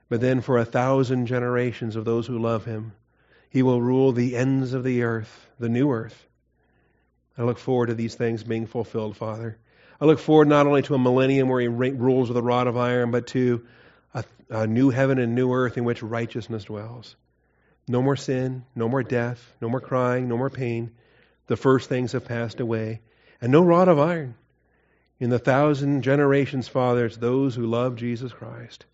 but 0.10 0.22
then 0.22 0.42
for 0.42 0.58
a 0.58 0.66
thousand 0.66 1.28
generations 1.28 1.96
of 1.96 2.06
those 2.06 2.28
who 2.28 2.40
love 2.40 2.66
him. 2.66 2.94
He 3.50 3.64
will 3.64 3.82
rule 3.82 4.12
the 4.12 4.36
ends 4.36 4.74
of 4.74 4.84
the 4.84 5.04
earth, 5.04 5.48
the 5.60 5.70
new 5.70 5.92
earth. 5.92 6.28
I 7.38 7.44
look 7.44 7.60
forward 7.60 7.88
to 7.88 7.94
these 7.94 8.16
things 8.16 8.44
being 8.44 8.68
fulfilled, 8.68 9.16
Father. 9.16 9.58
I 10.02 10.06
look 10.06 10.20
forward 10.20 10.48
not 10.48 10.68
only 10.68 10.82
to 10.84 10.96
a 10.96 11.00
millennium 11.00 11.48
where 11.48 11.62
he 11.62 11.68
rules 11.68 12.28
with 12.28 12.38
a 12.38 12.42
rod 12.42 12.68
of 12.68 12.78
iron, 12.78 13.12
but 13.12 13.28
to 13.28 13.66
a, 14.14 14.24
a 14.50 14.68
new 14.68 14.90
heaven 14.90 15.18
and 15.18 15.34
new 15.34 15.54
earth 15.54 15.78
in 15.78 15.86
which 15.86 16.04
righteousness 16.04 16.66
dwells. 16.66 17.16
No 17.88 18.02
more 18.02 18.18
sin, 18.18 18.66
no 18.76 18.90
more 18.90 19.04
death, 19.04 19.54
no 19.62 19.70
more 19.70 19.80
crying, 19.80 20.28
no 20.28 20.38
more 20.38 20.50
pain. 20.50 20.92
The 21.48 21.56
first 21.56 21.88
things 21.88 22.12
have 22.12 22.26
passed 22.26 22.60
away, 22.60 23.00
and 23.40 23.52
no 23.52 23.64
rod 23.64 23.88
of 23.88 23.98
iron 23.98 24.36
in 25.20 25.30
the 25.30 25.40
thousand 25.40 26.04
generations, 26.04 26.68
Father, 26.68 27.06
it's 27.06 27.18
those 27.18 27.56
who 27.56 27.66
love 27.66 27.96
Jesus 27.96 28.32
Christ. 28.32 28.86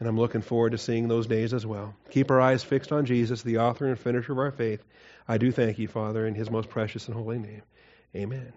And 0.00 0.08
I'm 0.08 0.18
looking 0.18 0.42
forward 0.42 0.72
to 0.72 0.78
seeing 0.78 1.08
those 1.08 1.26
days 1.26 1.52
as 1.52 1.66
well. 1.66 1.94
Keep 2.10 2.30
our 2.30 2.40
eyes 2.40 2.62
fixed 2.62 2.92
on 2.92 3.04
Jesus, 3.04 3.42
the 3.42 3.58
author 3.58 3.86
and 3.86 3.98
finisher 3.98 4.32
of 4.32 4.38
our 4.38 4.52
faith. 4.52 4.84
I 5.26 5.38
do 5.38 5.50
thank 5.50 5.78
you, 5.78 5.88
Father, 5.88 6.26
in 6.26 6.34
his 6.34 6.50
most 6.50 6.68
precious 6.68 7.06
and 7.08 7.16
holy 7.16 7.38
name. 7.38 7.62
Amen. 8.14 8.52